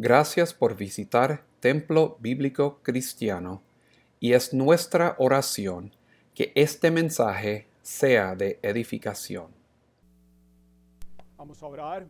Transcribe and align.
Gracias 0.00 0.54
por 0.54 0.76
visitar 0.76 1.44
Templo 1.58 2.18
Bíblico 2.20 2.78
Cristiano 2.84 3.64
y 4.20 4.32
es 4.32 4.54
nuestra 4.54 5.16
oración 5.18 5.92
que 6.36 6.52
este 6.54 6.92
mensaje 6.92 7.66
sea 7.82 8.36
de 8.36 8.60
edificación. 8.62 9.50
Vamos 11.36 11.60
a 11.64 11.66
orar. 11.66 12.06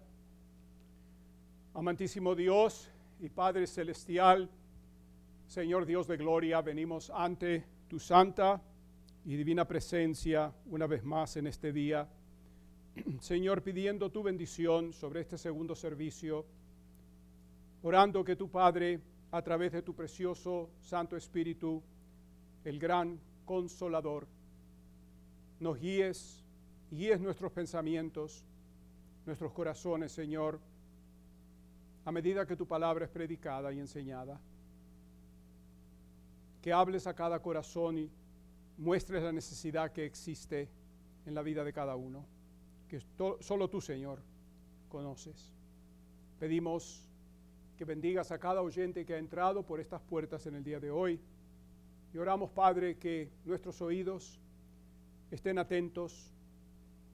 Amantísimo 1.73 2.35
Dios 2.35 2.91
y 3.21 3.31
Padre 3.31 3.67
Celestial, 3.67 4.51
Señor 5.47 5.87
Dios 5.87 6.07
de 6.07 6.19
gloria, 6.19 6.61
venimos 6.61 7.09
ante 7.09 7.65
tu 7.89 7.99
santa 7.99 8.61
y 9.25 9.35
divina 9.35 9.67
presencia 9.67 10.53
una 10.67 10.87
vez 10.87 11.03
más 11.05 11.39
en 11.39 11.47
este 11.47 11.73
día. 11.73 12.07
Señor, 13.21 13.63
pidiendo 13.63 14.11
tu 14.11 14.23
bendición 14.23 14.93
sobre 14.93 15.23
este 15.23 15.39
segundo 15.39 15.75
servicio, 15.75 16.45
orando 17.89 18.23
que 18.23 18.37
tu 18.37 18.51
Padre, 18.51 19.01
a 19.31 19.41
través 19.41 19.73
de 19.73 19.81
tu 19.81 19.95
precioso 19.95 20.69
Santo 20.79 21.17
Espíritu, 21.17 21.83
el 22.63 22.79
gran 22.79 23.19
consolador, 23.47 24.27
nos 25.59 25.81
guíes, 25.81 26.45
guíes 26.91 27.19
nuestros 27.19 27.51
pensamientos, 27.51 28.45
nuestros 29.25 29.53
corazones, 29.53 30.13
Señor, 30.13 30.61
a 32.05 32.13
medida 32.13 32.47
que 32.47 32.57
tu 32.57 32.67
palabra 32.67 33.07
es 33.07 33.11
predicada 33.11 33.73
y 33.73 33.81
enseñada. 33.81 34.39
Que 36.61 36.75
hables 36.75 37.07
a 37.07 37.15
cada 37.15 37.41
corazón 37.41 37.97
y 37.97 38.11
muestres 38.77 39.23
la 39.23 39.33
necesidad 39.33 39.93
que 39.93 40.05
existe 40.05 40.69
en 41.25 41.35
la 41.35 41.41
vida 41.41 41.65
de 41.65 41.73
cada 41.73 41.97
uno, 41.97 42.27
que 42.87 43.01
solo 43.41 43.71
tú, 43.71 43.81
Señor, 43.81 44.21
conoces. 44.91 45.55
Pedimos 46.39 47.08
que 47.79 47.85
bendigas 47.85 48.33
a 48.33 48.41
cada 48.41 48.61
oyente 48.61 49.07
que 49.07 49.15
ha 49.15 49.19
entrado 49.19 49.63
por 49.63 49.79
estas 49.79 50.03
puertas 50.03 50.45
en 50.47 50.57
el 50.57 50.65
día 50.65 50.81
de 50.81 50.91
hoy. 50.91 51.21
Y 52.13 52.19
oramos, 52.19 52.51
Padre, 52.51 52.99
que 52.99 53.31
nuestros 53.45 53.81
oídos 53.81 54.41
estén 55.31 55.59
atentos, 55.59 56.35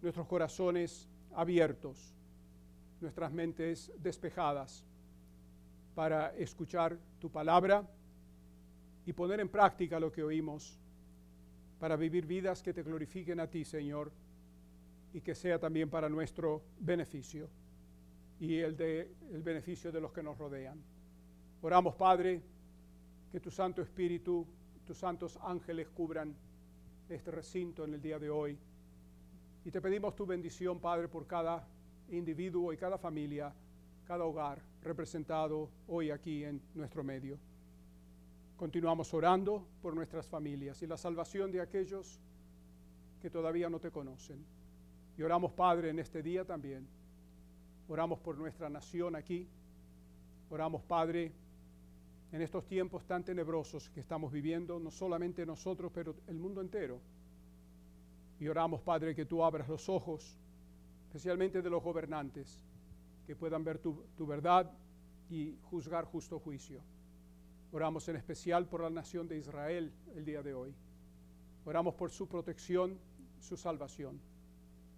nuestros 0.01 0.27
corazones 0.27 1.07
abiertos, 1.35 2.15
nuestras 3.03 3.31
mentes 3.31 3.93
despejadas 3.99 4.87
para 5.95 6.35
escuchar 6.37 6.97
tu 7.19 7.31
palabra 7.31 7.87
y 9.05 9.13
poner 9.13 9.41
en 9.41 9.51
práctica 9.51 10.01
lo 10.01 10.11
que 10.11 10.23
oímos, 10.23 10.79
para 11.79 11.97
vivir 11.97 12.25
vidas 12.25 12.63
que 12.63 12.73
te 12.73 12.83
glorifiquen 12.83 13.39
a 13.39 13.51
ti, 13.51 13.67
Señor, 13.67 14.11
y 15.13 15.21
que 15.21 15.35
sea 15.35 15.59
también 15.59 15.91
para 15.91 16.09
nuestro 16.09 16.63
beneficio 16.81 17.51
y 18.41 18.59
el, 18.59 18.77
de, 18.77 19.11
el 19.33 19.43
beneficio 19.43 19.93
de 19.93 20.01
los 20.01 20.13
que 20.13 20.23
nos 20.23 20.37
rodean. 20.39 20.83
Oramos, 21.63 21.95
Padre, 21.95 22.43
que 23.31 23.41
tu 23.41 23.51
Santo 23.51 23.83
Espíritu, 23.83 24.47
tus 24.87 24.99
santos 24.99 25.39
ángeles 25.43 25.89
cubran 25.89 26.35
este 27.09 27.31
recinto 27.31 27.85
en 27.85 27.95
el 27.95 28.01
día 28.01 28.19
de 28.19 28.31
hoy. 28.31 28.59
Y 29.65 29.71
te 29.71 29.81
pedimos 29.81 30.15
tu 30.15 30.27
bendición, 30.27 30.79
Padre, 30.79 31.09
por 31.09 31.27
cada 31.27 31.67
individuo 32.11 32.73
y 32.73 32.77
cada 32.77 32.99
familia, 32.99 33.53
cada 34.07 34.25
hogar 34.25 34.63
representado 34.83 35.71
hoy 35.89 36.11
aquí 36.11 36.45
en 36.45 36.61
nuestro 36.75 37.03
medio. 37.03 37.39
Continuamos 38.57 39.13
orando 39.15 39.67
por 39.83 39.95
nuestras 39.95 40.29
familias 40.29 40.83
y 40.83 40.87
la 40.87 40.97
salvación 40.97 41.51
de 41.51 41.61
aquellos 41.61 42.21
que 43.21 43.31
todavía 43.31 43.71
no 43.71 43.81
te 43.81 43.91
conocen. 43.91 44.45
Y 45.17 45.23
oramos, 45.23 45.53
Padre, 45.53 45.91
en 45.91 45.99
este 45.99 46.23
día 46.23 46.45
también. 46.45 46.87
Oramos 47.89 48.19
por 48.21 48.39
nuestra 48.39 48.69
nación 48.71 49.15
aquí. 49.15 49.47
Oramos, 50.51 50.83
Padre, 50.83 51.33
en 52.33 52.43
estos 52.43 52.67
tiempos 52.67 53.05
tan 53.05 53.25
tenebrosos 53.25 53.91
que 53.91 54.01
estamos 54.01 54.33
viviendo, 54.33 54.81
no 54.81 54.91
solamente 54.91 55.45
nosotros, 55.45 55.93
pero 55.95 56.15
el 56.27 56.37
mundo 56.37 56.61
entero. 56.61 57.01
Y 58.41 58.49
oramos, 58.49 58.81
Padre, 58.81 59.15
que 59.15 59.27
tú 59.27 59.45
abras 59.45 59.69
los 59.69 59.89
ojos, 59.89 60.37
especialmente 61.07 61.63
de 61.63 61.71
los 61.71 61.83
gobernantes, 61.83 62.65
que 63.27 63.37
puedan 63.37 63.63
ver 63.65 63.79
tu, 63.79 64.03
tu 64.17 64.27
verdad 64.27 64.71
y 65.31 65.57
juzgar 65.71 66.05
justo 66.07 66.39
juicio. 66.39 66.81
Oramos 67.71 68.09
en 68.09 68.17
especial 68.17 68.67
por 68.67 68.83
la 68.83 68.91
nación 68.91 69.29
de 69.29 69.39
Israel 69.39 69.93
el 70.15 70.25
día 70.25 70.43
de 70.43 70.55
hoy. 70.55 70.75
Oramos 71.65 71.95
por 71.95 72.11
su 72.11 72.27
protección, 72.27 72.99
su 73.41 73.57
salvación. 73.57 74.21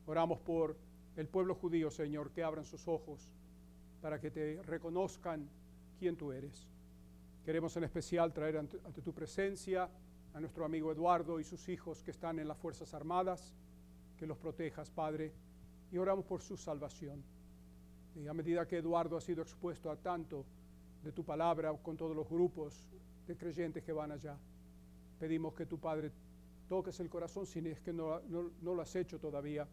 Oramos 0.07 0.39
por 0.41 0.77
el 1.17 1.29
pueblo 1.29 1.55
judío, 1.55 1.91
Señor, 1.91 2.31
que 2.31 2.43
abran 2.43 2.65
sus 2.65 2.87
ojos 2.87 3.31
para 4.03 4.21
que 4.21 4.31
te 4.31 4.63
reconozcan 4.63 5.49
quién 5.99 6.17
tú 6.17 6.31
eres. 6.33 6.69
Queremos 7.45 7.77
en 7.77 7.85
especial 7.85 8.33
traer 8.33 8.59
ante, 8.59 8.79
tu 9.03 9.13
presencia 9.15 9.89
a 10.35 10.41
nuestro 10.41 10.65
amigo 10.65 10.93
Eduardo 10.93 11.41
y 11.41 11.45
sus 11.45 11.69
hijos 11.69 12.03
que 12.03 12.11
están 12.11 12.39
en 12.39 12.49
las 12.49 12.59
Fuerzas 12.59 12.93
Armadas, 12.93 13.55
que 14.19 14.27
los 14.27 14.37
protejas, 14.37 14.91
Padre, 14.91 15.33
y 15.91 15.97
oramos 15.97 16.27
por 16.27 16.43
su 16.43 16.57
salvación. 16.57 17.23
Y 18.15 18.27
a 18.27 18.35
medida 18.35 18.67
que 18.67 18.79
Eduardo 18.79 19.17
ha 19.17 19.21
sido 19.21 19.43
expuesto 19.43 19.91
a 19.91 19.97
tanto 19.97 20.45
de 21.03 21.13
tu 21.13 21.25
palabra 21.25 21.73
con 21.83 21.97
todos 21.97 22.15
los 22.15 22.29
grupos 22.29 22.87
de 23.27 23.37
creyentes 23.37 23.83
que 23.83 23.93
van 23.93 24.13
allá, 24.13 24.37
pedimos 25.19 25.55
que 25.55 25.65
tu 25.65 25.79
Padre 25.79 26.13
toques 26.69 26.99
el 27.01 27.09
corazón 27.09 27.47
si 27.47 27.61
es 27.67 27.81
que 27.81 27.93
no 27.93 28.21
lo 28.63 28.81
has 28.83 28.97
hecho 28.97 29.19
todavía 29.19 29.67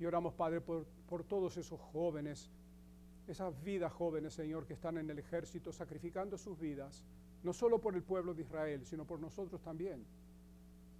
y 0.00 0.06
oramos, 0.06 0.34
Padre, 0.34 0.60
por, 0.60 0.84
por 1.08 1.24
todos 1.24 1.56
esos 1.56 1.80
jóvenes, 1.80 2.50
esas 3.26 3.62
vidas 3.62 3.92
jóvenes, 3.92 4.34
Señor, 4.34 4.66
que 4.66 4.74
están 4.74 4.96
en 4.98 5.10
el 5.10 5.18
ejército 5.18 5.72
sacrificando 5.72 6.38
sus 6.38 6.58
vidas, 6.58 7.04
no 7.42 7.52
solo 7.52 7.80
por 7.80 7.94
el 7.94 8.02
pueblo 8.02 8.34
de 8.34 8.42
Israel, 8.42 8.86
sino 8.86 9.04
por 9.04 9.20
nosotros 9.20 9.60
también. 9.62 10.04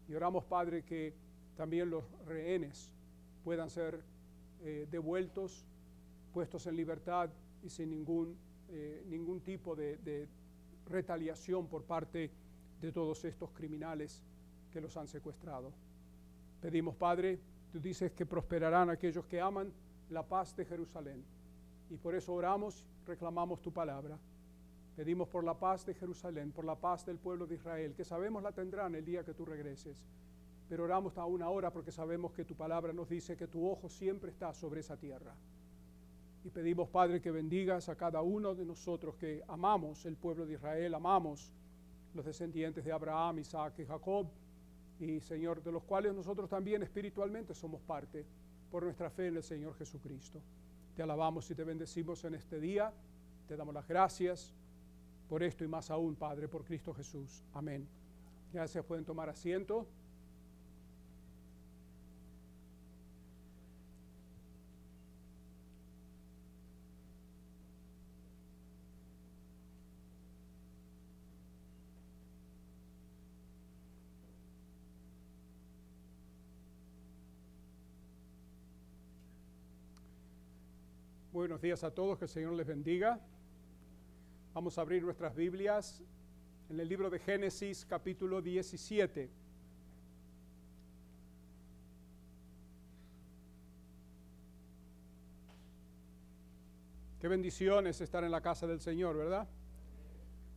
Y 0.08 0.14
oramos, 0.14 0.44
Padre, 0.44 0.82
que 0.84 1.14
también 1.56 1.90
los 1.90 2.04
rehenes 2.26 2.92
puedan 3.44 3.70
ser 3.70 4.02
eh, 4.62 4.86
devueltos, 4.90 5.64
puestos 6.32 6.66
en 6.66 6.76
libertad 6.76 7.30
y 7.62 7.68
sin 7.68 7.90
ningún, 7.90 8.36
eh, 8.68 9.04
ningún 9.08 9.40
tipo 9.40 9.74
de, 9.74 9.96
de 9.98 10.28
retaliación 10.86 11.66
por 11.66 11.84
parte 11.84 12.30
de 12.80 12.92
todos 12.92 13.24
estos 13.24 13.50
criminales 13.50 14.22
que 14.72 14.80
los 14.80 14.96
han 14.96 15.08
secuestrado. 15.08 15.72
Pedimos, 16.60 16.94
Padre, 16.96 17.38
Tú 17.72 17.80
dices 17.80 18.12
que 18.12 18.24
prosperarán 18.24 18.90
aquellos 18.90 19.26
que 19.26 19.40
aman 19.40 19.72
la 20.10 20.22
paz 20.22 20.56
de 20.56 20.64
Jerusalén. 20.64 21.22
Y 21.90 21.96
por 21.96 22.14
eso 22.14 22.32
oramos, 22.32 22.84
reclamamos 23.06 23.60
tu 23.60 23.72
palabra. 23.72 24.18
Pedimos 24.96 25.28
por 25.28 25.44
la 25.44 25.54
paz 25.54 25.84
de 25.86 25.94
Jerusalén, 25.94 26.50
por 26.50 26.64
la 26.64 26.74
paz 26.74 27.04
del 27.04 27.18
pueblo 27.18 27.46
de 27.46 27.54
Israel, 27.54 27.94
que 27.94 28.04
sabemos 28.04 28.42
la 28.42 28.52
tendrán 28.52 28.94
el 28.94 29.04
día 29.04 29.22
que 29.22 29.34
tú 29.34 29.44
regreses. 29.44 30.04
Pero 30.68 30.84
oramos 30.84 31.16
aún 31.18 31.42
ahora 31.42 31.70
porque 31.70 31.92
sabemos 31.92 32.32
que 32.32 32.44
tu 32.44 32.54
palabra 32.54 32.92
nos 32.92 33.08
dice 33.08 33.36
que 33.36 33.46
tu 33.46 33.68
ojo 33.68 33.88
siempre 33.88 34.30
está 34.30 34.52
sobre 34.52 34.80
esa 34.80 34.96
tierra. 34.96 35.34
Y 36.44 36.50
pedimos, 36.50 36.88
Padre, 36.88 37.20
que 37.20 37.30
bendigas 37.30 37.88
a 37.88 37.96
cada 37.96 38.22
uno 38.22 38.54
de 38.54 38.64
nosotros 38.64 39.14
que 39.16 39.42
amamos 39.48 40.04
el 40.06 40.16
pueblo 40.16 40.46
de 40.46 40.54
Israel, 40.54 40.94
amamos 40.94 41.52
los 42.14 42.24
descendientes 42.24 42.84
de 42.84 42.92
Abraham, 42.92 43.38
Isaac 43.38 43.78
y 43.78 43.84
Jacob 43.84 44.26
y 44.98 45.20
Señor, 45.20 45.62
de 45.62 45.72
los 45.72 45.84
cuales 45.84 46.14
nosotros 46.14 46.48
también 46.48 46.82
espiritualmente 46.82 47.54
somos 47.54 47.80
parte 47.82 48.24
por 48.70 48.82
nuestra 48.82 49.10
fe 49.10 49.28
en 49.28 49.36
el 49.36 49.42
Señor 49.42 49.74
Jesucristo. 49.74 50.40
Te 50.96 51.02
alabamos 51.02 51.50
y 51.50 51.54
te 51.54 51.64
bendecimos 51.64 52.24
en 52.24 52.34
este 52.34 52.60
día, 52.60 52.92
te 53.46 53.56
damos 53.56 53.74
las 53.74 53.86
gracias 53.86 54.52
por 55.28 55.42
esto 55.42 55.64
y 55.64 55.68
más 55.68 55.90
aún, 55.90 56.16
Padre, 56.16 56.48
por 56.48 56.64
Cristo 56.64 56.92
Jesús. 56.92 57.42
Amén. 57.54 57.86
Gracias, 58.52 58.84
pueden 58.84 59.04
tomar 59.04 59.28
asiento. 59.28 59.86
Buenos 81.58 81.80
días 81.80 81.82
a 81.82 81.92
todos, 81.92 82.16
que 82.16 82.26
el 82.26 82.28
Señor 82.28 82.52
les 82.52 82.68
bendiga. 82.68 83.18
Vamos 84.54 84.78
a 84.78 84.82
abrir 84.82 85.02
nuestras 85.02 85.34
Biblias 85.34 86.00
en 86.70 86.78
el 86.78 86.88
libro 86.88 87.10
de 87.10 87.18
Génesis 87.18 87.84
capítulo 87.84 88.40
17. 88.40 89.28
Qué 97.20 97.26
bendición 97.26 97.88
es 97.88 98.00
estar 98.02 98.22
en 98.22 98.30
la 98.30 98.40
casa 98.40 98.68
del 98.68 98.80
Señor, 98.80 99.16
¿verdad? 99.16 99.48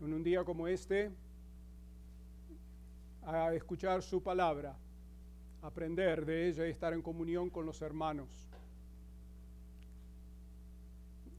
En 0.01 0.13
un 0.13 0.21
día 0.21 0.43
como 0.43 0.67
este, 0.67 1.09
a 3.23 3.55
escuchar 3.55 4.03
su 4.03 4.21
palabra, 4.21 4.77
aprender 5.63 6.27
de 6.27 6.49
ella 6.49 6.67
y 6.67 6.69
estar 6.69 6.93
en 6.93 7.01
comunión 7.01 7.49
con 7.49 7.65
los 7.65 7.81
hermanos. 7.81 8.50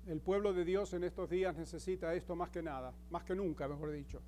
El 0.06 0.20
pueblo 0.20 0.52
de 0.52 0.64
Dios 0.64 0.92
en 0.94 1.04
estos 1.04 1.30
días 1.30 1.56
necesita 1.56 2.12
esto 2.14 2.34
más 2.34 2.50
que 2.50 2.60
nada, 2.60 2.92
más 3.10 3.22
que 3.22 3.36
nunca, 3.36 3.68
mejor 3.68 3.92
dicho. 3.92 4.20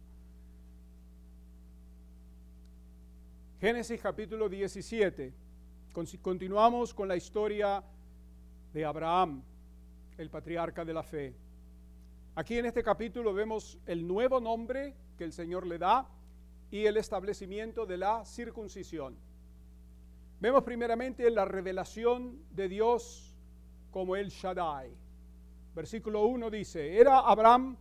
Génesis 3.61 4.00
capítulo 4.00 4.49
17. 4.49 5.32
Continuamos 6.23 6.94
con 6.94 7.09
la 7.09 7.17
historia 7.17 7.82
de 8.73 8.85
Abraham, 8.85 9.43
el 10.17 10.31
patriarca 10.31 10.85
de 10.85 10.94
la 10.94 11.03
fe. 11.03 11.35
Aquí 12.37 12.56
en 12.59 12.67
este 12.67 12.82
capítulo 12.82 13.35
vemos 13.35 13.79
el 13.87 14.06
nuevo 14.06 14.38
nombre 14.41 14.94
que 15.19 15.25
el 15.25 15.32
Señor 15.32 15.67
le 15.67 15.79
da 15.79 16.09
y 16.71 16.87
el 16.87 16.97
establecimiento 16.99 17.85
de 17.85 17.97
la 17.97 18.25
circuncisión. 18.25 19.17
Vemos 20.41 20.62
primeramente 20.62 21.29
la 21.31 21.44
revelación 21.44 22.38
de 22.50 22.69
Dios 22.69 23.35
como 23.91 24.15
el 24.15 24.29
Shaddai. 24.29 25.04
Versículo 25.75 26.26
1 26.26 26.50
dice, 26.50 26.99
era 26.99 27.21
Abraham 27.21 27.76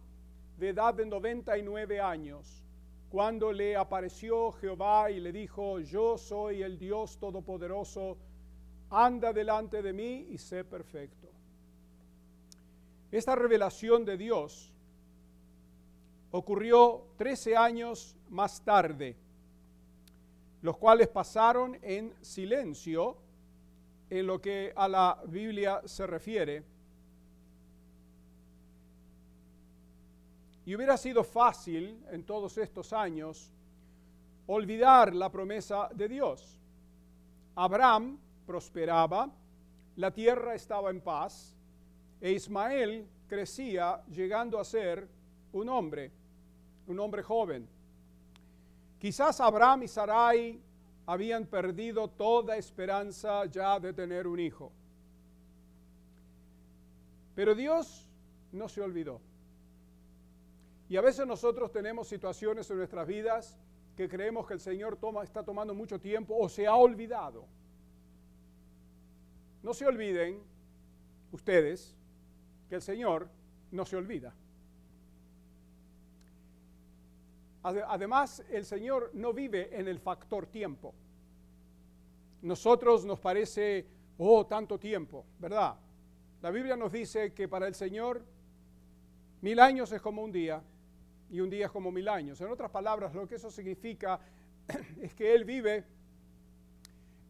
de 0.58 0.70
edad 0.70 0.94
de 0.94 1.06
99 1.06 2.02
años 2.02 2.64
cuando 3.10 3.52
le 3.52 3.76
apareció 3.76 4.52
Jehová 4.54 5.12
y 5.12 5.20
le 5.20 5.32
dijo, 5.32 5.80
yo 5.80 6.18
soy 6.18 6.64
el 6.64 6.80
Dios 6.80 7.20
Todopoderoso, 7.20 8.18
anda 8.90 9.32
delante 9.32 9.84
de 9.84 9.94
mí 9.94 10.28
y 10.32 10.38
sé 10.40 10.64
perfecto. 10.64 11.30
Esta 13.12 13.36
revelación 13.36 14.04
de 14.04 14.18
Dios 14.18 14.74
ocurrió 16.32 17.06
13 17.18 17.56
años 17.56 18.18
más 18.30 18.64
tarde 18.64 19.16
los 20.64 20.78
cuales 20.78 21.10
pasaron 21.10 21.78
en 21.82 22.14
silencio 22.22 23.18
en 24.10 24.26
lo 24.26 24.40
que 24.40 24.72
a 24.76 24.88
la 24.88 25.22
Biblia 25.28 25.82
se 25.86 26.08
refiere. 26.08 26.64
Y 30.66 30.76
hubiera 30.76 30.98
sido 30.98 31.24
fácil 31.24 32.04
en 32.10 32.24
todos 32.24 32.58
estos 32.58 32.94
años 32.94 33.52
olvidar 34.48 35.14
la 35.14 35.30
promesa 35.30 35.90
de 35.94 36.08
Dios. 36.08 36.60
Abraham 37.56 38.18
prosperaba, 38.46 39.30
la 39.96 40.12
tierra 40.12 40.56
estaba 40.56 40.90
en 40.90 41.02
paz, 41.02 41.56
e 42.20 42.32
Ismael 42.32 43.08
crecía 43.28 44.04
llegando 44.06 44.60
a 44.60 44.64
ser 44.64 45.08
un 45.52 45.70
hombre, 45.70 46.12
un 46.88 47.00
hombre 47.00 47.22
joven. 47.22 47.68
Quizás 49.00 49.42
Abraham 49.42 49.84
y 49.84 49.88
Sarai 49.88 50.62
habían 51.06 51.46
perdido 51.46 52.08
toda 52.08 52.56
esperanza 52.56 53.46
ya 53.46 53.80
de 53.80 53.94
tener 53.94 54.28
un 54.28 54.40
hijo. 54.40 54.72
Pero 57.36 57.54
Dios 57.54 58.10
no 58.52 58.70
se 58.70 58.82
olvidó. 58.82 59.20
Y 60.94 60.96
a 60.96 61.02
veces 61.02 61.26
nosotros 61.26 61.72
tenemos 61.72 62.08
situaciones 62.08 62.70
en 62.70 62.78
nuestras 62.78 63.08
vidas 63.08 63.58
que 63.98 64.08
creemos 64.08 64.46
que 64.46 64.54
el 64.54 64.60
Señor 64.60 65.00
está 65.24 65.42
tomando 65.42 65.74
mucho 65.74 66.00
tiempo 66.00 66.38
o 66.38 66.48
se 66.48 66.68
ha 66.68 66.76
olvidado. 66.76 67.48
No 69.64 69.74
se 69.74 69.88
olviden 69.88 70.40
ustedes 71.32 71.96
que 72.70 72.76
el 72.76 72.84
Señor 72.84 73.28
no 73.72 73.86
se 73.86 73.96
olvida. 73.96 74.36
Además, 77.64 78.44
el 78.52 78.64
Señor 78.64 79.10
no 79.16 79.34
vive 79.34 79.76
en 79.76 79.88
el 79.88 79.98
factor 79.98 80.46
tiempo. 80.46 80.94
Nosotros 82.44 83.04
nos 83.04 83.20
parece, 83.20 83.88
oh, 84.20 84.46
tanto 84.46 84.78
tiempo, 84.78 85.26
¿verdad? 85.40 85.76
La 86.44 86.52
Biblia 86.52 86.78
nos 86.78 86.92
dice 86.92 87.34
que 87.34 87.48
para 87.48 87.66
el 87.66 87.74
Señor 87.74 88.24
mil 89.42 89.60
años 89.60 89.92
es 89.92 90.00
como 90.00 90.22
un 90.22 90.32
día 90.32 90.62
y 91.34 91.42
un 91.42 91.50
día 91.50 91.66
es 91.66 91.72
como 91.72 91.92
mil 91.92 92.08
años. 92.08 92.40
En 92.42 92.52
otras 92.52 92.70
palabras, 92.70 93.16
lo 93.16 93.28
que 93.28 93.36
eso 93.36 93.50
significa 93.50 94.20
es 95.02 95.16
que 95.16 95.34
Él 95.34 95.46
vive 95.46 95.84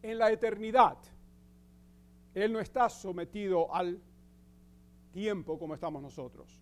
en 0.02 0.18
la 0.18 0.30
eternidad. 0.30 0.98
Él 2.34 2.52
no 2.52 2.60
está 2.60 2.90
sometido 2.90 3.74
al 3.74 3.98
tiempo 5.14 5.58
como 5.58 5.74
estamos 5.74 6.02
nosotros. 6.02 6.62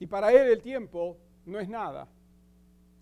Y 0.00 0.08
para 0.08 0.32
Él 0.32 0.48
el 0.48 0.60
tiempo 0.60 1.16
no 1.46 1.60
es 1.60 1.68
nada. 1.68 2.08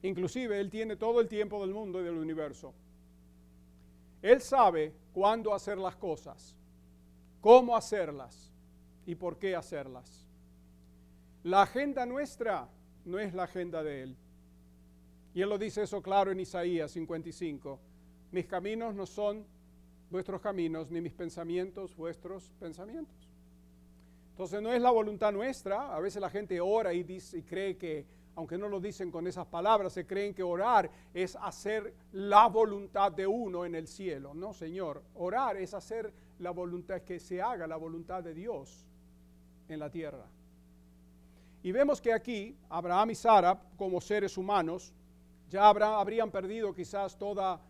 Inclusive 0.03 0.61
Él 0.61 0.69
tiene 0.69 0.97
todo 0.97 1.23
el 1.23 1.29
tiempo 1.29 1.59
del 1.63 1.73
mundo 1.73 2.03
y 2.03 2.05
del 2.05 2.19
universo. 2.19 2.75
Él 4.21 4.43
sabe 4.43 4.93
cuándo 5.15 5.55
hacer 5.55 5.79
las 5.79 5.97
cosas, 5.97 6.55
cómo 7.41 7.75
hacerlas 7.75 8.53
y 9.07 9.15
por 9.15 9.39
qué 9.39 9.57
hacerlas. 9.57 10.28
La 11.49 11.63
agenda 11.63 12.05
nuestra 12.05 12.69
no 13.07 13.19
es 13.19 13.33
la 13.33 13.45
agenda 13.45 13.83
de 13.83 14.03
Él. 14.03 14.17
Y 15.33 15.41
Él 15.41 15.49
lo 15.49 15.57
dice 15.57 15.83
eso 15.83 16.03
claro 16.03 16.31
en 16.31 16.41
Isaías 16.41 16.91
55. 16.91 17.81
Mis 18.33 18.45
caminos 18.45 18.95
no 18.95 19.07
son 19.07 19.47
vuestros 20.11 20.43
caminos, 20.43 20.91
ni 20.91 21.01
mis 21.01 21.15
pensamientos 21.15 21.97
vuestros 21.97 22.53
pensamientos. 22.61 23.17
Entonces 24.33 24.61
no 24.61 24.75
es 24.75 24.83
la 24.83 24.91
voluntad 24.91 25.33
nuestra. 25.33 25.97
A 25.97 26.01
veces 26.01 26.21
la 26.21 26.29
gente 26.29 26.61
ora 26.61 26.93
y, 26.93 27.03
dice, 27.03 27.39
y 27.39 27.43
cree 27.45 27.79
que, 27.79 28.05
aunque 28.37 28.59
no 28.59 28.69
lo 28.69 28.79
dicen 28.79 29.11
con 29.11 29.27
esas 29.27 29.47
palabras, 29.47 29.95
se 29.95 30.07
creen 30.07 30.35
que 30.35 30.43
orar 30.43 30.91
es 31.15 31.35
hacer 31.37 31.95
la 32.13 32.47
voluntad 32.49 33.11
de 33.11 33.27
uno 33.27 33.65
en 33.65 33.75
el 33.75 33.87
cielo. 33.87 34.35
No, 34.35 34.53
Señor. 34.53 35.03
Orar 35.15 35.57
es 35.57 35.73
hacer 35.73 36.13
la 36.41 36.51
voluntad, 36.51 37.01
que 37.01 37.19
se 37.19 37.41
haga 37.41 37.67
la 37.67 37.77
voluntad 37.77 38.23
de 38.23 38.35
Dios 38.35 38.87
en 39.67 39.79
la 39.79 39.91
tierra. 39.91 40.27
Y 41.63 41.73
vemos 41.73 42.01
que 42.01 42.13
aquí 42.13 42.57
Abraham 42.69 43.11
y 43.11 43.15
Sara, 43.15 43.61
como 43.77 44.01
seres 44.01 44.37
humanos, 44.39 44.93
ya 45.49 45.69
habrían 45.69 46.31
perdido 46.31 46.75
quizás 46.75 47.17
toda, 47.17 47.61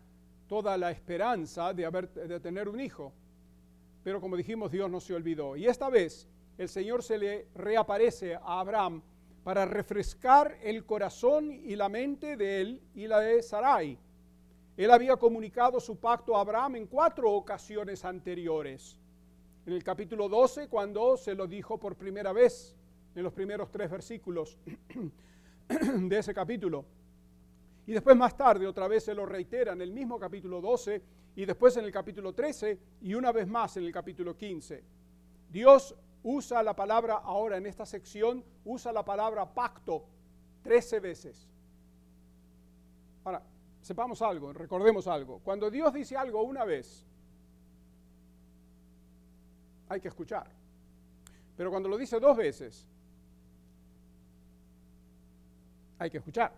toda 0.47 0.77
la 0.77 0.91
esperanza 0.91 1.73
de, 1.73 1.89
de 2.27 2.39
tener 2.39 2.69
un 2.69 2.79
hijo. 2.79 3.13
Pero 4.03 4.21
como 4.21 4.37
dijimos, 4.37 4.71
Dios 4.71 4.89
no 4.89 4.99
se 4.99 5.13
olvidó. 5.13 5.55
Y 5.55 5.65
esta 5.65 5.89
vez 5.89 6.27
el 6.57 6.69
Señor 6.69 7.03
se 7.03 7.17
le 7.17 7.47
reaparece 7.55 8.35
a 8.35 8.59
Abraham 8.59 9.01
para 9.43 9.65
refrescar 9.65 10.57
el 10.61 10.85
corazón 10.85 11.51
y 11.51 11.75
la 11.75 11.89
mente 11.89 12.35
de 12.35 12.61
él 12.61 12.81
y 12.93 13.07
la 13.07 13.19
de 13.19 13.41
Sarai. 13.41 13.97
Él 14.77 14.91
había 14.91 15.17
comunicado 15.17 15.79
su 15.79 15.97
pacto 15.97 16.37
a 16.37 16.41
Abraham 16.41 16.77
en 16.77 16.87
cuatro 16.87 17.31
ocasiones 17.31 18.05
anteriores. 18.05 18.97
En 19.65 19.73
el 19.73 19.83
capítulo 19.83 20.29
12, 20.29 20.67
cuando 20.69 21.17
se 21.17 21.35
lo 21.35 21.47
dijo 21.47 21.77
por 21.77 21.95
primera 21.95 22.31
vez, 22.31 22.75
en 23.19 23.23
los 23.23 23.33
primeros 23.33 23.69
tres 23.69 23.89
versículos 23.91 24.57
de 25.67 26.17
ese 26.17 26.33
capítulo. 26.33 26.85
Y 27.85 27.91
después 27.91 28.15
más 28.15 28.35
tarde 28.37 28.65
otra 28.65 28.87
vez 28.87 29.03
se 29.03 29.13
lo 29.13 29.25
reitera 29.25 29.73
en 29.73 29.81
el 29.81 29.91
mismo 29.91 30.17
capítulo 30.17 30.61
12 30.61 31.01
y 31.35 31.45
después 31.45 31.75
en 31.77 31.85
el 31.85 31.91
capítulo 31.91 32.33
13 32.33 32.79
y 33.01 33.13
una 33.13 33.31
vez 33.31 33.47
más 33.47 33.75
en 33.77 33.83
el 33.83 33.91
capítulo 33.91 34.35
15. 34.37 34.83
Dios 35.51 35.95
usa 36.23 36.63
la 36.63 36.75
palabra 36.75 37.15
ahora 37.15 37.57
en 37.57 37.65
esta 37.65 37.85
sección, 37.85 38.43
usa 38.63 38.91
la 38.93 39.03
palabra 39.03 39.53
pacto 39.53 40.05
13 40.63 40.99
veces. 40.99 41.47
Ahora, 43.25 43.41
sepamos 43.81 44.21
algo, 44.21 44.53
recordemos 44.53 45.07
algo. 45.07 45.39
Cuando 45.39 45.69
Dios 45.69 45.93
dice 45.93 46.15
algo 46.15 46.43
una 46.43 46.63
vez, 46.63 47.05
hay 49.89 49.99
que 49.99 50.07
escuchar. 50.07 50.49
Pero 51.57 51.71
cuando 51.71 51.89
lo 51.89 51.97
dice 51.97 52.19
dos 52.21 52.37
veces, 52.37 52.87
hay 55.99 56.09
que 56.09 56.17
escuchar. 56.17 56.51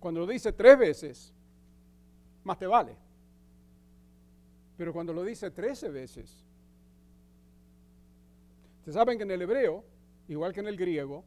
Cuando 0.00 0.20
lo 0.20 0.26
dice 0.26 0.52
tres 0.52 0.78
veces, 0.78 1.32
más 2.42 2.58
te 2.58 2.66
vale. 2.66 2.96
Pero 4.76 4.92
cuando 4.92 5.12
lo 5.12 5.22
dice 5.22 5.50
trece 5.50 5.88
veces, 5.88 6.46
Ustedes 8.86 9.00
saben 9.00 9.18
que 9.18 9.24
en 9.24 9.32
el 9.32 9.42
hebreo, 9.42 9.84
igual 10.28 10.52
que 10.52 10.60
en 10.60 10.68
el 10.68 10.76
griego, 10.76 11.24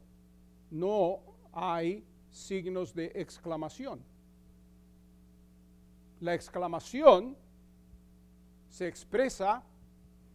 no 0.70 1.20
hay 1.52 2.02
signos 2.30 2.94
de 2.94 3.12
exclamación. 3.14 4.02
La 6.20 6.32
exclamación 6.32 7.36
se 8.70 8.88
expresa 8.88 9.62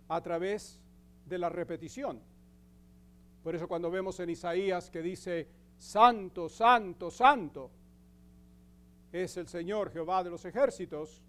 a 0.08 0.22
través 0.22 0.80
de 1.26 1.40
la 1.40 1.50
repetición. 1.50 2.22
Por 3.44 3.56
eso 3.56 3.68
cuando 3.68 3.90
vemos 3.90 4.20
en 4.20 4.30
Isaías 4.30 4.92
que 4.92 5.02
dice, 5.02 5.48
Santo, 5.78 6.50
Santo, 6.50 7.12
Santo, 7.12 7.72
es 9.12 9.38
el 9.38 9.48
Señor 9.48 9.92
Jehová 9.92 10.24
de 10.24 10.30
los 10.30 10.44
ejércitos. 10.46 11.22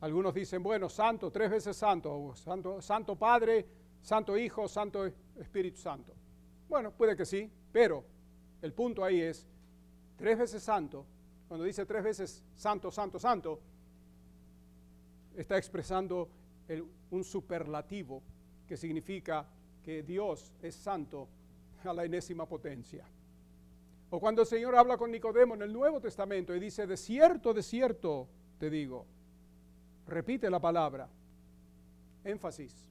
Algunos 0.00 0.34
dicen, 0.34 0.62
bueno, 0.62 0.88
Santo, 0.88 1.30
tres 1.30 1.50
veces 1.50 1.76
Santo, 1.76 2.32
Santo, 2.36 2.80
Santo 2.80 3.16
Padre, 3.16 3.66
Santo 4.02 4.36
Hijo, 4.36 4.68
Santo 4.68 5.06
Espíritu 5.38 5.78
Santo. 5.78 6.14
Bueno, 6.68 6.92
puede 6.92 7.16
que 7.16 7.24
sí, 7.24 7.50
pero 7.72 8.04
el 8.62 8.72
punto 8.72 9.04
ahí 9.04 9.20
es, 9.20 9.46
tres 10.16 10.38
veces 10.38 10.62
santo, 10.62 11.04
cuando 11.48 11.64
dice 11.64 11.84
tres 11.84 12.04
veces 12.04 12.44
santo, 12.54 12.90
santo, 12.90 13.18
santo, 13.18 13.60
está 15.36 15.56
expresando 15.56 16.28
un 17.10 17.24
superlativo 17.24 18.22
que 18.68 18.76
significa 18.76 19.44
que 19.82 20.02
Dios 20.02 20.52
es 20.62 20.76
santo 20.76 21.26
a 21.84 21.92
la 21.92 22.04
enésima 22.04 22.46
potencia. 22.46 23.04
O 24.10 24.18
cuando 24.18 24.42
el 24.42 24.48
Señor 24.48 24.74
habla 24.74 24.96
con 24.96 25.10
Nicodemo 25.12 25.54
en 25.54 25.62
el 25.62 25.72
Nuevo 25.72 26.00
Testamento 26.00 26.54
y 26.54 26.58
dice, 26.58 26.86
de 26.86 26.96
cierto, 26.96 27.54
de 27.54 27.62
cierto, 27.62 28.28
te 28.58 28.68
digo, 28.68 29.06
repite 30.06 30.50
la 30.50 30.60
palabra, 30.60 31.08
énfasis. 32.24 32.88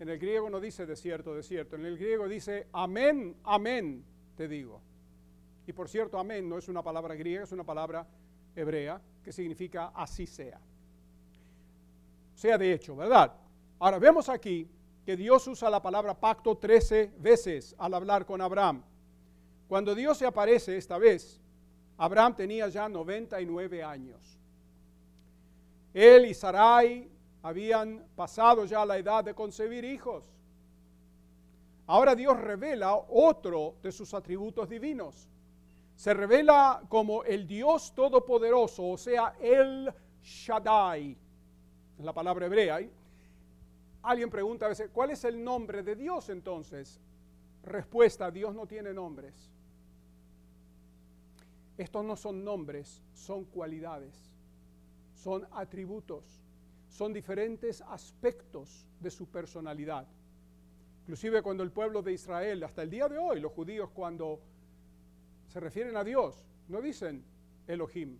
En 0.00 0.08
el 0.08 0.18
griego 0.18 0.48
no 0.48 0.58
dice 0.58 0.86
de 0.86 0.96
cierto, 0.96 1.34
de 1.34 1.42
cierto, 1.42 1.76
en 1.76 1.84
el 1.84 1.98
griego 1.98 2.26
dice, 2.26 2.66
amén, 2.72 3.36
amén, 3.44 4.02
te 4.34 4.48
digo. 4.48 4.80
Y 5.66 5.72
por 5.72 5.88
cierto, 5.88 6.18
amén 6.18 6.48
no 6.48 6.58
es 6.58 6.68
una 6.68 6.82
palabra 6.82 7.14
griega, 7.14 7.44
es 7.44 7.52
una 7.52 7.64
palabra 7.64 8.06
hebrea 8.56 9.00
que 9.22 9.32
significa 9.32 9.92
así 9.94 10.26
sea. 10.26 10.60
Sea 12.34 12.58
de 12.58 12.72
hecho, 12.72 12.96
¿verdad? 12.96 13.34
Ahora 13.78 13.98
vemos 13.98 14.28
aquí 14.28 14.66
que 15.04 15.16
Dios 15.16 15.46
usa 15.46 15.68
la 15.68 15.82
palabra 15.82 16.18
pacto 16.18 16.56
13 16.56 17.12
veces 17.18 17.74
al 17.78 17.94
hablar 17.94 18.24
con 18.24 18.40
Abraham. 18.40 18.82
Cuando 19.72 19.94
Dios 19.94 20.18
se 20.18 20.26
aparece 20.26 20.76
esta 20.76 20.98
vez, 20.98 21.40
Abraham 21.96 22.36
tenía 22.36 22.68
ya 22.68 22.90
99 22.90 23.82
años. 23.82 24.38
Él 25.94 26.26
y 26.26 26.34
Sarai 26.34 27.10
habían 27.42 28.04
pasado 28.14 28.66
ya 28.66 28.84
la 28.84 28.98
edad 28.98 29.24
de 29.24 29.32
concebir 29.32 29.82
hijos. 29.86 30.26
Ahora 31.86 32.14
Dios 32.14 32.38
revela 32.38 32.94
otro 32.96 33.76
de 33.82 33.90
sus 33.92 34.12
atributos 34.12 34.68
divinos. 34.68 35.26
Se 35.96 36.12
revela 36.12 36.82
como 36.90 37.24
el 37.24 37.46
Dios 37.46 37.94
Todopoderoso, 37.94 38.86
o 38.86 38.98
sea, 38.98 39.36
el 39.40 39.90
Shaddai, 40.22 41.16
es 41.98 42.04
la 42.04 42.12
palabra 42.12 42.44
hebrea. 42.44 42.78
Alguien 44.02 44.28
pregunta 44.28 44.66
a 44.66 44.68
veces, 44.68 44.90
¿cuál 44.92 45.12
es 45.12 45.24
el 45.24 45.42
nombre 45.42 45.82
de 45.82 45.96
Dios 45.96 46.28
entonces? 46.28 47.00
Respuesta, 47.62 48.30
Dios 48.30 48.54
no 48.54 48.66
tiene 48.66 48.92
nombres. 48.92 49.51
Estos 51.82 52.04
no 52.04 52.14
son 52.14 52.44
nombres, 52.44 53.02
son 53.12 53.44
cualidades, 53.44 54.14
son 55.16 55.44
atributos, 55.50 56.22
son 56.88 57.12
diferentes 57.12 57.80
aspectos 57.80 58.86
de 59.00 59.10
su 59.10 59.26
personalidad. 59.26 60.06
Inclusive 61.00 61.42
cuando 61.42 61.64
el 61.64 61.72
pueblo 61.72 62.00
de 62.00 62.12
Israel, 62.12 62.62
hasta 62.62 62.84
el 62.84 62.90
día 62.90 63.08
de 63.08 63.18
hoy, 63.18 63.40
los 63.40 63.50
judíos 63.50 63.90
cuando 63.90 64.38
se 65.48 65.58
refieren 65.58 65.96
a 65.96 66.04
Dios, 66.04 66.46
no 66.68 66.80
dicen 66.80 67.24
Elohim, 67.66 68.16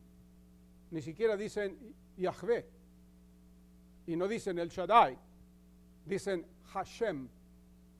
ni 0.90 1.00
siquiera 1.00 1.37
dicen 1.37 1.95
Yahvé, 2.16 2.66
y 4.09 4.16
no 4.16 4.26
dicen 4.26 4.59
el 4.59 4.71
Shaddai, 4.71 5.16
dicen 6.04 6.45
Hashem, 6.73 7.28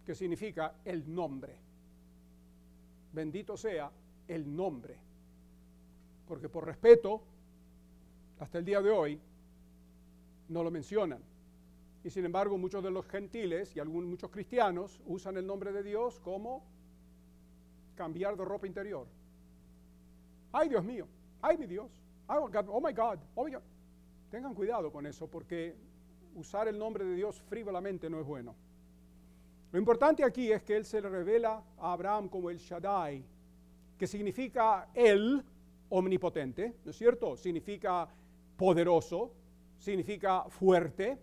que 0.05 0.17
significa 0.17 0.75
el 0.85 1.15
nombre. 1.15 1.57
Bendito 3.13 3.57
sea 3.57 3.93
el 4.27 4.57
nombre 4.57 5.12
porque 6.27 6.49
por 6.49 6.67
respeto, 6.67 7.23
hasta 8.39 8.59
el 8.59 8.65
día 8.65 8.81
de 8.81 8.91
hoy, 8.91 9.21
no 10.49 10.63
lo 10.63 10.71
mencionan. 10.71 11.23
Y 12.05 12.11
sin 12.11 12.25
embargo, 12.25 12.59
muchos 12.59 12.83
de 12.83 12.91
los 12.91 13.07
gentiles 13.07 13.75
y 13.77 13.81
algunos, 13.81 14.11
muchos 14.11 14.31
cristianos 14.31 15.01
usan 15.07 15.37
el 15.37 15.47
nombre 15.47 15.73
de 15.73 15.83
Dios 15.83 16.19
como 16.21 16.65
cambiar 17.95 18.37
de 18.37 18.45
ropa 18.45 18.67
interior. 18.67 19.07
Ay, 20.53 20.69
Dios 20.69 20.85
mío, 20.85 21.07
ay, 21.41 21.57
mi 21.57 21.67
Dios, 21.67 21.91
oh, 22.29 22.51
oh 22.69 22.81
my 22.81 22.93
God, 22.93 23.19
oh 23.35 23.45
my 23.45 23.53
God. 23.53 23.63
Tengan 24.31 24.55
cuidado 24.55 24.91
con 24.91 25.07
eso 25.07 25.29
porque 25.29 25.77
usar 26.35 26.69
el 26.69 26.79
nombre 26.79 27.05
de 27.05 27.15
Dios 27.15 27.41
frívolamente 27.43 28.11
no 28.11 28.21
es 28.21 28.27
bueno. 28.27 28.55
Lo 29.71 29.79
importante 29.79 30.25
aquí 30.25 30.51
es 30.53 30.63
que 30.63 30.77
Él 30.77 30.85
se 30.85 31.01
le 31.01 31.09
revela 31.09 31.63
a 31.79 31.93
Abraham 31.93 32.29
como 32.29 32.51
el 32.51 32.59
Shaddai, 32.59 33.25
que 33.97 34.07
significa 34.07 34.89
Él 34.95 35.43
omnipotente, 35.93 36.75
¿no 36.85 36.91
es 36.91 36.97
cierto? 36.97 37.37
Significa 37.37 38.09
poderoso, 38.57 39.31
significa 39.79 40.45
fuerte, 40.49 41.19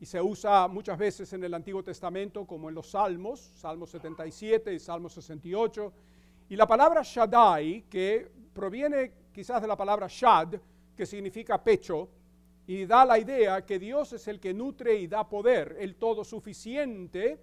y 0.00 0.06
se 0.06 0.20
usa 0.20 0.66
muchas 0.68 0.98
veces 0.98 1.32
en 1.32 1.44
el 1.44 1.54
Antiguo 1.54 1.82
Testamento 1.82 2.46
como 2.46 2.68
en 2.68 2.74
los 2.74 2.90
Salmos, 2.90 3.52
Salmos 3.54 3.90
77 3.90 4.74
y 4.74 4.78
Salmos 4.78 5.12
68. 5.14 5.92
Y 6.48 6.56
la 6.56 6.66
palabra 6.66 7.02
Shaddai, 7.02 7.84
que 7.88 8.30
proviene 8.52 9.12
quizás 9.32 9.62
de 9.62 9.68
la 9.68 9.76
palabra 9.76 10.06
Shad, 10.08 10.54
que 10.96 11.06
significa 11.06 11.62
pecho, 11.62 12.08
y 12.66 12.86
da 12.86 13.04
la 13.04 13.18
idea 13.18 13.64
que 13.64 13.78
Dios 13.78 14.12
es 14.14 14.26
el 14.28 14.40
que 14.40 14.54
nutre 14.54 14.96
y 14.96 15.06
da 15.06 15.28
poder, 15.28 15.76
el 15.78 15.96
todo 15.96 16.24
suficiente, 16.24 17.38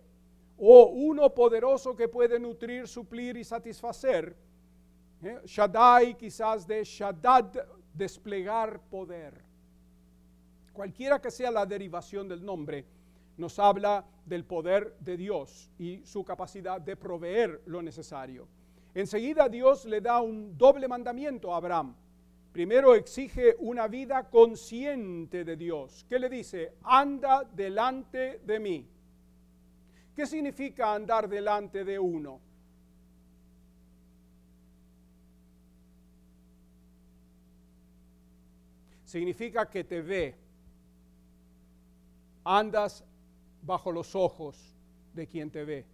o 0.58 0.86
uno 0.86 1.34
poderoso 1.34 1.96
que 1.96 2.08
puede 2.08 2.40
nutrir, 2.40 2.88
suplir 2.88 3.38
y 3.38 3.44
satisfacer 3.44 4.36
¿Eh? 5.24 5.40
Shaddai 5.46 6.18
quizás 6.18 6.66
de 6.66 6.84
Shaddad, 6.84 7.54
desplegar 7.94 8.80
poder. 8.90 9.44
Cualquiera 10.74 11.20
que 11.22 11.30
sea 11.30 11.52
la 11.52 11.66
derivación 11.66 12.28
del 12.28 12.44
nombre, 12.44 12.86
nos 13.38 13.60
habla 13.60 14.04
del 14.26 14.46
poder 14.46 14.96
de 15.00 15.18
Dios 15.18 15.70
y 15.78 16.02
su 16.06 16.24
capacidad 16.24 16.82
de 16.82 16.96
proveer 16.96 17.62
lo 17.66 17.82
necesario. 17.82 18.48
Enseguida 18.94 19.48
Dios 19.48 19.86
le 19.86 20.02
da 20.02 20.22
un 20.22 20.58
doble 20.58 20.88
mandamiento 20.88 21.54
a 21.54 21.58
Abraham. 21.58 21.96
Primero 22.52 22.96
exige 22.96 23.56
una 23.60 23.88
vida 23.88 24.30
consciente 24.30 25.46
de 25.46 25.56
Dios. 25.56 26.06
¿Qué 26.10 26.20
le 26.20 26.30
dice? 26.30 26.74
Anda 26.84 27.44
delante 27.44 28.42
de 28.44 28.60
mí. 28.60 28.88
¿Qué 30.16 30.26
significa 30.26 30.94
andar 30.94 31.30
delante 31.30 31.86
de 31.86 31.98
uno? 31.98 32.42
Significa 39.12 39.70
que 39.70 39.84
te 39.84 40.02
ve. 40.02 40.36
Andas 42.46 43.04
bajo 43.62 43.92
los 43.92 44.16
ojos 44.16 44.74
de 45.14 45.28
quien 45.28 45.52
te 45.52 45.66
ve. 45.66 45.86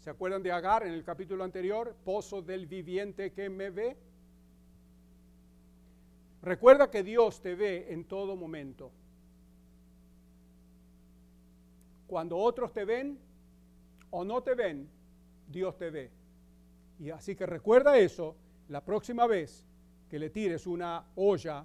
¿Se 0.00 0.10
acuerdan 0.10 0.42
de 0.42 0.50
Agar 0.50 0.84
en 0.84 0.92
el 0.92 1.04
capítulo 1.04 1.44
anterior? 1.44 1.94
Pozo 2.04 2.42
del 2.42 2.66
viviente 2.66 3.32
que 3.32 3.48
me 3.48 3.70
ve. 3.70 3.96
Recuerda 6.42 6.90
que 6.90 7.04
Dios 7.04 7.40
te 7.40 7.54
ve 7.54 7.86
en 7.90 8.04
todo 8.04 8.34
momento. 8.34 8.90
Cuando 12.08 12.36
otros 12.36 12.72
te 12.72 12.84
ven 12.84 13.16
o 14.10 14.24
no 14.24 14.42
te 14.42 14.56
ven, 14.56 14.88
Dios 15.46 15.78
te 15.78 15.88
ve. 15.88 16.10
Y 16.98 17.10
así 17.10 17.36
que 17.36 17.46
recuerda 17.46 17.96
eso 17.96 18.34
la 18.68 18.84
próxima 18.84 19.28
vez 19.28 19.64
que 20.12 20.18
le 20.18 20.28
tires 20.28 20.66
una 20.66 21.02
olla 21.16 21.64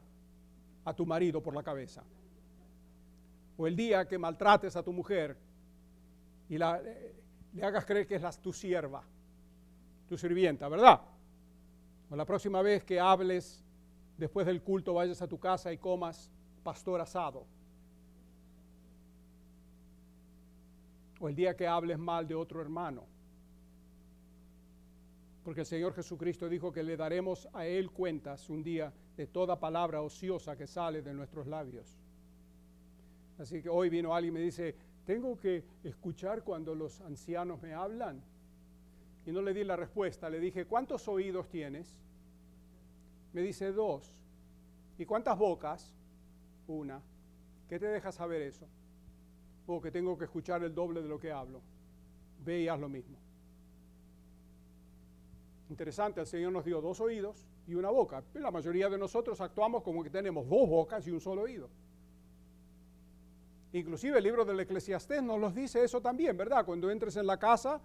a 0.85 0.93
tu 0.93 1.05
marido 1.05 1.43
por 1.43 1.53
la 1.53 1.61
cabeza. 1.61 2.01
O 3.57 3.67
el 3.67 3.75
día 3.75 4.07
que 4.07 4.17
maltrates 4.17 4.73
a 4.77 4.83
tu 4.83 4.93
mujer 4.93 5.35
y 6.47 6.57
la, 6.57 6.81
le 7.53 7.61
hagas 7.61 7.85
creer 7.85 8.07
que 8.07 8.15
es 8.15 8.39
tu 8.39 8.53
sierva, 8.53 9.03
tu 10.07 10.17
sirvienta, 10.17 10.69
¿verdad? 10.69 11.01
O 12.09 12.15
la 12.15 12.23
próxima 12.23 12.61
vez 12.61 12.85
que 12.85 13.01
hables 13.01 13.65
después 14.17 14.47
del 14.47 14.61
culto, 14.61 14.93
vayas 14.93 15.21
a 15.21 15.27
tu 15.27 15.37
casa 15.37 15.73
y 15.73 15.77
comas 15.77 16.31
pastor 16.63 17.01
asado. 17.01 17.45
O 21.19 21.27
el 21.27 21.35
día 21.35 21.53
que 21.53 21.67
hables 21.67 21.99
mal 21.99 22.25
de 22.25 22.35
otro 22.35 22.61
hermano 22.61 23.03
porque 25.47 25.61
el 25.61 25.65
Señor 25.65 25.93
Jesucristo 25.93 26.49
dijo 26.49 26.73
que 26.73 26.83
le 26.83 26.97
daremos 26.97 27.47
a 27.53 27.65
Él 27.65 27.89
cuentas 27.89 28.49
un 28.49 28.61
día 28.61 28.91
de 29.15 29.27
toda 29.27 29.57
palabra 29.57 30.01
ociosa 30.01 30.57
que 30.57 30.67
sale 30.67 31.01
de 31.01 31.13
nuestros 31.13 31.47
labios. 31.47 31.97
Así 33.39 33.61
que 33.61 33.69
hoy 33.69 33.87
vino 33.87 34.13
alguien 34.13 34.33
y 34.33 34.39
me 34.39 34.43
dice, 34.43 34.75
tengo 35.05 35.39
que 35.39 35.63
escuchar 35.85 36.43
cuando 36.43 36.75
los 36.75 36.99
ancianos 36.99 37.61
me 37.61 37.73
hablan. 37.73 38.21
Y 39.25 39.31
no 39.31 39.41
le 39.41 39.53
di 39.53 39.63
la 39.63 39.77
respuesta, 39.77 40.29
le 40.29 40.41
dije, 40.41 40.65
¿cuántos 40.65 41.07
oídos 41.07 41.47
tienes? 41.47 41.97
Me 43.31 43.39
dice, 43.39 43.71
dos. 43.71 44.13
¿Y 44.97 45.05
cuántas 45.05 45.37
bocas? 45.37 45.95
Una. 46.67 47.01
¿Qué 47.69 47.79
te 47.79 47.85
deja 47.85 48.11
saber 48.11 48.41
eso? 48.41 48.67
O 49.65 49.79
que 49.79 49.91
tengo 49.91 50.17
que 50.17 50.25
escuchar 50.25 50.61
el 50.65 50.75
doble 50.75 51.01
de 51.01 51.07
lo 51.07 51.17
que 51.17 51.31
hablo. 51.31 51.61
Ve 52.43 52.63
y 52.63 52.67
haz 52.67 52.81
lo 52.81 52.89
mismo. 52.89 53.26
Interesante, 55.69 56.21
el 56.21 56.27
Señor 56.27 56.53
nos 56.53 56.63
dio 56.63 56.79
dos 56.79 56.99
oídos 57.01 57.45
y 57.67 57.75
una 57.75 57.89
boca. 57.89 58.23
La 58.35 58.51
mayoría 58.51 58.89
de 58.89 58.97
nosotros 58.97 59.41
actuamos 59.41 59.83
como 59.83 60.01
que 60.01 60.09
tenemos 60.09 60.47
dos 60.47 60.67
bocas 60.67 61.05
y 61.07 61.11
un 61.11 61.19
solo 61.19 61.41
oído. 61.41 61.69
Inclusive 63.73 64.17
el 64.17 64.23
libro 64.23 64.45
del 64.45 64.59
Eclesiastés 64.61 65.21
nos 65.21 65.39
los 65.39 65.53
dice 65.53 65.83
eso 65.83 66.01
también, 66.01 66.37
¿verdad? 66.37 66.65
Cuando 66.65 66.89
entres 66.89 67.17
en 67.17 67.27
la 67.27 67.37
casa 67.37 67.81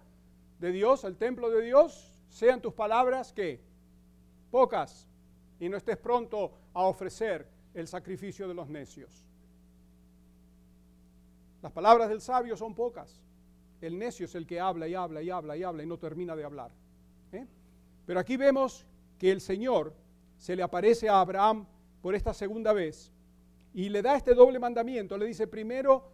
de 0.59 0.71
Dios, 0.71 1.03
el 1.03 1.17
templo 1.17 1.49
de 1.49 1.61
Dios, 1.61 2.19
sean 2.29 2.61
tus 2.61 2.73
palabras 2.73 3.33
que 3.33 3.59
pocas 4.49 5.07
y 5.59 5.67
no 5.67 5.75
estés 5.75 5.97
pronto 5.97 6.53
a 6.73 6.83
ofrecer 6.83 7.47
el 7.73 7.87
sacrificio 7.87 8.47
de 8.47 8.53
los 8.53 8.69
necios. 8.69 9.25
Las 11.61 11.71
palabras 11.71 12.09
del 12.09 12.21
sabio 12.21 12.55
son 12.55 12.73
pocas. 12.73 13.21
El 13.81 13.99
necio 13.99 14.25
es 14.25 14.35
el 14.35 14.47
que 14.47 14.59
habla 14.59 14.87
y 14.87 14.95
habla 14.95 15.21
y 15.21 15.29
habla 15.29 15.57
y 15.57 15.63
habla 15.63 15.83
y 15.83 15.85
no 15.85 15.97
termina 15.97 16.35
de 16.35 16.45
hablar. 16.45 16.71
Pero 18.05 18.19
aquí 18.19 18.37
vemos 18.37 18.85
que 19.17 19.31
el 19.31 19.41
Señor 19.41 19.93
se 20.37 20.55
le 20.55 20.63
aparece 20.63 21.07
a 21.07 21.21
Abraham 21.21 21.65
por 22.01 22.15
esta 22.15 22.33
segunda 22.33 22.73
vez 22.73 23.11
y 23.73 23.89
le 23.89 24.01
da 24.01 24.15
este 24.15 24.33
doble 24.33 24.59
mandamiento. 24.59 25.17
Le 25.17 25.25
dice, 25.25 25.47
primero, 25.47 26.11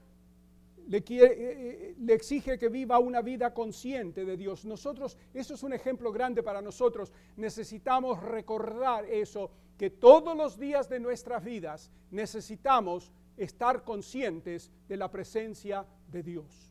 le, 0.88 0.98
eh, 0.98 1.04
eh, 1.10 1.96
le, 2.00 2.14
exige 2.14 2.58
que 2.58 2.70
viva 2.70 3.00
una 3.00 3.22
vida 3.22 3.54
consciente 3.54 4.26
de 4.26 4.38
Dios. 4.38 4.66
Nosotros, 4.66 5.18
eso 5.34 5.54
es 5.54 5.64
un 5.64 5.74
ejemplo 5.74 6.12
grande 6.12 6.44
para 6.44 6.62
nosotros. 6.62 7.12
Necesitamos 7.38 8.22
recordar 8.22 9.06
eso, 9.06 9.52
que 9.78 9.90
todos 9.90 10.36
los 10.36 10.58
días 10.58 10.90
de 10.90 11.00
nuestras 11.00 11.44
vidas 11.44 11.92
necesitamos 12.12 13.12
estar 13.38 13.84
conscientes 13.84 14.72
de 14.88 14.98
la 14.98 15.10
presencia 15.10 15.86
de 16.12 16.24
Dios. 16.24 16.69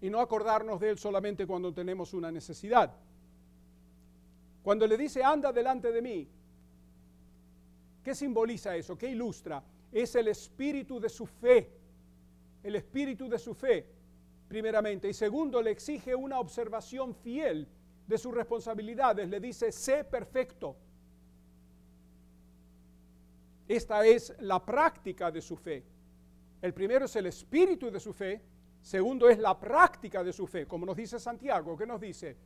Y 0.00 0.10
no 0.10 0.20
acordarnos 0.20 0.80
de 0.80 0.90
Él 0.90 0.98
solamente 0.98 1.46
cuando 1.46 1.72
tenemos 1.72 2.12
una 2.12 2.30
necesidad. 2.30 2.94
Cuando 4.62 4.86
le 4.86 4.96
dice, 4.96 5.22
anda 5.22 5.52
delante 5.52 5.92
de 5.92 6.02
mí, 6.02 6.28
¿qué 8.02 8.14
simboliza 8.14 8.76
eso? 8.76 8.98
¿Qué 8.98 9.08
ilustra? 9.08 9.62
Es 9.92 10.14
el 10.16 10.28
espíritu 10.28 10.98
de 11.00 11.08
su 11.08 11.26
fe. 11.26 11.70
El 12.62 12.74
espíritu 12.74 13.28
de 13.28 13.38
su 13.38 13.54
fe, 13.54 13.86
primeramente. 14.48 15.08
Y 15.08 15.14
segundo, 15.14 15.62
le 15.62 15.70
exige 15.70 16.14
una 16.14 16.40
observación 16.40 17.14
fiel 17.14 17.68
de 18.06 18.18
sus 18.18 18.34
responsabilidades. 18.34 19.28
Le 19.28 19.40
dice, 19.40 19.70
sé 19.70 20.04
perfecto. 20.04 20.76
Esta 23.68 24.04
es 24.06 24.34
la 24.40 24.64
práctica 24.64 25.30
de 25.30 25.40
su 25.40 25.56
fe. 25.56 25.84
El 26.62 26.72
primero 26.72 27.04
es 27.04 27.16
el 27.16 27.26
espíritu 27.26 27.90
de 27.90 28.00
su 28.00 28.12
fe, 28.12 28.40
segundo 28.86 29.28
es 29.28 29.40
la 29.40 29.58
práctica 29.58 30.22
de 30.22 30.32
su 30.32 30.46
fe, 30.46 30.64
como 30.64 30.86
nos 30.86 30.96
dice 30.96 31.18
Santiago, 31.18 31.76
¿qué 31.76 31.84
nos 31.84 32.00
dice? 32.00 32.36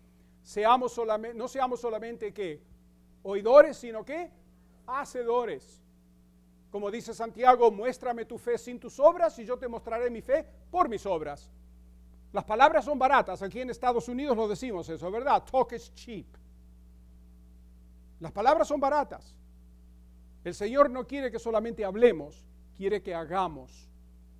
Seamos 0.42 0.98
no 1.34 1.48
seamos 1.48 1.78
solamente 1.78 2.32
que 2.32 2.62
oidores, 3.24 3.76
sino 3.76 4.02
que 4.02 4.30
hacedores. 4.86 5.82
Como 6.70 6.90
dice 6.90 7.12
Santiago, 7.12 7.70
muéstrame 7.70 8.24
tu 8.24 8.38
fe 8.38 8.56
sin 8.56 8.80
tus 8.80 8.98
obras 8.98 9.38
y 9.38 9.44
yo 9.44 9.58
te 9.58 9.68
mostraré 9.68 10.08
mi 10.08 10.22
fe 10.22 10.46
por 10.70 10.88
mis 10.88 11.04
obras. 11.04 11.50
Las 12.32 12.44
palabras 12.44 12.86
son 12.86 12.98
baratas, 12.98 13.42
aquí 13.42 13.60
en 13.60 13.68
Estados 13.68 14.08
Unidos 14.08 14.34
lo 14.34 14.48
decimos 14.48 14.88
eso, 14.88 15.10
¿verdad? 15.10 15.44
Talk 15.44 15.72
is 15.72 15.92
cheap. 15.94 16.26
Las 18.18 18.32
palabras 18.32 18.66
son 18.66 18.80
baratas. 18.80 19.36
El 20.42 20.54
Señor 20.54 20.88
no 20.88 21.06
quiere 21.06 21.30
que 21.30 21.38
solamente 21.38 21.84
hablemos, 21.84 22.46
quiere 22.78 23.02
que 23.02 23.14
hagamos, 23.14 23.90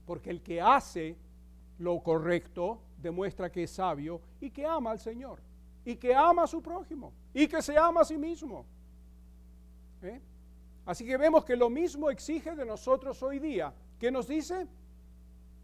porque 0.07 0.31
el 0.31 0.41
que 0.41 0.63
hace 0.63 1.19
lo 1.81 1.99
correcto 2.03 2.79
demuestra 2.99 3.51
que 3.51 3.63
es 3.63 3.71
sabio 3.71 4.21
y 4.39 4.51
que 4.51 4.67
ama 4.67 4.91
al 4.91 4.99
Señor, 4.99 5.41
y 5.85 5.97
que 5.97 6.15
ama 6.15 6.43
a 6.43 6.47
su 6.47 6.63
prójimo, 6.63 7.13
y 7.33 7.49
que 7.49 7.63
se 7.63 7.77
ama 7.77 8.03
a 8.03 8.05
sí 8.05 8.19
mismo. 8.19 8.67
¿Eh? 10.03 10.21
Así 10.85 11.07
que 11.07 11.17
vemos 11.17 11.45
que 11.45 11.57
lo 11.57 11.71
mismo 11.71 12.11
exige 12.11 12.55
de 12.55 12.67
nosotros 12.67 13.23
hoy 13.23 13.39
día. 13.39 13.73
¿Qué 13.99 14.11
nos 14.11 14.29
dice? 14.29 14.67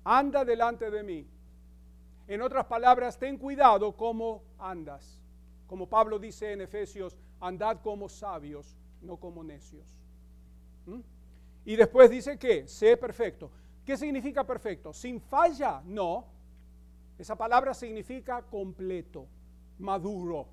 Anda 0.04 0.44
delante 0.44 0.90
de 0.90 1.02
mí. 1.02 1.26
En 2.28 2.40
otras 2.40 2.64
palabras, 2.64 3.18
ten 3.18 3.36
cuidado 3.36 3.94
cómo 3.94 4.42
andas. 4.58 5.20
Como 5.66 5.86
Pablo 5.86 6.18
dice 6.18 6.52
en 6.52 6.62
Efesios, 6.62 7.16
andad 7.40 7.80
como 7.82 8.08
sabios, 8.08 8.76
no 9.02 9.18
como 9.18 9.44
necios. 9.44 9.98
Y 11.64 11.76
después 11.76 12.08
dice 12.08 12.38
que, 12.38 12.66
sé 12.66 12.96
perfecto. 12.96 13.50
¿Qué 13.86 13.96
significa 13.96 14.44
perfecto? 14.44 14.92
Sin 14.92 15.20
falla, 15.20 15.80
no. 15.86 16.24
Esa 17.16 17.36
palabra 17.36 17.72
significa 17.72 18.42
completo, 18.42 19.28
maduro, 19.78 20.48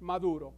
maduro. 0.00 0.52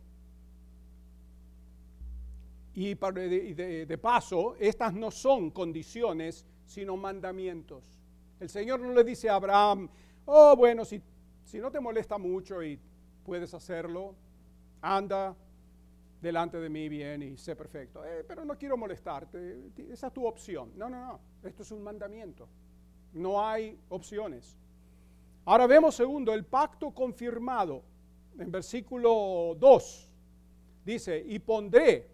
Y 2.74 2.94
de, 2.94 3.98
paso, 4.02 4.56
estas 4.58 4.92
no 4.92 5.12
son 5.12 5.52
condiciones, 5.52 6.44
sino 6.66 6.96
mandamientos. 6.96 7.84
El 8.40 8.48
Señor 8.48 8.80
no 8.80 8.92
le 8.92 9.04
dice 9.04 9.28
a 9.28 9.36
Abraham, 9.36 9.88
oh, 10.26 10.56
bueno, 10.56 10.84
si, 10.84 11.00
si 11.44 11.60
no 11.60 11.70
te 11.70 11.78
molesta 11.78 12.18
mucho 12.18 12.64
y 12.64 12.80
puedes 13.24 13.54
hacerlo, 13.54 14.16
anda, 14.82 15.36
delante 16.20 16.58
de 16.58 16.68
mí 16.68 16.88
bien 16.88 17.22
y 17.22 17.36
sé 17.36 17.56
perfecto. 17.56 18.04
Eh, 18.04 18.24
pero 18.26 18.44
no 18.44 18.58
quiero 18.58 18.76
molestarte, 18.76 19.70
esa 19.90 20.08
es 20.08 20.12
tu 20.12 20.26
opción. 20.26 20.72
No, 20.76 20.88
no, 20.88 21.00
no, 21.00 21.20
esto 21.42 21.62
es 21.62 21.70
un 21.70 21.82
mandamiento. 21.82 22.48
No 23.12 23.44
hay 23.44 23.78
opciones. 23.88 24.56
Ahora 25.44 25.66
vemos 25.66 25.94
segundo, 25.94 26.32
el 26.32 26.44
pacto 26.44 26.90
confirmado. 26.92 27.82
En 28.38 28.50
versículo 28.50 29.56
2 29.58 30.12
dice, 30.84 31.22
y 31.26 31.38
pondré 31.38 32.08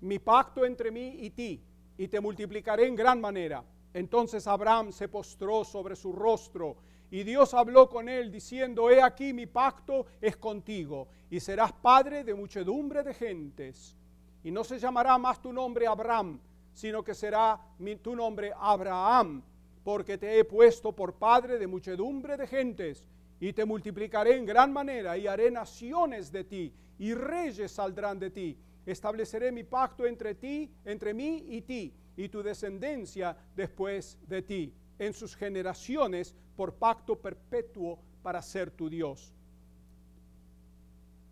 mi 0.00 0.18
pacto 0.18 0.64
entre 0.64 0.90
mí 0.90 1.16
y 1.20 1.30
ti, 1.30 1.62
y 1.98 2.08
te 2.08 2.20
multiplicaré 2.20 2.86
en 2.86 2.94
gran 2.94 3.20
manera. 3.20 3.64
Entonces 3.92 4.46
Abraham 4.46 4.92
se 4.92 5.08
postró 5.08 5.64
sobre 5.64 5.96
su 5.96 6.12
rostro 6.12 6.76
y 7.10 7.22
Dios 7.22 7.54
habló 7.54 7.88
con 7.88 8.08
él 8.08 8.30
diciendo, 8.30 8.90
he 8.90 9.00
aquí 9.00 9.32
mi 9.32 9.46
pacto 9.46 10.06
es 10.20 10.36
contigo 10.36 11.08
y 11.30 11.40
serás 11.40 11.72
padre 11.72 12.24
de 12.24 12.34
muchedumbre 12.34 13.02
de 13.02 13.14
gentes. 13.14 13.96
Y 14.44 14.50
no 14.50 14.62
se 14.64 14.78
llamará 14.78 15.18
más 15.18 15.40
tu 15.40 15.52
nombre 15.52 15.86
Abraham, 15.86 16.40
sino 16.72 17.02
que 17.02 17.14
será 17.14 17.60
tu 18.02 18.14
nombre 18.14 18.52
Abraham, 18.56 19.42
porque 19.82 20.18
te 20.18 20.38
he 20.38 20.44
puesto 20.44 20.92
por 20.92 21.14
padre 21.14 21.58
de 21.58 21.66
muchedumbre 21.66 22.36
de 22.36 22.46
gentes 22.46 23.08
y 23.40 23.52
te 23.52 23.64
multiplicaré 23.64 24.36
en 24.36 24.46
gran 24.46 24.72
manera 24.72 25.16
y 25.16 25.26
haré 25.26 25.50
naciones 25.50 26.30
de 26.30 26.44
ti 26.44 26.72
y 26.98 27.14
reyes 27.14 27.72
saldrán 27.72 28.18
de 28.18 28.30
ti. 28.30 28.58
Estableceré 28.84 29.50
mi 29.50 29.64
pacto 29.64 30.06
entre 30.06 30.34
ti, 30.34 30.70
entre 30.84 31.12
mí 31.12 31.44
y 31.48 31.62
ti 31.62 31.92
y 32.16 32.28
tu 32.28 32.42
descendencia 32.42 33.36
después 33.54 34.18
de 34.26 34.42
ti 34.42 34.74
en 34.98 35.12
sus 35.12 35.36
generaciones 35.36 36.34
por 36.56 36.74
pacto 36.74 37.20
perpetuo 37.20 37.98
para 38.22 38.40
ser 38.42 38.70
tu 38.70 38.88
Dios. 38.88 39.35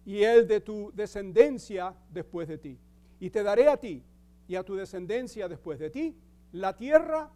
Y 0.04 0.22
el 0.22 0.46
de 0.46 0.60
tu 0.60 0.92
descendencia 0.94 1.94
después 2.10 2.48
de 2.48 2.58
ti. 2.58 2.78
Y 3.20 3.30
te 3.30 3.42
daré 3.42 3.68
a 3.68 3.76
ti 3.76 4.02
y 4.46 4.56
a 4.56 4.62
tu 4.62 4.74
descendencia 4.74 5.48
después 5.48 5.78
de 5.78 5.90
ti 5.90 6.14
la 6.52 6.76
tierra 6.76 7.30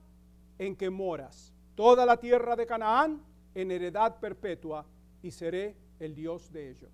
en 0.59 0.77
que 0.77 0.91
moras, 0.91 1.53
toda 1.75 2.05
la 2.05 2.19
tierra 2.19 2.57
de 2.57 2.67
Canaán 2.67 3.23
en 3.55 3.71
heredad 3.71 4.19
perpetua, 4.21 4.87
y 5.23 5.31
seré 5.31 5.77
el 5.99 6.15
Dios 6.15 6.53
de 6.53 6.71
ellos. 6.71 6.91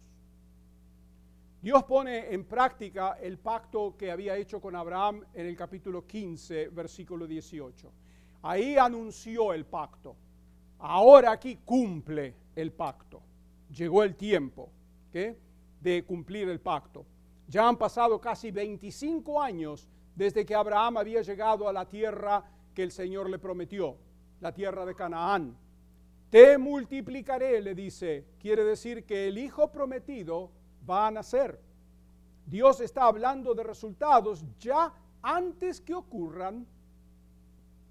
Dios 1.60 1.84
pone 1.84 2.32
en 2.32 2.44
práctica 2.44 3.16
el 3.20 3.38
pacto 3.38 3.96
que 3.96 4.10
había 4.10 4.36
hecho 4.36 4.60
con 4.60 4.76
Abraham 4.76 5.24
en 5.32 5.46
el 5.46 5.56
capítulo 5.56 6.06
15, 6.06 6.68
versículo 6.68 7.26
18. 7.26 7.90
Ahí 8.42 8.76
anunció 8.76 9.54
el 9.54 9.64
pacto. 9.64 10.14
Ahora 10.78 11.32
aquí 11.32 11.60
cumple 11.64 12.34
el 12.54 12.72
pacto. 12.72 13.22
Llegó 13.70 14.02
el 14.02 14.14
tiempo 14.14 14.70
de 15.84 16.02
cumplir 16.04 16.48
el 16.48 16.60
pacto. 16.60 17.04
Ya 17.46 17.68
han 17.68 17.76
pasado 17.76 18.18
casi 18.18 18.50
25 18.50 19.40
años 19.40 19.86
desde 20.16 20.46
que 20.46 20.54
Abraham 20.54 20.96
había 20.96 21.20
llegado 21.20 21.68
a 21.68 21.72
la 21.72 21.84
tierra 21.84 22.42
que 22.74 22.82
el 22.82 22.90
Señor 22.90 23.28
le 23.28 23.38
prometió, 23.38 23.98
la 24.40 24.52
tierra 24.52 24.86
de 24.86 24.94
Canaán. 24.94 25.56
Te 26.30 26.56
multiplicaré, 26.56 27.60
le 27.60 27.74
dice. 27.74 28.24
Quiere 28.40 28.64
decir 28.64 29.04
que 29.04 29.28
el 29.28 29.36
hijo 29.36 29.70
prometido 29.70 30.50
va 30.88 31.06
a 31.06 31.10
nacer. 31.10 31.60
Dios 32.46 32.80
está 32.80 33.04
hablando 33.04 33.54
de 33.54 33.62
resultados 33.62 34.42
ya 34.58 34.92
antes 35.22 35.82
que 35.82 35.94
ocurran 35.94 36.66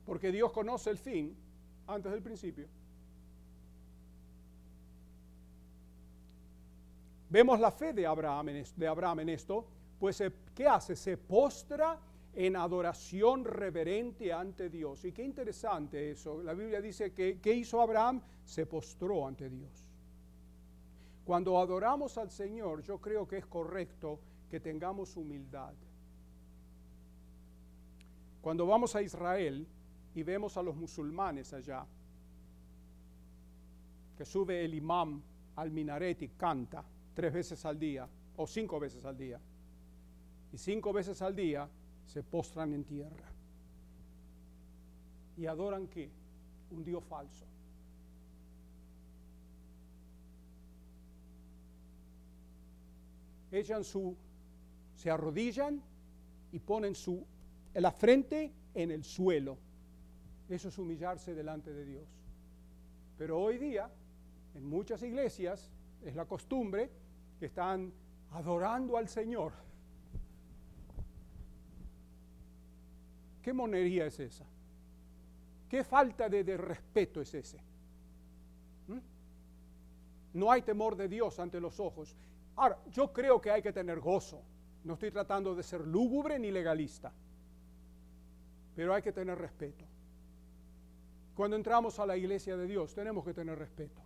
porque 0.03 0.31
Dios 0.31 0.51
conoce 0.51 0.89
el 0.89 0.97
fin 0.97 1.35
antes 1.87 2.11
del 2.11 2.23
principio. 2.23 2.67
Vemos 7.33 7.59
la 7.59 7.71
fe 7.71 7.93
de 7.93 8.05
Abraham 8.05 8.49
en 9.21 9.29
esto, 9.29 9.65
pues 9.99 10.21
eh, 10.21 10.31
¿qué 10.53 10.67
hace? 10.67 10.95
Se 10.95 11.17
postra 11.17 11.99
en 12.31 12.55
adoración 12.55 13.43
reverente 13.43 14.31
ante 14.31 14.69
Dios. 14.69 15.03
Y 15.03 15.11
qué 15.11 15.23
interesante 15.23 16.11
eso. 16.11 16.43
La 16.43 16.53
Biblia 16.53 16.79
dice 16.79 17.11
que 17.11 17.39
¿qué 17.41 17.51
hizo 17.51 17.81
Abraham? 17.81 18.21
Se 18.45 18.67
postró 18.67 19.25
ante 19.25 19.49
Dios. 19.49 19.89
Cuando 21.25 21.57
adoramos 21.57 22.19
al 22.19 22.29
Señor, 22.29 22.83
yo 22.83 22.99
creo 23.01 23.27
que 23.27 23.37
es 23.37 23.47
correcto 23.47 24.19
que 24.47 24.59
tengamos 24.59 25.17
humildad. 25.17 25.73
Cuando 28.43 28.67
vamos 28.67 28.95
a 28.95 29.01
Israel, 29.01 29.65
y 30.13 30.21
vemos 30.21 30.55
a 30.55 30.61
los 30.61 30.75
musulmanes 30.75 31.51
allá, 31.51 31.83
que 34.15 34.23
sube 34.23 34.63
el 34.63 34.75
imam 34.75 35.19
al 35.55 35.71
minaret 35.71 36.21
y 36.21 36.27
canta 36.27 36.83
tres 37.13 37.33
veces 37.33 37.65
al 37.65 37.79
día 37.79 38.07
o 38.35 38.47
cinco 38.47 38.79
veces 38.79 39.05
al 39.05 39.17
día. 39.17 39.39
Y 40.51 40.57
cinco 40.57 40.93
veces 40.93 41.21
al 41.21 41.35
día 41.35 41.67
se 42.05 42.23
postran 42.23 42.73
en 42.73 42.83
tierra. 42.83 43.31
¿Y 45.37 45.45
adoran 45.45 45.87
qué? 45.87 46.09
Un 46.71 46.83
Dios 46.83 47.03
falso. 47.03 47.45
Echan 53.51 53.83
su, 53.83 54.15
se 54.95 55.11
arrodillan 55.11 55.81
y 56.51 56.59
ponen 56.59 56.95
su, 56.95 57.23
la 57.73 57.91
frente 57.91 58.51
en 58.73 58.91
el 58.91 59.03
suelo. 59.03 59.57
Eso 60.49 60.69
es 60.69 60.77
humillarse 60.77 61.33
delante 61.33 61.71
de 61.71 61.85
Dios. 61.85 62.07
Pero 63.17 63.39
hoy 63.39 63.57
día, 63.57 63.89
en 64.55 64.65
muchas 64.67 65.03
iglesias, 65.03 65.71
es 66.03 66.15
la 66.15 66.25
costumbre 66.25 66.89
que 67.39 67.45
están 67.45 67.91
adorando 68.31 68.97
al 68.97 69.07
Señor. 69.07 69.53
¿Qué 73.41 73.53
monería 73.53 74.05
es 74.05 74.19
esa? 74.19 74.45
¿Qué 75.69 75.83
falta 75.83 76.29
de, 76.29 76.57
respeto 76.57 77.19
es 77.21 77.33
ese? 77.33 77.57
¿Mm? 78.87 78.99
No 80.33 80.51
hay 80.51 80.61
temor 80.61 80.95
de 80.95 81.07
Dios 81.07 81.39
ante 81.39 81.59
los 81.59 81.79
ojos. 81.79 82.15
Ahora, 82.55 82.77
yo 82.91 83.11
creo 83.11 83.41
que 83.41 83.51
hay 83.51 83.61
que 83.61 83.73
tener 83.73 83.99
gozo. 83.99 84.41
No 84.83 84.93
estoy 84.93 85.11
tratando 85.11 85.55
de 85.55 85.63
ser 85.63 85.81
lúgubre 85.81 86.37
ni 86.39 86.51
legalista, 86.51 87.11
pero 88.75 88.93
hay 88.93 89.01
que 89.01 89.11
tener 89.11 89.37
respeto. 89.37 89.85
Cuando 91.35 91.55
entramos 91.55 91.99
a 91.99 92.05
la 92.05 92.15
iglesia 92.15 92.55
de 92.55 92.67
Dios 92.67 92.93
tenemos 92.93 93.25
que 93.25 93.33
tener 93.33 93.57
respeto. 93.57 94.01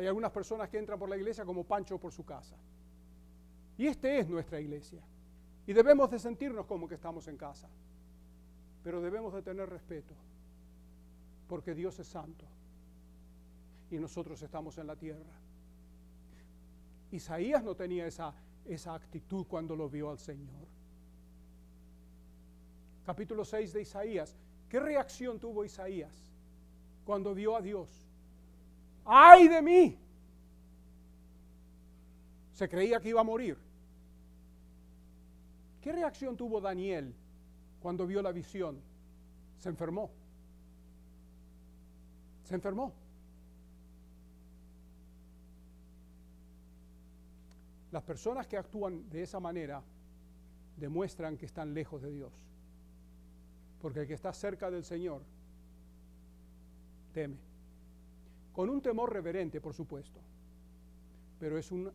Hay 0.00 0.06
algunas 0.06 0.32
personas 0.32 0.70
que 0.70 0.78
entran 0.78 0.98
por 0.98 1.10
la 1.10 1.16
iglesia 1.18 1.44
como 1.44 1.62
Pancho 1.62 1.98
por 1.98 2.10
su 2.10 2.24
casa. 2.24 2.56
Y 3.76 3.86
esta 3.86 4.10
es 4.10 4.26
nuestra 4.26 4.58
iglesia. 4.58 5.02
Y 5.66 5.74
debemos 5.74 6.10
de 6.10 6.18
sentirnos 6.18 6.64
como 6.64 6.88
que 6.88 6.94
estamos 6.94 7.28
en 7.28 7.36
casa. 7.36 7.68
Pero 8.82 9.02
debemos 9.02 9.34
de 9.34 9.42
tener 9.42 9.68
respeto. 9.68 10.14
Porque 11.46 11.74
Dios 11.74 11.98
es 11.98 12.06
santo. 12.06 12.46
Y 13.90 13.98
nosotros 13.98 14.40
estamos 14.40 14.78
en 14.78 14.86
la 14.86 14.96
tierra. 14.96 15.34
Isaías 17.12 17.62
no 17.62 17.74
tenía 17.74 18.06
esa, 18.06 18.32
esa 18.64 18.94
actitud 18.94 19.46
cuando 19.46 19.76
lo 19.76 19.90
vio 19.90 20.08
al 20.08 20.18
Señor. 20.18 20.66
Capítulo 23.04 23.44
6 23.44 23.74
de 23.74 23.82
Isaías. 23.82 24.34
¿Qué 24.70 24.80
reacción 24.80 25.38
tuvo 25.38 25.62
Isaías 25.62 26.14
cuando 27.04 27.34
vio 27.34 27.54
a 27.54 27.60
Dios? 27.60 28.09
¡Ay 29.04 29.48
de 29.48 29.62
mí! 29.62 29.98
Se 32.52 32.68
creía 32.68 33.00
que 33.00 33.08
iba 33.08 33.20
a 33.20 33.24
morir. 33.24 33.56
¿Qué 35.80 35.92
reacción 35.92 36.36
tuvo 36.36 36.60
Daniel 36.60 37.14
cuando 37.80 38.06
vio 38.06 38.20
la 38.20 38.32
visión? 38.32 38.78
Se 39.58 39.68
enfermó. 39.68 40.10
Se 42.44 42.54
enfermó. 42.54 42.92
Las 47.92 48.02
personas 48.02 48.46
que 48.46 48.56
actúan 48.56 49.08
de 49.10 49.22
esa 49.22 49.40
manera 49.40 49.82
demuestran 50.76 51.36
que 51.36 51.46
están 51.46 51.74
lejos 51.74 52.02
de 52.02 52.10
Dios. 52.10 52.32
Porque 53.80 54.00
el 54.00 54.06
que 54.06 54.14
está 54.14 54.32
cerca 54.32 54.70
del 54.70 54.84
Señor 54.84 55.22
teme. 57.12 57.49
Con 58.52 58.68
un 58.68 58.80
temor 58.80 59.12
reverente, 59.12 59.60
por 59.60 59.74
supuesto. 59.74 60.20
Pero 61.38 61.56
es 61.56 61.70
un, 61.70 61.90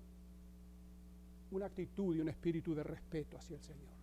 una 1.51 1.65
actitud 1.65 2.15
y 2.15 2.19
un 2.19 2.29
espíritu 2.29 2.73
de 2.73 2.83
respeto 2.83 3.37
hacia 3.37 3.55
el 3.55 3.61
Señor. 3.61 3.95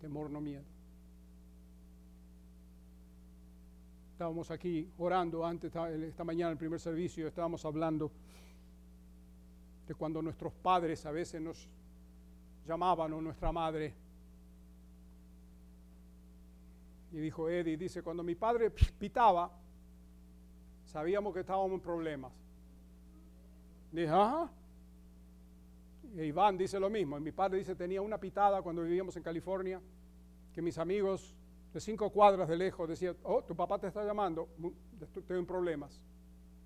Temor, 0.00 0.30
no 0.30 0.40
miedo. 0.40 0.64
Estábamos 4.12 4.50
aquí 4.50 4.86
orando 4.98 5.46
antes, 5.46 5.72
esta 5.74 6.24
mañana, 6.24 6.50
en 6.50 6.52
el 6.52 6.58
primer 6.58 6.78
servicio, 6.78 7.26
estábamos 7.26 7.64
hablando 7.64 8.10
de 9.86 9.94
cuando 9.94 10.20
nuestros 10.20 10.52
padres 10.52 11.06
a 11.06 11.10
veces 11.10 11.40
nos 11.40 11.66
llamaban 12.66 13.12
o 13.14 13.20
nuestra 13.20 13.50
madre. 13.50 13.94
Y 17.12 17.18
dijo 17.18 17.48
Eddie, 17.48 17.76
dice, 17.76 18.02
cuando 18.02 18.22
mi 18.22 18.34
padre 18.34 18.70
pitaba, 18.98 19.50
sabíamos 20.84 21.34
que 21.34 21.40
estábamos 21.40 21.72
en 21.72 21.80
problemas. 21.80 22.32
Dije, 23.92 24.08
ajá. 24.08 24.50
Y 26.14 26.22
Iván 26.22 26.56
dice 26.56 26.78
lo 26.78 26.90
mismo. 26.90 27.18
mi 27.20 27.32
padre 27.32 27.58
dice, 27.58 27.74
tenía 27.74 28.02
una 28.02 28.18
pitada 28.18 28.62
cuando 28.62 28.82
vivíamos 28.82 29.16
en 29.16 29.22
California, 29.22 29.80
que 30.52 30.62
mis 30.62 30.78
amigos 30.78 31.36
de 31.72 31.80
cinco 31.80 32.10
cuadras 32.10 32.48
de 32.48 32.56
lejos 32.56 32.88
decían, 32.88 33.16
oh, 33.22 33.42
tu 33.42 33.54
papá 33.54 33.78
te 33.78 33.86
está 33.86 34.04
llamando, 34.04 34.48
estoy 35.00 35.38
en 35.38 35.46
problemas. 35.46 36.00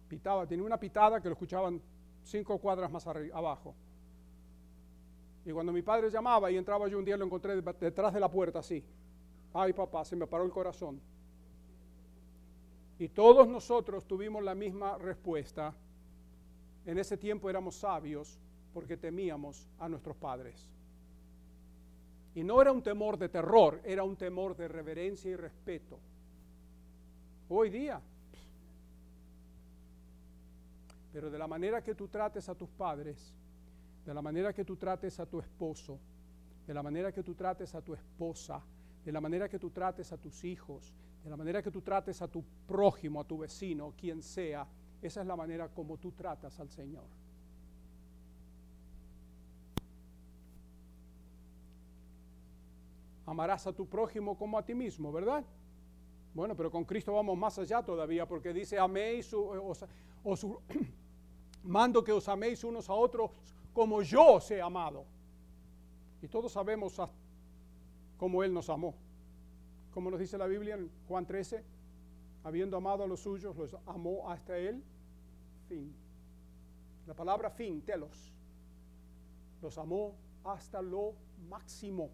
Pitaba, 0.09 0.47
tenía 0.47 0.65
una 0.65 0.79
pitada 0.79 1.21
que 1.21 1.29
lo 1.29 1.35
escuchaban 1.35 1.81
cinco 2.23 2.59
cuadras 2.59 2.91
más 2.91 3.07
abajo. 3.07 3.75
Y 5.45 5.53
cuando 5.53 5.73
mi 5.73 5.83
padre 5.83 6.11
llamaba 6.11 6.51
y 6.51 6.57
entraba 6.57 6.89
yo 6.89 6.99
un 6.99 7.05
día, 7.05 7.17
lo 7.17 7.27
encontré 7.27 7.61
detrás 7.61 8.15
de 8.15 8.21
la 8.21 8.31
puerta 8.31 8.61
así. 8.61 8.83
Ay 9.55 9.73
papá, 9.73 10.05
se 10.05 10.17
me 10.17 10.27
paró 10.27 10.45
el 10.45 10.51
corazón. 10.51 11.01
Y 12.99 13.09
todos 13.09 13.47
nosotros 13.49 14.05
tuvimos 14.05 14.43
la 14.43 14.55
misma 14.55 14.99
respuesta. 14.99 15.73
En 16.85 16.99
ese 16.99 17.17
tiempo 17.17 17.49
éramos 17.49 17.77
sabios 17.77 18.39
porque 18.73 18.97
temíamos 18.97 19.69
a 19.79 19.89
nuestros 19.89 20.17
padres. 20.17 20.69
Y 22.35 22.43
no 22.43 22.61
era 22.61 22.73
un 22.73 22.83
temor 22.83 23.17
de 23.17 23.29
terror, 23.29 23.81
era 23.85 24.03
un 24.03 24.17
temor 24.17 24.57
de 24.57 24.67
reverencia 24.67 25.31
y 25.31 25.37
respeto. 25.37 26.01
Hoy 27.49 27.71
día. 27.71 28.01
Pero 31.13 31.31
de 31.31 31.39
la 31.39 31.47
manera 31.47 31.81
que 31.81 31.95
tú 31.95 32.09
trates 32.09 32.49
a 32.49 32.57
tus 32.57 32.69
padres, 32.71 33.33
de 34.05 34.13
la 34.13 34.21
manera 34.21 34.53
que 34.53 34.65
tú 34.65 34.75
trates 34.77 35.21
a 35.21 35.27
tu 35.27 35.39
esposo, 35.39 36.01
de 36.67 36.75
la 36.75 36.83
manera 36.83 37.13
que 37.13 37.23
tú 37.23 37.35
trates 37.35 37.73
a 37.77 37.83
tu 37.83 37.95
esposa, 37.95 38.61
de 39.05 39.13
la 39.13 39.21
manera 39.21 39.49
que 39.49 39.59
tú 39.59 39.71
trates 39.71 40.13
a 40.13 40.17
tus 40.17 40.45
hijos, 40.45 40.93
de 41.23 41.31
la 41.31 41.37
manera 41.37 41.63
que 41.63 41.71
tú 41.71 41.81
trates 41.83 42.21
a 42.23 42.29
tu 42.29 42.43
prójimo, 42.67 43.21
a 43.21 43.25
tu 43.25 43.39
vecino, 43.39 43.93
quien 43.97 44.23
sea, 44.23 44.67
esa 45.03 45.21
es 45.21 45.27
la 45.27 45.37
manera 45.37 45.69
como 45.69 45.97
tú 45.99 46.13
tratas 46.13 46.59
al 46.61 46.71
Señor. 46.71 47.05
amarás 53.27 53.67
a 53.67 53.73
tu 53.73 53.87
prójimo 53.87 54.37
como 54.37 54.59
a 54.59 54.65
ti 54.65 54.75
mismo, 54.75 55.13
¿verdad? 55.13 55.45
Bueno, 56.35 56.57
pero 56.57 56.71
con 56.71 56.85
Cristo 56.85 57.13
vamos 57.13 57.37
más 57.39 57.59
allá 57.59 57.83
todavía 57.83 58.27
porque 58.27 58.53
dice 58.53 58.79
améis 58.79 59.33
o, 59.33 60.37
su, 60.37 60.61
mando 61.63 62.03
que 62.03 62.13
os 62.13 62.29
améis 62.29 62.65
unos 62.65 62.89
a 62.91 62.95
otros 62.95 63.31
como 63.73 64.03
yo 64.03 64.35
os 64.35 64.51
he 64.51 64.61
amado. 64.61 65.05
Y 66.23 66.29
todos 66.29 66.53
sabemos 66.53 66.99
cómo 68.17 68.43
Él 68.43 68.53
nos 68.53 68.69
amó. 68.69 68.95
Como 69.93 70.11
nos 70.11 70.21
dice 70.21 70.37
la 70.39 70.47
Biblia 70.47 70.75
en 70.75 70.91
Juan 71.07 71.27
13, 71.27 71.65
habiendo 72.43 72.77
amado 72.77 73.05
a 73.05 73.07
los 73.07 73.21
suyos, 73.21 73.57
los 73.57 73.77
amó 73.87 74.31
hasta 74.31 74.57
el 74.57 74.83
fin. 75.69 75.95
La 77.07 77.15
palabra 77.15 77.51
fin, 77.51 77.83
telos, 77.83 78.33
los 79.63 79.79
amó 79.79 80.15
hasta 80.45 80.83
lo 80.83 81.15
máximo 81.49 82.11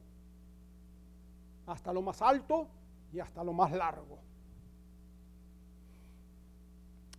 hasta 1.70 1.92
lo 1.92 2.02
más 2.02 2.20
alto 2.20 2.68
y 3.12 3.20
hasta 3.20 3.44
lo 3.44 3.52
más 3.52 3.72
largo. 3.72 4.18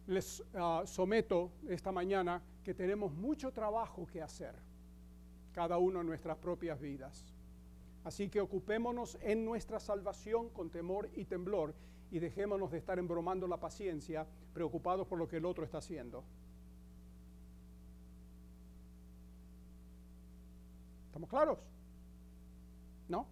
Les 0.07 0.43
ah, 0.55 0.83
someto 0.85 1.51
esta 1.69 1.91
mañana 1.91 2.41
que 2.63 2.73
tenemos 2.73 3.13
mucho 3.13 3.51
trabajo 3.51 4.05
que 4.05 4.21
hacer, 4.21 4.55
cada 5.53 5.77
uno 5.77 6.01
en 6.01 6.07
nuestras 6.07 6.37
propias 6.37 6.79
vidas. 6.79 7.25
Así 8.03 8.29
que 8.29 8.41
ocupémonos 8.41 9.17
en 9.21 9.45
nuestra 9.45 9.79
salvación 9.79 10.49
con 10.49 10.69
temor 10.69 11.09
y 11.13 11.25
temblor 11.25 11.73
y 12.11 12.19
dejémonos 12.19 12.71
de 12.71 12.77
estar 12.77 12.97
embromando 12.99 13.47
la 13.47 13.57
paciencia, 13.57 14.27
preocupados 14.53 15.07
por 15.07 15.17
lo 15.17 15.27
que 15.27 15.37
el 15.37 15.45
otro 15.45 15.63
está 15.63 15.77
haciendo. 15.77 16.23
¿Estamos 21.07 21.29
claros? 21.29 21.59
¿No? 23.07 23.27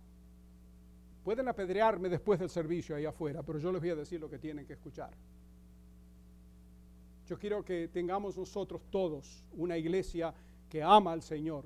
Pueden 1.24 1.48
apedrearme 1.48 2.08
después 2.08 2.40
del 2.40 2.50
servicio 2.50 2.96
ahí 2.96 3.06
afuera, 3.06 3.44
pero 3.44 3.60
yo 3.60 3.72
les 3.72 3.82
voy 3.82 3.90
a 3.90 3.96
decir 3.96 4.20
lo 4.20 4.30
que 4.30 4.38
tienen 4.38 4.66
que 4.66 4.74
escuchar. 4.74 5.12
Yo 7.28 7.38
quiero 7.38 7.64
que 7.64 7.88
tengamos 7.90 8.38
nosotros 8.38 8.82
todos 8.90 9.44
una 9.54 9.78
iglesia 9.78 10.34
que 10.70 10.82
ama 10.82 11.12
al 11.12 11.22
Señor, 11.22 11.66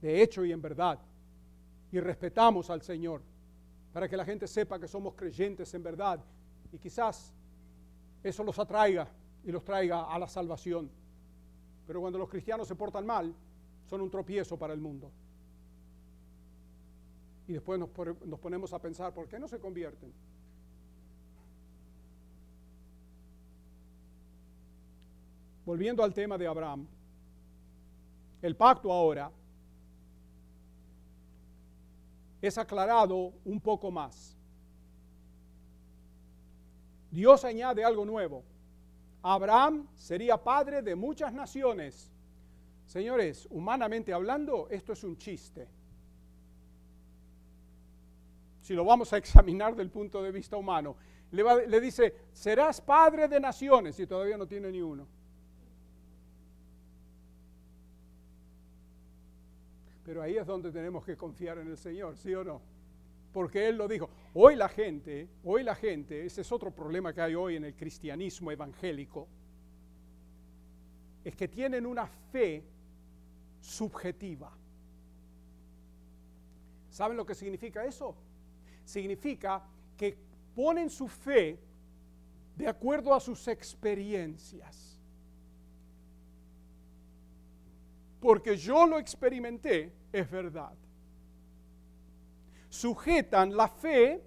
de 0.00 0.22
hecho 0.22 0.44
y 0.44 0.52
en 0.52 0.62
verdad, 0.62 0.98
y 1.96 2.00
respetamos 2.00 2.68
al 2.68 2.82
Señor, 2.82 3.22
para 3.90 4.06
que 4.06 4.18
la 4.18 4.24
gente 4.26 4.46
sepa 4.46 4.78
que 4.78 4.86
somos 4.86 5.14
creyentes 5.14 5.72
en 5.72 5.82
verdad, 5.82 6.20
y 6.70 6.76
quizás 6.76 7.32
eso 8.22 8.44
los 8.44 8.58
atraiga 8.58 9.08
y 9.42 9.50
los 9.50 9.64
traiga 9.64 10.04
a 10.04 10.18
la 10.18 10.28
salvación. 10.28 10.90
Pero 11.86 12.02
cuando 12.02 12.18
los 12.18 12.28
cristianos 12.28 12.68
se 12.68 12.74
portan 12.74 13.06
mal, 13.06 13.34
son 13.88 14.02
un 14.02 14.10
tropiezo 14.10 14.58
para 14.58 14.74
el 14.74 14.80
mundo. 14.80 15.10
Y 17.48 17.54
después 17.54 17.80
nos, 17.80 17.88
ponemos 18.40 18.74
a 18.74 18.78
pensar, 18.78 19.14
¿por 19.14 19.26
qué 19.26 19.38
no 19.38 19.48
se 19.48 19.58
convierten? 19.58 20.12
Volviendo 25.64 26.04
al 26.04 26.12
tema 26.12 26.36
de 26.36 26.46
Abraham, 26.46 26.86
el 28.42 28.54
pacto 28.54 28.92
ahora 28.92 29.30
es 32.46 32.58
aclarado 32.58 33.32
un 33.44 33.60
poco 33.60 33.90
más. 33.90 34.36
Dios 37.10 37.44
añade 37.44 37.84
algo 37.84 38.04
nuevo. 38.04 38.44
Abraham 39.22 39.88
sería 39.94 40.36
padre 40.36 40.82
de 40.82 40.94
muchas 40.94 41.32
naciones. 41.32 42.12
Señores, 42.86 43.48
humanamente 43.50 44.12
hablando, 44.12 44.68
esto 44.70 44.92
es 44.92 45.02
un 45.02 45.16
chiste. 45.16 45.66
Si 48.60 48.74
lo 48.74 48.84
vamos 48.84 49.12
a 49.12 49.16
examinar 49.16 49.74
del 49.74 49.90
punto 49.90 50.22
de 50.22 50.30
vista 50.30 50.56
humano, 50.56 50.96
le, 51.30 51.66
le 51.66 51.80
dice, 51.80 52.14
serás 52.32 52.80
padre 52.80 53.28
de 53.28 53.40
naciones 53.40 53.98
y 53.98 54.06
todavía 54.06 54.36
no 54.36 54.46
tiene 54.46 54.70
ni 54.70 54.82
uno. 54.82 55.06
Pero 60.06 60.22
ahí 60.22 60.36
es 60.36 60.46
donde 60.46 60.70
tenemos 60.70 61.04
que 61.04 61.16
confiar 61.16 61.58
en 61.58 61.66
el 61.66 61.76
Señor, 61.76 62.16
¿sí 62.16 62.32
o 62.32 62.44
no? 62.44 62.62
Porque 63.32 63.68
Él 63.68 63.76
lo 63.76 63.88
dijo. 63.88 64.08
Hoy 64.34 64.54
la 64.54 64.68
gente, 64.68 65.28
hoy 65.42 65.64
la 65.64 65.74
gente, 65.74 66.24
ese 66.24 66.42
es 66.42 66.52
otro 66.52 66.70
problema 66.70 67.12
que 67.12 67.20
hay 67.20 67.34
hoy 67.34 67.56
en 67.56 67.64
el 67.64 67.74
cristianismo 67.74 68.52
evangélico, 68.52 69.26
es 71.24 71.34
que 71.34 71.48
tienen 71.48 71.84
una 71.84 72.06
fe 72.06 72.62
subjetiva. 73.60 74.56
¿Saben 76.88 77.16
lo 77.16 77.26
que 77.26 77.34
significa 77.34 77.84
eso? 77.84 78.14
Significa 78.84 79.64
que 79.96 80.16
ponen 80.54 80.88
su 80.88 81.08
fe 81.08 81.58
de 82.54 82.68
acuerdo 82.68 83.12
a 83.12 83.18
sus 83.18 83.48
experiencias. 83.48 84.96
porque 88.26 88.56
yo 88.56 88.86
lo 88.86 88.98
experimenté, 88.98 89.92
es 90.12 90.30
verdad. 90.30 90.72
Sujetan 92.68 93.56
la 93.56 93.68
fe, 93.68 94.22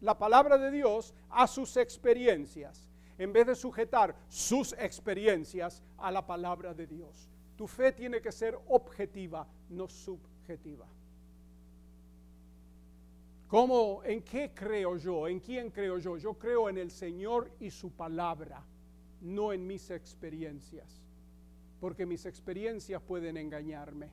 la 0.00 0.18
palabra 0.18 0.56
de 0.58 0.70
Dios, 0.70 1.14
a 1.28 1.46
sus 1.46 1.76
experiencias, 1.76 2.88
en 3.18 3.32
vez 3.32 3.46
de 3.46 3.54
sujetar 3.54 4.16
sus 4.28 4.72
experiencias 4.74 5.82
a 5.98 6.10
la 6.10 6.26
palabra 6.26 6.72
de 6.72 6.86
Dios. 6.86 7.28
Tu 7.56 7.66
fe 7.66 7.92
tiene 7.92 8.20
que 8.20 8.32
ser 8.32 8.58
objetiva, 8.68 9.46
no 9.68 9.88
subjetiva. 9.88 10.86
¿Cómo, 13.48 14.02
en 14.04 14.22
qué 14.22 14.52
creo 14.54 14.96
yo? 14.96 15.26
¿En 15.26 15.40
quién 15.40 15.70
creo 15.70 15.98
yo? 15.98 16.16
Yo 16.16 16.34
creo 16.34 16.68
en 16.68 16.78
el 16.78 16.90
Señor 16.90 17.50
y 17.58 17.70
su 17.70 17.90
palabra, 17.90 18.64
no 19.20 19.52
en 19.52 19.66
mis 19.66 19.90
experiencias 19.90 21.10
porque 21.80 22.04
mis 22.04 22.26
experiencias 22.26 23.02
pueden 23.02 23.38
engañarme. 23.38 24.10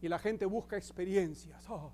Y 0.00 0.08
la 0.08 0.18
gente 0.18 0.46
busca 0.46 0.76
experiencias. 0.76 1.68
Oh, 1.68 1.92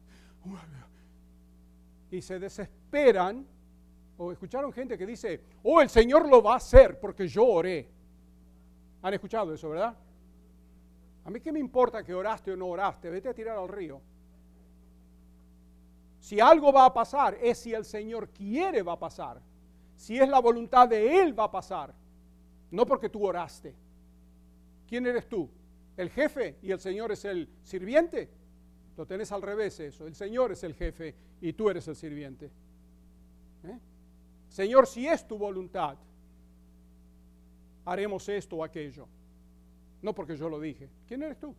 y 2.10 2.20
se 2.20 2.38
desesperan. 2.38 3.46
O 4.16 4.30
escucharon 4.30 4.72
gente 4.72 4.96
que 4.96 5.06
dice, 5.06 5.40
oh, 5.64 5.80
el 5.80 5.90
Señor 5.90 6.28
lo 6.28 6.40
va 6.42 6.54
a 6.54 6.56
hacer 6.56 7.00
porque 7.00 7.26
yo 7.26 7.46
oré. 7.46 7.88
¿Han 9.02 9.12
escuchado 9.12 9.52
eso, 9.52 9.68
verdad? 9.70 9.96
A 11.24 11.30
mí 11.30 11.40
qué 11.40 11.50
me 11.50 11.58
importa 11.58 12.04
que 12.04 12.14
oraste 12.14 12.52
o 12.52 12.56
no 12.56 12.68
oraste, 12.68 13.10
vete 13.10 13.28
a 13.28 13.34
tirar 13.34 13.58
al 13.58 13.68
río. 13.68 14.00
Si 16.20 16.38
algo 16.38 16.72
va 16.72 16.86
a 16.86 16.94
pasar, 16.94 17.36
es 17.40 17.58
si 17.58 17.74
el 17.74 17.84
Señor 17.84 18.28
quiere 18.28 18.82
va 18.82 18.92
a 18.92 18.98
pasar. 18.98 19.40
Si 19.96 20.18
es 20.18 20.28
la 20.28 20.38
voluntad 20.38 20.88
de 20.88 21.20
Él 21.20 21.38
va 21.38 21.44
a 21.44 21.50
pasar, 21.50 21.94
no 22.70 22.86
porque 22.86 23.08
tú 23.08 23.26
oraste. 23.26 23.74
¿Quién 24.86 25.06
eres 25.06 25.28
tú? 25.28 25.50
¿El 25.96 26.10
jefe 26.10 26.56
y 26.62 26.72
el 26.72 26.80
Señor 26.80 27.12
es 27.12 27.24
el 27.24 27.48
sirviente? 27.62 28.28
Lo 28.96 29.06
tenés 29.06 29.30
al 29.32 29.42
revés 29.42 29.78
eso. 29.80 30.06
El 30.06 30.14
Señor 30.14 30.52
es 30.52 30.64
el 30.64 30.74
jefe 30.74 31.14
y 31.40 31.52
tú 31.52 31.70
eres 31.70 31.86
el 31.88 31.96
sirviente. 31.96 32.50
¿Eh? 33.64 33.78
Señor, 34.48 34.86
si 34.86 35.06
es 35.06 35.26
tu 35.26 35.36
voluntad, 35.36 35.96
haremos 37.84 38.28
esto 38.28 38.56
o 38.56 38.64
aquello. 38.64 39.06
No 40.02 40.14
porque 40.14 40.36
yo 40.36 40.48
lo 40.48 40.60
dije. 40.60 40.88
¿Quién 41.06 41.22
eres 41.22 41.38
tú? 41.38 41.54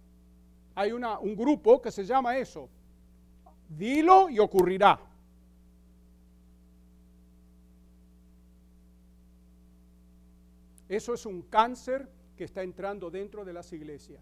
Hay 0.75 0.91
una, 0.91 1.19
un 1.19 1.35
grupo 1.35 1.81
que 1.81 1.91
se 1.91 2.05
llama 2.05 2.37
eso. 2.37 2.69
Dilo 3.69 4.29
y 4.29 4.39
ocurrirá. 4.39 4.99
Eso 10.87 11.13
es 11.13 11.25
un 11.25 11.41
cáncer 11.43 12.07
que 12.35 12.43
está 12.43 12.63
entrando 12.63 13.09
dentro 13.09 13.45
de 13.45 13.53
las 13.53 13.71
iglesias. 13.73 14.21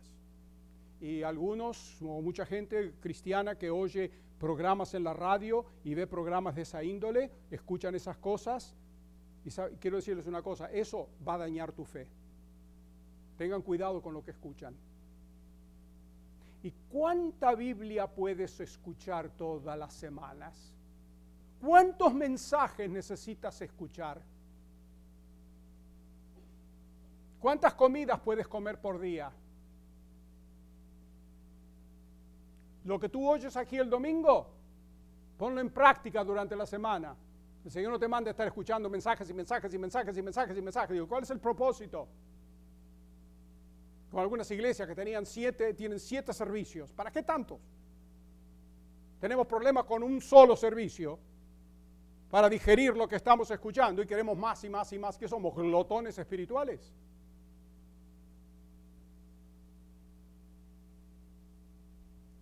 Y 1.01 1.23
algunos, 1.23 2.01
o 2.01 2.21
mucha 2.21 2.45
gente 2.45 2.93
cristiana 3.01 3.57
que 3.57 3.69
oye 3.69 4.09
programas 4.39 4.93
en 4.93 5.03
la 5.03 5.13
radio 5.13 5.65
y 5.83 5.93
ve 5.93 6.07
programas 6.07 6.55
de 6.55 6.61
esa 6.61 6.83
índole, 6.83 7.29
escuchan 7.51 7.95
esas 7.95 8.17
cosas. 8.17 8.75
Y 9.45 9.49
quiero 9.79 9.97
decirles 9.97 10.27
una 10.27 10.41
cosa, 10.41 10.71
eso 10.71 11.09
va 11.27 11.35
a 11.35 11.39
dañar 11.39 11.73
tu 11.73 11.83
fe. 11.83 12.07
Tengan 13.37 13.61
cuidado 13.61 14.01
con 14.01 14.13
lo 14.13 14.23
que 14.23 14.31
escuchan. 14.31 14.75
¿Y 16.63 16.71
cuánta 16.89 17.53
Biblia 17.55 18.07
puedes 18.07 18.57
escuchar 18.61 19.29
todas 19.31 19.77
las 19.77 19.93
semanas? 19.93 20.73
¿Cuántos 21.59 22.13
mensajes 22.13 22.89
necesitas 22.89 23.61
escuchar? 23.61 24.21
¿Cuántas 27.43 27.73
comidas 27.73 28.21
puedes 28.21 28.47
comer 28.47 28.79
por 28.79 28.97
día? 29.01 29.29
Lo 32.85 32.97
que 32.97 33.09
tú 33.09 33.29
oyes 33.29 33.57
aquí 33.57 33.77
el 33.77 33.89
domingo, 33.89 34.47
ponlo 35.37 35.59
en 35.59 35.69
práctica 35.69 36.23
durante 36.23 36.55
la 36.55 36.65
semana. 36.65 37.13
El 37.65 37.69
Señor 37.69 37.91
no 37.91 37.99
te 37.99 38.07
manda 38.07 38.29
a 38.29 38.31
estar 38.31 38.47
escuchando 38.47 38.89
mensajes 38.89 39.29
y 39.29 39.33
mensajes 39.33 39.73
y 39.73 39.77
mensajes 39.77 40.17
y 40.17 40.21
mensajes 40.21 40.57
y 40.57 40.61
mensajes. 40.61 40.91
Digo, 40.91 41.05
¿cuál 41.05 41.23
es 41.23 41.31
el 41.31 41.41
propósito? 41.41 42.07
Con 44.09 44.21
algunas 44.21 44.49
iglesias 44.49 44.87
que 44.87 44.95
tenían 44.95 45.25
siete, 45.25 45.73
tienen 45.73 45.99
siete 45.99 46.31
servicios. 46.31 46.93
¿Para 46.93 47.11
qué 47.11 47.23
tantos? 47.23 47.59
Tenemos 49.19 49.45
problemas 49.47 49.83
con 49.83 50.01
un 50.01 50.21
solo 50.21 50.55
servicio 50.55 51.19
para 52.31 52.47
digerir 52.47 52.95
lo 52.95 53.05
que 53.05 53.17
estamos 53.17 53.51
escuchando 53.51 54.01
y 54.01 54.07
queremos 54.07 54.37
más 54.37 54.63
y 54.63 54.69
más 54.69 54.93
y 54.93 54.97
más 54.97 55.17
que 55.17 55.27
somos 55.27 55.53
glotones 55.53 56.17
espirituales. 56.17 56.93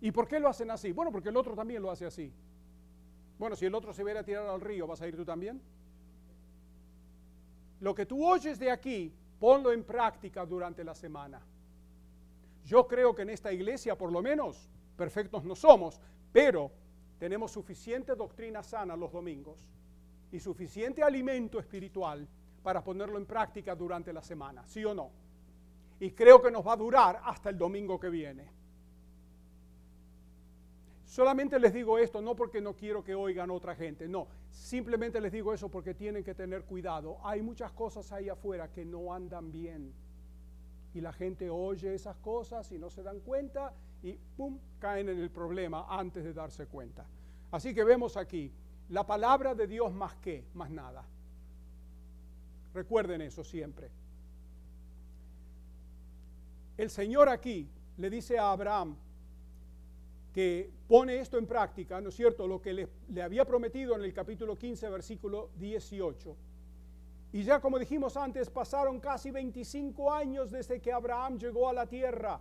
¿Y 0.02 0.10
por 0.10 0.26
qué 0.26 0.40
lo 0.40 0.48
hacen 0.48 0.68
así? 0.72 0.90
Bueno, 0.90 1.12
porque 1.12 1.28
el 1.28 1.36
otro 1.36 1.54
también 1.54 1.80
lo 1.80 1.88
hace 1.88 2.04
así. 2.04 2.32
Bueno, 3.38 3.54
si 3.54 3.66
el 3.66 3.74
otro 3.74 3.92
se 3.92 4.02
viera 4.02 4.20
a 4.20 4.24
tirar 4.24 4.44
al 4.48 4.60
río, 4.60 4.84
¿vas 4.84 5.00
a 5.00 5.06
ir 5.06 5.14
tú 5.14 5.24
también? 5.24 5.62
Lo 7.78 7.94
que 7.94 8.04
tú 8.04 8.26
oyes 8.26 8.58
de 8.58 8.72
aquí, 8.72 9.14
ponlo 9.38 9.70
en 9.70 9.84
práctica 9.84 10.44
durante 10.44 10.82
la 10.82 10.96
semana. 10.96 11.40
Yo 12.64 12.88
creo 12.88 13.14
que 13.14 13.22
en 13.22 13.30
esta 13.30 13.52
iglesia, 13.52 13.96
por 13.96 14.10
lo 14.10 14.20
menos, 14.20 14.68
perfectos 14.96 15.44
no 15.44 15.54
somos, 15.54 16.00
pero 16.32 16.72
tenemos 17.20 17.52
suficiente 17.52 18.16
doctrina 18.16 18.60
sana 18.64 18.96
los 18.96 19.12
domingos 19.12 19.68
y 20.32 20.40
suficiente 20.40 21.04
alimento 21.04 21.60
espiritual 21.60 22.26
para 22.64 22.82
ponerlo 22.82 23.18
en 23.18 23.26
práctica 23.26 23.76
durante 23.76 24.12
la 24.12 24.22
semana, 24.22 24.66
¿sí 24.66 24.84
o 24.84 24.94
no? 24.94 25.12
Y 26.00 26.10
creo 26.10 26.42
que 26.42 26.50
nos 26.50 26.66
va 26.66 26.72
a 26.72 26.76
durar 26.76 27.20
hasta 27.24 27.50
el 27.50 27.56
domingo 27.56 28.00
que 28.00 28.08
viene. 28.08 28.61
Solamente 31.12 31.58
les 31.58 31.74
digo 31.74 31.98
esto 31.98 32.22
no 32.22 32.34
porque 32.34 32.62
no 32.62 32.74
quiero 32.74 33.04
que 33.04 33.14
oigan 33.14 33.50
otra 33.50 33.74
gente, 33.74 34.08
no, 34.08 34.28
simplemente 34.50 35.20
les 35.20 35.30
digo 35.30 35.52
eso 35.52 35.68
porque 35.68 35.92
tienen 35.92 36.24
que 36.24 36.34
tener 36.34 36.64
cuidado. 36.64 37.18
Hay 37.22 37.42
muchas 37.42 37.70
cosas 37.72 38.10
ahí 38.12 38.30
afuera 38.30 38.72
que 38.72 38.86
no 38.86 39.12
andan 39.12 39.52
bien. 39.52 39.92
Y 40.94 41.02
la 41.02 41.12
gente 41.12 41.50
oye 41.50 41.92
esas 41.94 42.16
cosas 42.16 42.72
y 42.72 42.78
no 42.78 42.88
se 42.88 43.02
dan 43.02 43.20
cuenta 43.20 43.74
y 44.02 44.14
¡pum! 44.38 44.58
caen 44.78 45.10
en 45.10 45.20
el 45.20 45.28
problema 45.28 45.84
antes 45.86 46.24
de 46.24 46.32
darse 46.32 46.64
cuenta. 46.64 47.04
Así 47.50 47.74
que 47.74 47.84
vemos 47.84 48.16
aquí, 48.16 48.50
la 48.88 49.06
palabra 49.06 49.54
de 49.54 49.66
Dios 49.66 49.92
más 49.92 50.14
que, 50.14 50.46
más 50.54 50.70
nada. 50.70 51.04
Recuerden 52.72 53.20
eso 53.20 53.44
siempre. 53.44 53.90
El 56.78 56.88
Señor 56.88 57.28
aquí 57.28 57.68
le 57.98 58.08
dice 58.08 58.38
a 58.38 58.50
Abraham, 58.50 58.96
que 60.32 60.70
pone 60.88 61.18
esto 61.18 61.38
en 61.38 61.46
práctica, 61.46 62.00
¿no 62.00 62.08
es 62.08 62.16
cierto? 62.16 62.46
Lo 62.46 62.60
que 62.60 62.72
le, 62.72 63.22
había 63.22 63.44
prometido 63.44 63.94
en 63.94 64.02
el 64.02 64.14
capítulo 64.14 64.56
15, 64.56 64.88
versículo 64.88 65.50
18. 65.58 66.36
Y 67.34 67.44
ya 67.44 67.60
como 67.60 67.78
dijimos 67.78 68.16
antes, 68.16 68.50
pasaron 68.50 69.00
casi 69.00 69.30
25 69.30 70.12
años 70.12 70.50
desde 70.50 70.80
que 70.80 70.92
Abraham 70.92 71.38
llegó 71.38 71.68
a 71.68 71.72
la 71.72 71.86
tierra. 71.86 72.40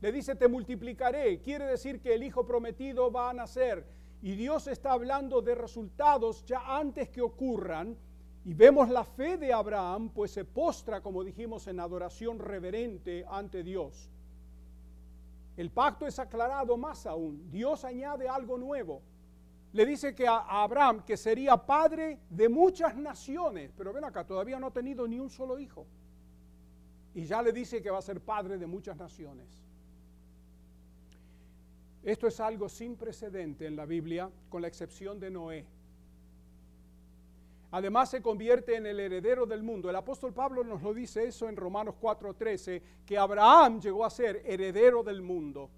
Le 0.00 0.12
dice, 0.12 0.34
te 0.34 0.48
multiplicaré. 0.48 1.40
Quiere 1.40 1.64
decir 1.66 2.00
que 2.00 2.14
el 2.14 2.22
hijo 2.24 2.44
prometido 2.44 3.10
va 3.10 3.30
a 3.30 3.34
nacer. 3.34 3.84
Y 4.20 4.34
Dios 4.36 4.66
está 4.68 4.92
hablando 4.92 5.42
de 5.42 5.54
resultados 5.54 6.44
ya 6.44 6.76
antes 6.76 7.08
que 7.08 7.20
ocurran. 7.20 7.96
Y 8.44 8.54
vemos 8.54 8.88
la 8.88 9.04
fe 9.04 9.36
de 9.36 9.52
Abraham, 9.52 10.10
pues 10.12 10.32
se 10.32 10.44
postra, 10.44 11.00
como 11.00 11.22
dijimos, 11.22 11.68
en 11.68 11.78
adoración 11.78 12.40
reverente 12.40 13.24
ante 13.28 13.62
Dios. 13.62 14.11
El 15.62 15.70
pacto 15.70 16.06
es 16.06 16.18
aclarado 16.18 16.76
más 16.76 17.06
aún. 17.06 17.50
Dios 17.50 17.84
añade 17.84 18.28
algo 18.28 18.58
nuevo 18.58 19.02
le 19.72 19.86
dice 19.86 20.14
que 20.14 20.26
a 20.26 20.38
Abraham 20.62 21.02
que 21.02 21.16
sería 21.16 21.56
padre 21.56 22.18
de 22.28 22.48
muchas 22.48 22.94
naciones, 22.94 23.72
pero 23.76 23.92
ven 23.92 24.04
acá, 24.04 24.24
todavía 24.26 24.58
no 24.58 24.66
ha 24.66 24.70
tenido 24.70 25.08
ni 25.08 25.18
un 25.18 25.30
solo 25.30 25.58
hijo. 25.58 25.86
Y 27.14 27.24
ya 27.24 27.42
le 27.42 27.52
dice 27.52 27.82
que 27.82 27.90
va 27.90 27.98
a 27.98 28.02
ser 28.02 28.20
padre 28.20 28.58
de 28.58 28.66
muchas 28.66 28.96
naciones. 28.96 29.48
Esto 32.02 32.26
es 32.26 32.38
algo 32.40 32.68
sin 32.68 32.96
precedente 32.96 33.66
en 33.66 33.76
la 33.76 33.86
Biblia, 33.86 34.30
con 34.50 34.60
la 34.60 34.68
excepción 34.68 35.18
de 35.18 35.30
Noé. 35.30 35.66
Además 37.72 38.10
se 38.10 38.20
convierte 38.20 38.76
en 38.76 38.84
el 38.84 39.00
heredero 39.00 39.46
del 39.46 39.62
mundo. 39.62 39.88
El 39.88 39.96
apóstol 39.96 40.34
Pablo 40.34 40.62
nos 40.62 40.82
lo 40.82 40.92
dice 40.92 41.26
eso 41.26 41.48
en 41.48 41.56
Romanos 41.56 41.94
4:13, 41.98 42.82
que 43.06 43.16
Abraham 43.16 43.80
llegó 43.80 44.04
a 44.04 44.10
ser 44.10 44.42
heredero 44.44 45.02
del 45.02 45.22
mundo. 45.22 45.70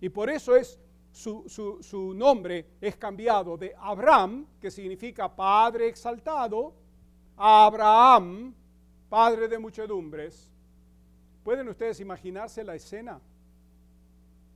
Y 0.00 0.08
por 0.08 0.28
eso 0.28 0.56
es 0.56 0.80
su, 1.12 2.12
nombre 2.16 2.66
es 2.80 2.96
cambiado 2.96 3.56
de 3.56 3.72
Abraham, 3.78 4.44
que 4.60 4.72
significa 4.72 5.34
Padre 5.34 5.86
exaltado, 5.86 6.74
a 7.36 7.66
Abraham, 7.66 8.52
Padre 9.08 9.46
de 9.46 9.56
muchedumbres. 9.56 10.50
¿Pueden 11.44 11.68
ustedes 11.68 12.00
imaginarse 12.00 12.64
la 12.64 12.74
escena? 12.74 13.20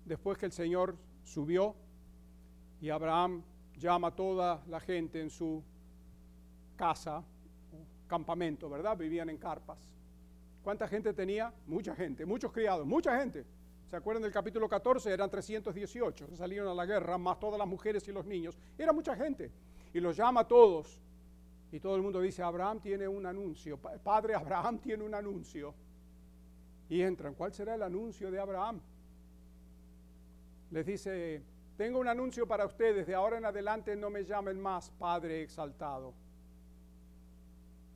Después 0.05 0.37
que 0.37 0.47
el 0.47 0.53
Señor 0.53 0.97
subió 1.23 1.77
y 2.81 2.91
Abraham 2.91 3.45
llama 3.79 4.09
a 4.09 4.11
toda 4.11 4.63
la 4.69 4.81
gente 4.81 5.21
en 5.21 5.31
su 5.31 5.63
casa, 6.77 7.23
campamento, 8.07 8.69
¿verdad? 8.69 8.97
Vivían 8.97 9.31
en 9.31 9.39
carpas. 9.39 9.79
¿Cuánta 10.63 10.89
gente 10.89 11.13
tenía? 11.13 11.53
Mucha 11.67 11.95
gente, 11.95 12.27
muchos 12.27 12.53
criados, 12.53 12.87
mucha 12.87 13.19
gente. 13.19 13.45
¿Se 13.87 13.97
acuerdan 13.97 14.23
del 14.23 14.33
capítulo 14.33 14.69
14? 14.69 15.13
Eran 15.13 15.31
318 15.31 16.27
que 16.27 16.37
salieron 16.37 16.69
a 16.69 16.75
la 16.75 16.87
guerra, 16.87 17.17
más 17.19 17.39
todas 17.39 17.59
las 17.59 17.69
mujeres 17.69 18.07
y 18.09 18.13
los 18.13 18.27
niños. 18.27 18.59
Era 18.77 18.93
mucha 18.93 19.15
gente. 19.15 19.51
Y 19.95 20.01
los 20.01 20.17
llama 20.17 20.41
a 20.41 20.49
todos. 20.49 21.01
Y 21.71 21.79
todo 21.79 21.95
el 21.95 22.03
mundo 22.03 22.21
dice, 22.21 22.43
Abraham 22.43 22.81
tiene 22.81 23.07
un 23.07 23.27
anuncio. 23.27 23.79
Padre 23.79 24.35
Abraham 24.35 24.79
tiene 24.79 25.05
un 25.05 25.15
anuncio. 25.15 25.73
Y 26.89 27.01
entran. 27.01 27.35
¿Cuál 27.35 27.53
será 27.53 27.77
el 27.77 27.83
anuncio 27.83 28.31
de 28.31 28.41
Abraham? 28.41 28.81
Les 30.73 30.85
dice, 30.85 31.43
tengo 31.77 31.99
un 31.99 32.09
anuncio 32.09 32.47
para 32.47 32.65
ustedes. 32.65 33.07
De 33.07 33.15
ahora 33.15 33.39
en 33.39 33.45
adelante 33.45 33.95
no 33.97 34.11
me 34.11 34.25
llamen 34.25 34.61
más 34.61 34.91
Padre 34.91 35.43
exaltado. 35.43 36.15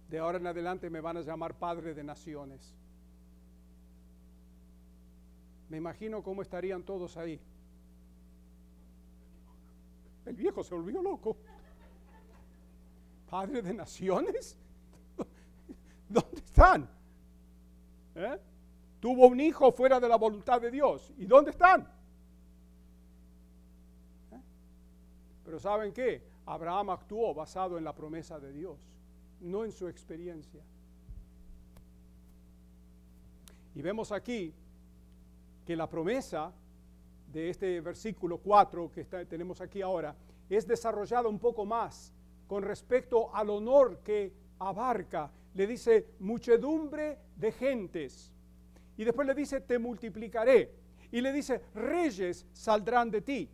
De 0.09 0.19
ahora 0.19 0.39
en 0.39 0.47
adelante 0.47 0.91
me 0.91 1.01
van 1.01 1.17
a 1.17 1.21
llamar 1.23 1.55
Padre 1.55 1.95
de 1.95 2.05
naciones. 2.05 2.75
Me 5.69 5.77
imagino 5.77 6.23
cómo 6.23 6.43
estarían 6.43 6.83
todos 6.83 7.17
ahí. 7.17 7.41
El 10.27 10.37
viejo 10.37 10.63
se 10.63 10.75
volvió 10.75 11.01
loco. 11.01 11.37
Padre 13.31 13.63
de 13.63 13.73
naciones. 13.73 14.59
¿Dónde 16.09 16.41
están? 16.41 16.91
¿Eh? 18.17 18.39
Tuvo 18.99 19.29
un 19.29 19.41
hijo 19.41 19.73
fuera 19.73 19.99
de 20.01 20.09
la 20.09 20.17
voluntad 20.17 20.61
de 20.61 20.71
Dios. 20.71 21.15
¿Y 21.17 21.25
dónde 21.25 21.53
están? 21.53 22.00
Pero 25.51 25.59
¿saben 25.59 25.93
qué? 25.93 26.23
Abraham 26.47 26.91
actuó 26.91 27.35
basado 27.35 27.77
en 27.77 27.83
la 27.83 27.93
promesa 27.93 28.39
de 28.39 28.53
Dios, 28.53 28.79
no 29.41 29.65
en 29.65 29.73
su 29.73 29.89
experiencia. 29.89 30.63
Y 33.75 33.83
vemos 33.83 34.13
aquí 34.13 34.55
que 35.67 35.75
la 35.75 35.91
promesa 35.91 36.53
de 37.33 37.51
este 37.51 37.81
versículo 37.81 38.39
4 38.39 38.93
que 38.93 39.05
tenemos 39.05 39.61
aquí 39.61 39.83
ahora 39.83 40.15
es 40.49 40.69
desarrollada 40.69 41.29
un 41.29 41.41
poco 41.41 41.67
más 41.67 42.13
con 42.47 42.63
respecto 42.63 43.35
al 43.35 43.51
honor 43.51 43.99
que 44.05 44.33
abarca. 44.61 45.33
Le 45.55 45.67
dice 45.67 46.11
muchedumbre 46.21 47.19
de 47.35 47.51
gentes. 47.51 48.31
Y 48.97 49.03
después 49.03 49.27
le 49.27 49.35
dice 49.35 49.63
te 49.63 49.81
multiplicaré. 49.81 50.73
Y 51.11 51.21
le 51.21 51.33
dice 51.33 51.61
reyes 51.75 52.47
saldrán 52.53 53.11
de 53.11 53.23
ti. 53.23 53.51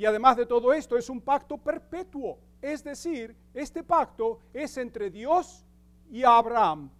Y 0.00 0.06
además 0.06 0.34
de 0.38 0.46
todo 0.46 0.72
esto 0.72 0.96
es 0.96 1.10
un 1.10 1.20
pacto 1.20 1.58
perpetuo. 1.58 2.38
Es 2.62 2.82
decir, 2.82 3.36
este 3.52 3.82
pacto 3.82 4.38
es 4.54 4.78
entre 4.78 5.10
Dios 5.10 5.62
y 6.10 6.24
Abraham. 6.24 6.90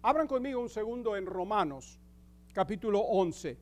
Abran 0.00 0.26
conmigo 0.26 0.62
un 0.62 0.70
segundo 0.70 1.14
en 1.16 1.26
Romanos, 1.26 2.00
capítulo 2.54 3.00
11 3.00 3.58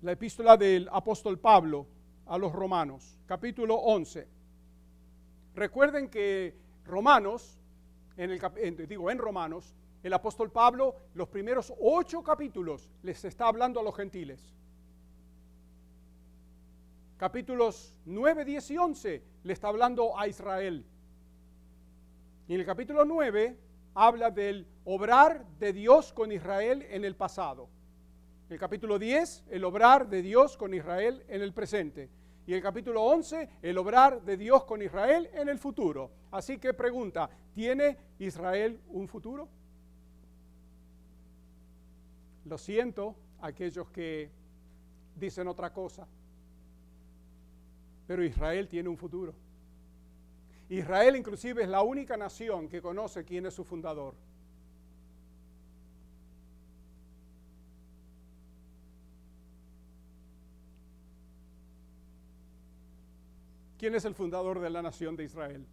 la 0.00 0.12
epístola 0.12 0.56
del 0.56 0.88
apóstol 0.90 1.38
Pablo 1.38 1.86
a 2.26 2.38
los 2.38 2.52
romanos, 2.52 3.20
capítulo 3.26 3.76
11. 3.76 4.26
Recuerden 5.54 6.08
que 6.08 6.56
Romanos, 6.86 7.60
en 8.16 8.30
el, 8.30 8.88
digo 8.88 9.10
en 9.10 9.18
Romanos, 9.18 9.74
el 10.02 10.12
apóstol 10.14 10.50
Pablo, 10.50 10.96
los 11.14 11.28
primeros 11.28 11.70
ocho 11.78 12.22
capítulos 12.22 12.88
les 13.02 13.24
está 13.26 13.46
hablando 13.46 13.78
a 13.78 13.82
los 13.82 13.94
gentiles. 13.94 14.52
Capítulos 17.22 17.94
9, 18.04 18.44
10 18.44 18.70
y 18.72 18.76
11 18.78 19.22
le 19.44 19.52
está 19.52 19.68
hablando 19.68 20.18
a 20.18 20.26
Israel. 20.26 20.84
Y 22.48 22.54
en 22.54 22.58
el 22.58 22.66
capítulo 22.66 23.04
9 23.04 23.56
habla 23.94 24.32
del 24.32 24.66
obrar 24.84 25.46
de 25.60 25.72
Dios 25.72 26.12
con 26.12 26.32
Israel 26.32 26.84
en 26.90 27.04
el 27.04 27.14
pasado. 27.14 27.68
El 28.50 28.58
capítulo 28.58 28.98
10, 28.98 29.44
el 29.50 29.64
obrar 29.64 30.08
de 30.08 30.20
Dios 30.20 30.56
con 30.56 30.74
Israel 30.74 31.22
en 31.28 31.42
el 31.42 31.52
presente. 31.52 32.10
Y 32.44 32.54
el 32.54 32.60
capítulo 32.60 33.04
11, 33.04 33.48
el 33.62 33.78
obrar 33.78 34.22
de 34.22 34.36
Dios 34.36 34.64
con 34.64 34.82
Israel 34.82 35.30
en 35.32 35.48
el 35.48 35.60
futuro. 35.60 36.10
Así 36.32 36.58
que 36.58 36.74
pregunta, 36.74 37.30
¿tiene 37.54 37.98
Israel 38.18 38.80
un 38.88 39.06
futuro? 39.06 39.48
Lo 42.46 42.58
siento, 42.58 43.14
aquellos 43.40 43.88
que 43.90 44.28
dicen 45.14 45.46
otra 45.46 45.72
cosa. 45.72 46.04
Pero 48.06 48.24
Israel 48.24 48.68
tiene 48.68 48.88
un 48.88 48.96
futuro. 48.96 49.34
Israel 50.68 51.16
inclusive 51.16 51.62
es 51.62 51.68
la 51.68 51.82
única 51.82 52.16
nación 52.16 52.68
que 52.68 52.80
conoce 52.80 53.24
quién 53.24 53.46
es 53.46 53.54
su 53.54 53.64
fundador. 53.64 54.14
¿Quién 63.78 63.94
es 63.96 64.04
el 64.04 64.14
fundador 64.14 64.60
de 64.60 64.70
la 64.70 64.80
nación 64.80 65.16
de 65.16 65.24
Israel? 65.24 65.66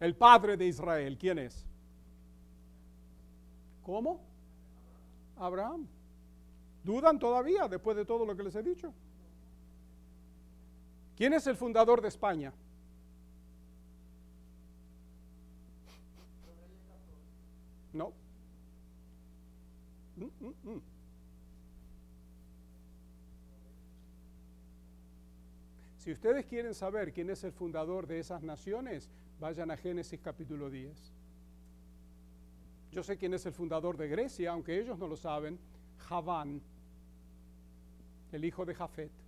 El 0.00 0.16
padre 0.16 0.56
de 0.56 0.66
Israel, 0.66 1.16
¿quién 1.16 1.38
es? 1.38 1.64
¿Cómo? 3.84 4.20
Abraham. 5.36 5.86
¿Dudan 6.82 7.18
todavía 7.20 7.68
después 7.68 7.96
de 7.96 8.04
todo 8.04 8.26
lo 8.26 8.36
que 8.36 8.42
les 8.42 8.54
he 8.56 8.62
dicho? 8.62 8.92
¿Quién 11.22 11.34
es 11.34 11.46
el 11.46 11.54
fundador 11.54 12.02
de 12.02 12.08
España? 12.08 12.52
No. 17.92 18.12
Mm, 20.16 20.24
mm, 20.24 20.54
mm. 20.64 20.82
Si 25.98 26.10
ustedes 26.10 26.44
quieren 26.46 26.74
saber 26.74 27.12
quién 27.12 27.30
es 27.30 27.44
el 27.44 27.52
fundador 27.52 28.08
de 28.08 28.18
esas 28.18 28.42
naciones, 28.42 29.08
vayan 29.38 29.70
a 29.70 29.76
Génesis 29.76 30.20
capítulo 30.20 30.70
10. 30.70 31.12
Yo 32.90 33.04
sé 33.04 33.16
quién 33.16 33.32
es 33.34 33.46
el 33.46 33.52
fundador 33.52 33.96
de 33.96 34.08
Grecia, 34.08 34.50
aunque 34.50 34.76
ellos 34.76 34.98
no 34.98 35.06
lo 35.06 35.16
saben, 35.16 35.56
Javán, 35.98 36.60
el 38.32 38.44
hijo 38.44 38.66
de 38.66 38.74
Jafet. 38.74 39.21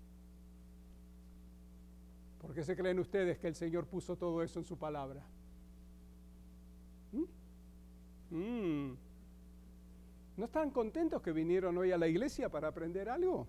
¿Por 2.45 2.55
qué 2.55 2.63
se 2.63 2.77
creen 2.77 2.99
ustedes 2.99 3.39
que 3.39 3.49
el 3.49 3.55
Señor 3.55 3.87
puso 3.87 4.17
todo 4.17 4.43
eso 4.43 4.59
en 4.59 4.67
su 4.67 4.77
palabra? 4.77 5.23
¿Mm? 7.11 8.37
Mm. 8.37 8.97
¿No 10.37 10.45
están 10.45 10.71
contentos 10.71 11.23
que 11.23 11.33
vinieron 11.33 11.79
hoy 11.79 11.91
a 11.93 11.97
la 11.97 12.07
iglesia 12.07 12.51
para 12.51 12.69
aprender 12.69 13.09
algo? 13.09 13.47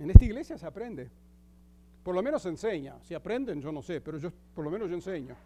En 0.00 0.10
esta 0.10 0.24
iglesia 0.24 0.58
se 0.58 0.66
aprende. 0.66 1.08
Por 2.02 2.16
lo 2.16 2.22
menos 2.22 2.44
enseña. 2.46 3.00
Si 3.04 3.14
aprenden, 3.14 3.60
yo 3.60 3.70
no 3.70 3.80
sé, 3.80 4.00
pero 4.00 4.18
yo 4.18 4.32
por 4.54 4.64
lo 4.64 4.70
menos 4.70 4.88
yo 4.88 4.96
enseño. 4.96 5.36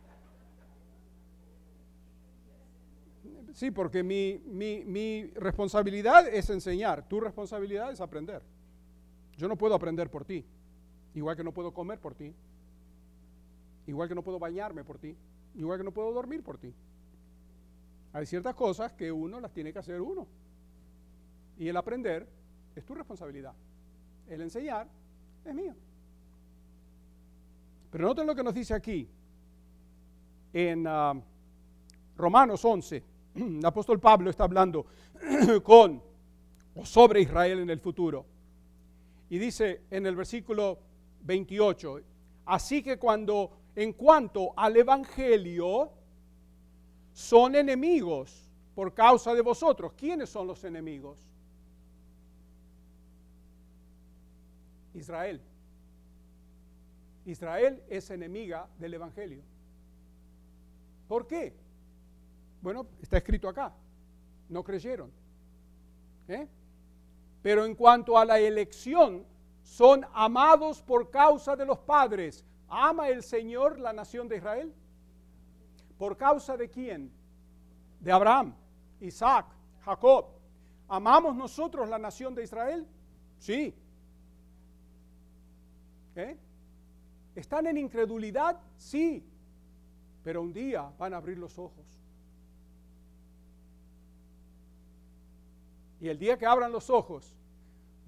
Sí, 3.52 3.70
porque 3.70 4.02
mi, 4.02 4.40
mi, 4.46 4.84
mi 4.86 5.26
responsabilidad 5.34 6.28
es 6.28 6.48
enseñar, 6.48 7.06
tu 7.06 7.20
responsabilidad 7.20 7.92
es 7.92 8.00
aprender. 8.00 8.42
Yo 9.36 9.48
no 9.48 9.56
puedo 9.56 9.74
aprender 9.74 10.10
por 10.10 10.24
ti, 10.24 10.46
igual 11.16 11.34
que 11.34 11.42
no 11.42 11.52
puedo 11.52 11.72
comer 11.72 11.98
por 11.98 12.14
ti, 12.14 12.32
igual 13.86 14.08
que 14.08 14.14
no 14.14 14.22
puedo 14.22 14.38
bañarme 14.38 14.84
por 14.84 14.98
ti, 14.98 15.16
igual 15.54 15.78
que 15.78 15.84
no 15.84 15.90
puedo 15.90 16.12
dormir 16.12 16.42
por 16.42 16.58
ti. 16.58 16.72
Hay 18.12 18.26
ciertas 18.26 18.54
cosas 18.54 18.92
que 18.92 19.10
uno 19.10 19.40
las 19.40 19.52
tiene 19.52 19.72
que 19.72 19.78
hacer 19.78 20.00
uno. 20.00 20.26
Y 21.58 21.68
el 21.68 21.76
aprender 21.76 22.28
es 22.74 22.84
tu 22.84 22.94
responsabilidad. 22.94 23.54
El 24.28 24.42
enseñar 24.42 24.86
es 25.44 25.54
mío. 25.54 25.74
Pero 27.90 28.08
noten 28.08 28.26
lo 28.26 28.34
que 28.34 28.42
nos 28.42 28.54
dice 28.54 28.74
aquí 28.74 29.08
en 30.52 30.86
ah, 30.86 31.14
Romanos 32.16 32.62
11. 32.62 33.02
El 33.34 33.64
apóstol 33.64 34.00
Pablo 34.00 34.28
está 34.28 34.44
hablando 34.44 34.86
con 35.62 36.02
o 36.74 36.84
sobre 36.84 37.22
Israel 37.22 37.60
en 37.60 37.70
el 37.70 37.80
futuro. 37.80 38.26
Y 39.30 39.38
dice 39.38 39.82
en 39.90 40.04
el 40.04 40.14
versículo 40.14 40.85
28, 41.26 42.00
así 42.46 42.82
que 42.82 42.98
cuando 42.98 43.50
en 43.74 43.92
cuanto 43.92 44.54
al 44.56 44.76
Evangelio 44.76 45.90
son 47.12 47.54
enemigos 47.54 48.50
por 48.74 48.92
causa 48.92 49.34
de 49.34 49.40
vosotros. 49.40 49.92
¿Quiénes 49.96 50.28
son 50.28 50.46
los 50.46 50.62
enemigos? 50.64 51.18
Israel. 54.94 55.40
Israel 57.24 57.82
es 57.88 58.10
enemiga 58.10 58.68
del 58.78 58.94
Evangelio. 58.94 59.42
¿Por 61.08 61.26
qué? 61.26 61.54
Bueno, 62.60 62.86
está 63.00 63.16
escrito 63.16 63.48
acá. 63.48 63.72
No 64.48 64.62
creyeron. 64.62 65.10
¿Eh? 66.28 66.46
Pero 67.42 67.64
en 67.64 67.74
cuanto 67.74 68.18
a 68.18 68.24
la 68.24 68.38
elección, 68.38 69.24
son 69.66 70.06
amados 70.14 70.80
por 70.80 71.10
causa 71.10 71.56
de 71.56 71.66
los 71.66 71.78
padres. 71.80 72.44
¿Ama 72.68 73.08
el 73.08 73.24
Señor 73.24 73.80
la 73.80 73.92
nación 73.92 74.28
de 74.28 74.36
Israel? 74.36 74.72
¿Por 75.98 76.16
causa 76.16 76.56
de 76.56 76.70
quién? 76.70 77.12
De 77.98 78.12
Abraham, 78.12 78.54
Isaac, 79.00 79.46
Jacob. 79.84 80.26
¿Amamos 80.86 81.34
nosotros 81.34 81.88
la 81.88 81.98
nación 81.98 82.32
de 82.32 82.44
Israel? 82.44 82.86
Sí. 83.40 83.74
¿Eh? 86.14 86.38
¿Están 87.34 87.66
en 87.66 87.76
incredulidad? 87.76 88.60
Sí. 88.76 89.28
Pero 90.22 90.42
un 90.42 90.52
día 90.52 90.92
van 90.96 91.12
a 91.12 91.16
abrir 91.16 91.38
los 91.38 91.58
ojos. 91.58 91.84
Y 96.00 96.08
el 96.08 96.18
día 96.20 96.38
que 96.38 96.46
abran 96.46 96.70
los 96.70 96.88
ojos 96.88 97.35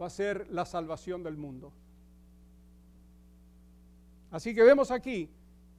va 0.00 0.06
a 0.06 0.10
ser 0.10 0.46
la 0.50 0.64
salvación 0.64 1.22
del 1.22 1.36
mundo. 1.36 1.72
Así 4.30 4.54
que 4.54 4.62
vemos 4.62 4.90
aquí, 4.90 5.30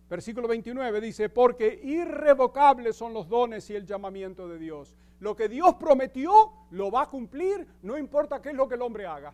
versículo 0.10 0.48
29 0.48 1.02
dice, 1.02 1.30
porque 1.30 1.80
irrevocables 1.84 2.96
son 2.96 3.14
los 3.14 3.30
dones 3.30 3.70
y 3.70 3.76
el 3.76 3.86
llamamiento 3.86 4.48
de 4.48 4.58
Dios. 4.58 4.96
Lo 5.20 5.36
que 5.36 5.48
Dios 5.48 5.76
prometió 5.76 6.52
lo 6.72 6.90
va 6.90 7.04
a 7.04 7.10
cumplir, 7.10 7.68
no 7.84 7.98
importa 7.98 8.42
qué 8.42 8.50
es 8.50 8.56
lo 8.56 8.68
que 8.68 8.76
el 8.76 8.82
hombre 8.82 9.06
haga. 9.06 9.34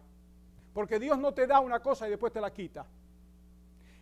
Porque 0.74 1.00
Dios 1.00 1.18
no 1.18 1.34
te 1.34 1.48
da 1.48 1.62
una 1.62 1.80
cosa 1.80 2.08
y 2.08 2.10
después 2.10 2.34
te 2.34 2.42
la 2.42 2.52
quita. 2.52 2.86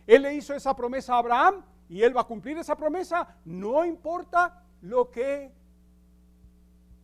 Él 0.06 0.22
le 0.22 0.34
hizo 0.34 0.54
esa 0.54 0.74
promesa 0.74 1.14
a 1.14 1.18
Abraham 1.18 1.62
y 1.88 2.02
él 2.02 2.16
va 2.16 2.22
a 2.22 2.26
cumplir 2.26 2.58
esa 2.58 2.76
promesa, 2.76 3.36
no 3.44 3.84
importa 3.84 4.64
lo 4.82 5.10
que 5.10 5.50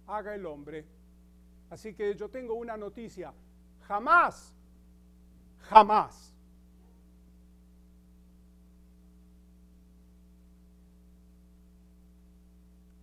haga 0.07 0.35
el 0.35 0.45
hombre. 0.45 0.85
Así 1.71 1.95
que 1.95 2.15
yo 2.17 2.29
tengo 2.29 2.55
una 2.55 2.77
noticia, 2.77 3.33
jamás, 3.91 4.55
jamás 5.69 6.29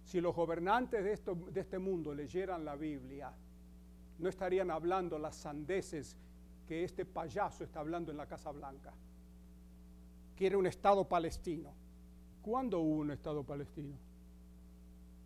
Si 0.06 0.22
los 0.22 0.34
gobernantes 0.34 1.04
de, 1.04 1.12
esto, 1.12 1.36
de 1.36 1.60
este 1.60 1.78
mundo 1.78 2.16
leyeran 2.16 2.64
la 2.64 2.78
Biblia, 2.78 3.30
no 4.20 4.30
estarían 4.30 4.72
hablando 4.72 5.20
las 5.20 5.36
sandeces 5.36 6.16
que 6.66 6.86
este 6.86 7.04
payaso 7.04 7.66
está 7.66 7.82
hablando 7.82 8.12
en 8.12 8.18
la 8.18 8.26
Casa 8.26 8.52
Blanca. 8.52 8.94
Quiere 10.38 10.56
un 10.56 10.66
Estado 10.66 11.04
palestino. 11.04 11.74
¿Cuándo 12.42 12.80
hubo 12.80 13.02
un 13.02 13.12
Estado 13.12 13.44
palestino? 13.44 13.98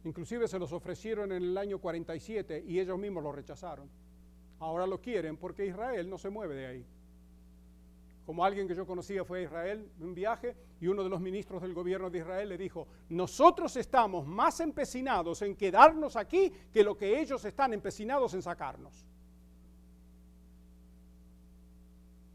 Inclusive 0.05 0.47
se 0.47 0.57
los 0.57 0.73
ofrecieron 0.73 1.31
en 1.31 1.43
el 1.43 1.57
año 1.59 1.77
47 1.77 2.63
y 2.67 2.79
ellos 2.79 2.97
mismos 2.97 3.21
lo 3.21 3.31
rechazaron. 3.31 4.00
Ahora 4.61 4.87
lo 4.87 5.01
quieren 5.01 5.35
porque 5.35 5.65
Israel 5.65 6.09
no 6.09 6.17
se 6.17 6.29
mueve 6.29 6.55
de 6.55 6.65
ahí 6.65 6.85
como 8.25 8.45
alguien 8.45 8.67
que 8.67 8.75
yo 8.75 8.85
conocía 8.85 9.25
fue 9.25 9.39
a 9.39 9.41
Israel 9.43 9.91
en 9.97 10.05
un 10.05 10.13
viaje 10.13 10.55
y 10.79 10.87
uno 10.87 11.03
de 11.03 11.09
los 11.09 11.19
ministros 11.19 11.61
del 11.61 11.73
gobierno 11.73 12.09
de 12.09 12.19
Israel 12.19 12.47
le 12.47 12.57
dijo, 12.57 12.87
nosotros 13.09 13.75
estamos 13.75 14.25
más 14.25 14.59
empecinados 14.59 15.41
en 15.41 15.55
quedarnos 15.55 16.15
aquí 16.15 16.49
que 16.71 16.83
lo 16.83 16.95
que 16.95 17.19
ellos 17.19 17.43
están 17.45 17.73
empecinados 17.73 18.33
en 18.33 18.41
sacarnos. 18.41 19.05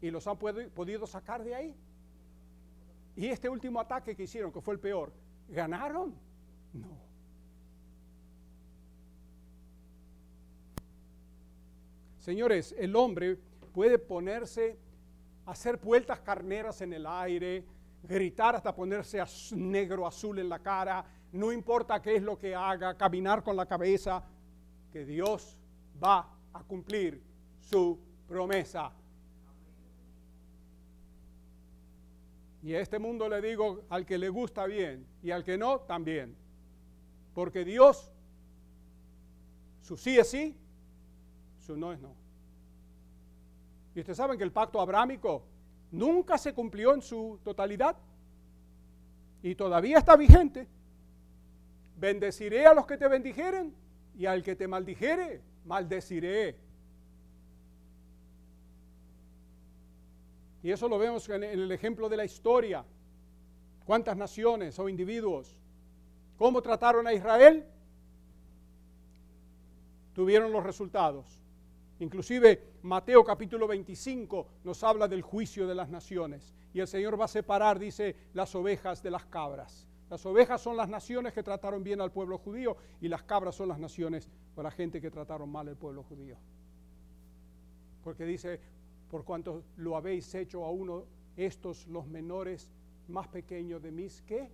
¿Y 0.01 0.11
los 0.11 0.27
han 0.27 0.37
podido 0.37 1.07
sacar 1.07 1.43
de 1.43 1.55
ahí? 1.55 1.75
Y 3.15 3.25
este 3.25 3.49
último 3.49 3.79
ataque 3.79 4.15
que 4.15 4.23
hicieron, 4.23 4.51
que 4.51 4.61
fue 4.61 4.75
el 4.75 4.79
peor, 4.79 5.11
¿ganaron? 5.49 6.13
No. 6.73 7.06
Señores, 12.27 12.75
el 12.77 12.93
hombre 12.97 13.37
puede 13.71 13.97
ponerse 13.97 14.77
hacer 15.45 15.77
vueltas 15.77 16.19
carneras 16.19 16.81
en 16.81 16.91
el 16.91 17.05
aire, 17.05 17.63
gritar 18.03 18.53
hasta 18.53 18.75
ponerse 18.75 19.23
negro 19.55 20.05
azul 20.05 20.37
en 20.37 20.49
la 20.49 20.59
cara, 20.59 21.05
no 21.31 21.53
importa 21.53 22.01
qué 22.01 22.17
es 22.17 22.21
lo 22.21 22.37
que 22.37 22.53
haga, 22.53 22.97
caminar 22.97 23.41
con 23.45 23.55
la 23.55 23.65
cabeza, 23.65 24.21
que 24.91 25.05
Dios 25.05 25.57
va 26.03 26.29
a 26.51 26.63
cumplir 26.63 27.23
su 27.61 27.97
promesa. 28.27 28.91
Y 32.61 32.73
a 32.73 32.81
este 32.81 32.99
mundo 32.99 33.29
le 33.29 33.41
digo, 33.41 33.85
al 33.87 34.05
que 34.05 34.17
le 34.17 34.27
gusta 34.27 34.65
bien 34.65 35.07
y 35.23 35.31
al 35.31 35.45
que 35.45 35.57
no, 35.57 35.79
también. 35.79 36.35
Porque 37.33 37.63
Dios, 37.63 38.11
su 39.81 39.95
sí 39.95 40.19
es 40.19 40.29
sí, 40.29 40.57
no 41.75 41.91
es 41.91 41.99
no. 41.99 42.15
Y 43.95 43.99
ustedes 43.99 44.17
saben 44.17 44.37
que 44.37 44.43
el 44.43 44.51
pacto 44.51 44.79
abrámico 44.79 45.43
nunca 45.91 46.37
se 46.37 46.53
cumplió 46.53 46.93
en 46.93 47.01
su 47.01 47.39
totalidad 47.43 47.97
y 49.41 49.55
todavía 49.55 49.97
está 49.97 50.15
vigente. 50.15 50.67
Bendeciré 51.97 52.67
a 52.67 52.73
los 52.73 52.85
que 52.85 52.97
te 52.97 53.07
bendijeren 53.07 53.73
y 54.15 54.27
al 54.27 54.43
que 54.43 54.55
te 54.55 54.67
maldijere, 54.67 55.41
maldeciré. 55.65 56.55
Y 60.61 60.71
eso 60.71 60.87
lo 60.87 60.97
vemos 60.97 61.27
en 61.29 61.43
el 61.43 61.71
ejemplo 61.71 62.07
de 62.09 62.17
la 62.17 62.25
historia. 62.25 62.85
¿Cuántas 63.85 64.17
naciones 64.17 64.77
o 64.79 64.89
individuos? 64.89 65.57
¿Cómo 66.37 66.61
trataron 66.61 67.07
a 67.07 67.13
Israel? 67.13 67.65
Tuvieron 70.13 70.51
los 70.51 70.63
resultados. 70.63 71.46
Inclusive 71.99 72.61
Mateo 72.83 73.23
capítulo 73.23 73.67
25 73.67 74.47
nos 74.63 74.83
habla 74.83 75.07
del 75.07 75.21
juicio 75.21 75.67
de 75.67 75.75
las 75.75 75.89
naciones. 75.89 76.53
Y 76.73 76.79
el 76.79 76.87
Señor 76.87 77.19
va 77.19 77.25
a 77.25 77.29
separar, 77.29 77.79
dice, 77.79 78.15
las 78.33 78.53
ovejas 78.53 79.01
de 79.01 79.09
las 79.09 79.25
cabras. 79.25 79.87
Las 80.09 80.25
ovejas 80.25 80.61
son 80.61 80.77
las 80.77 80.87
naciones 80.87 81.33
que 81.33 81.43
trataron 81.43 81.83
bien 81.83 81.99
al 81.99 82.11
pueblo 82.11 82.37
judío 82.37 82.77
y 83.01 83.07
las 83.07 83.23
cabras 83.23 83.55
son 83.55 83.69
las 83.69 83.79
naciones 83.79 84.29
o 84.55 84.61
la 84.61 84.71
gente 84.71 85.01
que 85.01 85.11
trataron 85.11 85.49
mal 85.51 85.67
al 85.67 85.75
pueblo 85.75 86.03
judío. 86.03 86.37
Porque 88.03 88.25
dice, 88.25 88.59
por 89.09 89.25
cuanto 89.25 89.63
lo 89.77 89.97
habéis 89.97 90.33
hecho 90.35 90.63
a 90.63 90.71
uno, 90.71 91.05
estos 91.35 91.87
los 91.87 92.07
menores 92.07 92.71
más 93.07 93.27
pequeños 93.27 93.81
de 93.81 93.91
mis, 93.91 94.21
¿qué? 94.21 94.49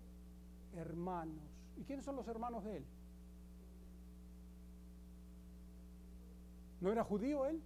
Hermanos. 0.75 1.43
¿Y 1.77 1.83
quiénes 1.83 2.05
son 2.05 2.15
los 2.15 2.27
hermanos 2.27 2.63
de 2.63 2.77
él? 2.77 2.85
¿No 6.83 6.91
era 6.91 7.01
judío 7.01 7.45
él? 7.45 7.61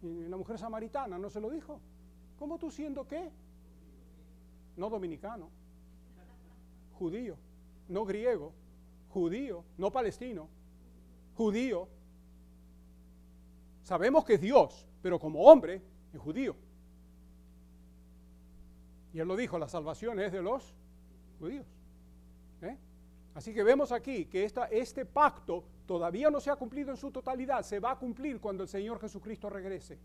Y 0.00 0.26
la 0.26 0.38
mujer 0.38 0.58
samaritana 0.58 1.18
no 1.18 1.28
se 1.28 1.38
lo 1.38 1.50
dijo. 1.50 1.78
¿Cómo 2.38 2.58
tú 2.58 2.70
siendo 2.70 3.06
qué? 3.06 3.30
No 4.78 4.88
dominicano, 4.88 5.50
judío, 6.94 7.36
no 7.88 8.06
griego, 8.06 8.54
judío, 9.10 9.64
no 9.76 9.92
palestino, 9.92 10.48
judío. 11.36 11.88
Sabemos 13.82 14.24
que 14.24 14.34
es 14.34 14.40
Dios, 14.40 14.88
pero 15.02 15.18
como 15.18 15.42
hombre 15.42 15.82
es 16.14 16.20
judío. 16.20 16.56
Y 19.12 19.18
él 19.18 19.28
lo 19.28 19.36
dijo, 19.36 19.58
la 19.58 19.68
salvación 19.68 20.20
es 20.20 20.32
de 20.32 20.40
los 20.40 20.74
judíos. 21.38 21.66
¿eh? 22.62 22.78
Así 23.34 23.52
que 23.52 23.62
vemos 23.62 23.92
aquí 23.92 24.24
que 24.24 24.44
esta, 24.44 24.64
este 24.68 25.04
pacto 25.04 25.64
todavía 25.90 26.30
no 26.30 26.38
se 26.38 26.50
ha 26.50 26.54
cumplido 26.54 26.92
en 26.92 26.96
su 26.96 27.10
totalidad, 27.10 27.64
se 27.64 27.80
va 27.80 27.90
a 27.90 27.98
cumplir 27.98 28.38
cuando 28.40 28.62
el 28.62 28.68
Señor 28.68 29.00
Jesucristo 29.00 29.50
regrese. 29.50 29.98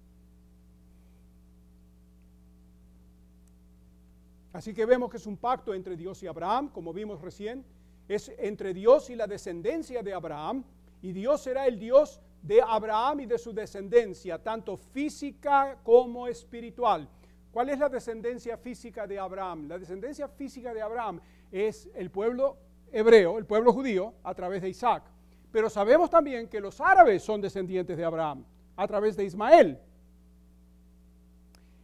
Así 4.51 4.73
que 4.73 4.83
vemos 4.83 5.11
que 5.11 5.17
es 5.17 5.27
un 5.27 5.37
pacto 5.37 5.75
entre 5.75 5.95
Dios 5.95 6.23
y 6.23 6.25
Abraham, 6.25 6.69
como 6.69 6.91
vimos 6.91 7.21
recién, 7.21 7.63
es 8.07 8.33
entre 8.39 8.73
Dios 8.73 9.11
y 9.11 9.15
la 9.15 9.27
descendencia 9.27 10.01
de 10.01 10.11
Abraham, 10.11 10.63
y 11.03 11.11
Dios 11.11 11.41
será 11.41 11.67
el 11.67 11.77
Dios 11.77 12.19
de 12.41 12.63
Abraham 12.63 13.19
y 13.19 13.25
de 13.27 13.37
su 13.37 13.53
descendencia, 13.53 14.41
tanto 14.41 14.77
física 14.77 15.77
como 15.83 16.25
espiritual. 16.25 17.07
¿Cuál 17.51 17.69
es 17.69 17.77
la 17.77 17.89
descendencia 17.89 18.57
física 18.57 19.05
de 19.05 19.19
Abraham? 19.19 19.67
La 19.67 19.77
descendencia 19.77 20.27
física 20.29 20.73
de 20.73 20.81
Abraham 20.81 21.21
es 21.51 21.87
el 21.93 22.09
pueblo 22.09 22.57
hebreo, 22.91 23.37
el 23.37 23.45
pueblo 23.45 23.71
judío, 23.71 24.15
a 24.23 24.33
través 24.33 24.63
de 24.63 24.69
Isaac. 24.69 25.11
Pero 25.55 25.69
sabemos 25.69 26.09
también 26.09 26.49
que 26.49 26.59
los 26.59 26.81
árabes 26.81 27.23
son 27.23 27.39
descendientes 27.39 27.95
de 27.95 28.03
Abraham, 28.03 28.43
a 28.75 28.85
través 28.85 29.15
de 29.15 29.23
Ismael. 29.23 29.79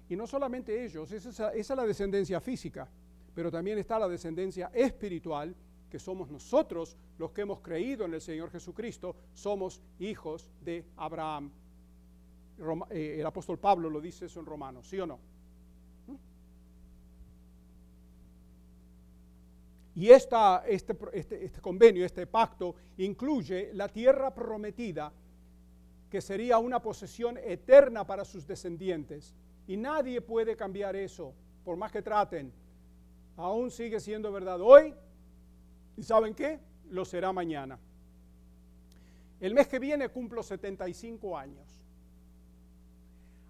Y 0.09 0.15
no 0.17 0.28
solamente 0.28 0.84
ellos, 0.84 1.09
esa, 1.13 1.53
es 1.53 1.69
la 1.69 1.86
descendencia 1.86 2.41
física, 2.41 2.89
pero 3.34 3.49
también 3.49 3.78
está 3.78 3.97
la 3.97 4.09
descendencia 4.09 4.69
espiritual, 4.74 5.55
que 5.89 5.99
somos 5.99 6.30
nosotros 6.30 6.97
los 7.17 7.32
que 7.32 7.43
hemos 7.43 7.61
creído 7.61 8.03
en 8.03 8.13
el 8.13 8.19
Señor 8.19 8.51
Jesucristo, 8.51 9.15
somos 9.34 9.82
hijos 9.99 10.51
de 10.59 10.84
Abraham. 10.97 11.49
Eh, 12.89 13.19
el 13.22 13.26
apóstol 13.26 13.57
Pablo 13.57 13.89
lo 13.89 14.01
dice 14.01 14.26
eso 14.26 14.41
en 14.41 14.47
Romanos, 14.47 14.86
¿sí 14.89 14.99
o 14.99 15.07
no? 15.07 15.17
Y 19.95 20.09
esta, 20.09 20.63
este, 20.67 20.97
este, 21.13 21.45
este, 21.45 21.61
convenio, 21.61 22.05
este 22.05 22.25
pacto, 22.25 22.75
incluye 22.97 23.71
la 23.73 23.89
tierra 23.89 24.33
prometida, 24.33 25.11
que 26.09 26.21
sería 26.21 26.57
una 26.57 26.81
posesión 26.81 27.37
eterna 27.37 28.05
para 28.05 28.23
sus 28.23 28.47
descendientes. 28.47 29.35
Y 29.67 29.77
nadie 29.77 30.21
puede 30.21 30.55
cambiar 30.55 30.95
eso, 30.95 31.33
por 31.63 31.77
más 31.77 31.91
que 31.91 32.01
traten. 32.01 32.51
Aún 33.37 33.71
sigue 33.71 33.99
siendo 33.99 34.31
verdad 34.31 34.59
hoy. 34.61 34.93
¿Y 35.97 36.03
saben 36.03 36.33
qué? 36.33 36.59
Lo 36.89 37.05
será 37.05 37.31
mañana. 37.31 37.79
El 39.39 39.53
mes 39.53 39.67
que 39.67 39.79
viene 39.79 40.09
cumplo 40.09 40.43
75 40.43 41.37
años. 41.37 41.81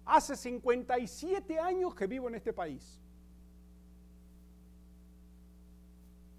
Hace 0.04 0.36
57 0.36 1.58
años 1.58 1.94
que 1.94 2.06
vivo 2.06 2.28
en 2.28 2.34
este 2.34 2.52
país. 2.52 3.01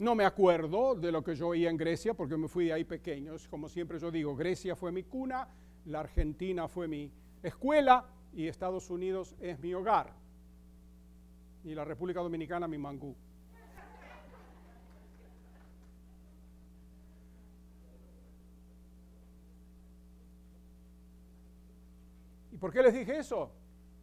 No 0.04 0.16
me 0.16 0.26
acuerdo 0.26 0.96
de 0.96 1.14
lo 1.14 1.24
que 1.24 1.34
yo 1.34 1.48
oía 1.48 1.70
en 1.70 1.78
Grecia 1.78 2.14
porque 2.14 2.36
me 2.36 2.50
fui 2.50 2.66
de 2.66 2.74
ahí 2.74 2.84
pequeño. 2.84 3.36
Como 3.50 3.70
siempre 3.70 3.98
yo 4.00 4.12
digo, 4.12 4.36
Grecia 4.36 4.76
fue 4.76 4.92
mi 4.92 5.04
cuna, 5.04 5.48
la 5.86 6.02
Argentina 6.02 6.68
fue 6.68 6.90
mi 6.90 7.10
escuela, 7.42 8.06
y 8.34 8.48
Estados 8.48 8.90
Unidos 8.90 9.34
es 9.40 9.58
mi 9.62 9.74
hogar 9.74 10.14
y 11.64 11.74
la 11.74 11.86
República 11.86 12.20
Dominicana 12.20 12.68
mi 12.68 12.78
mangú. 12.78 13.16
¿Y 22.52 22.58
por 22.58 22.74
qué 22.74 22.82
les 22.84 22.94
dije 22.94 23.20
eso? 23.20 23.52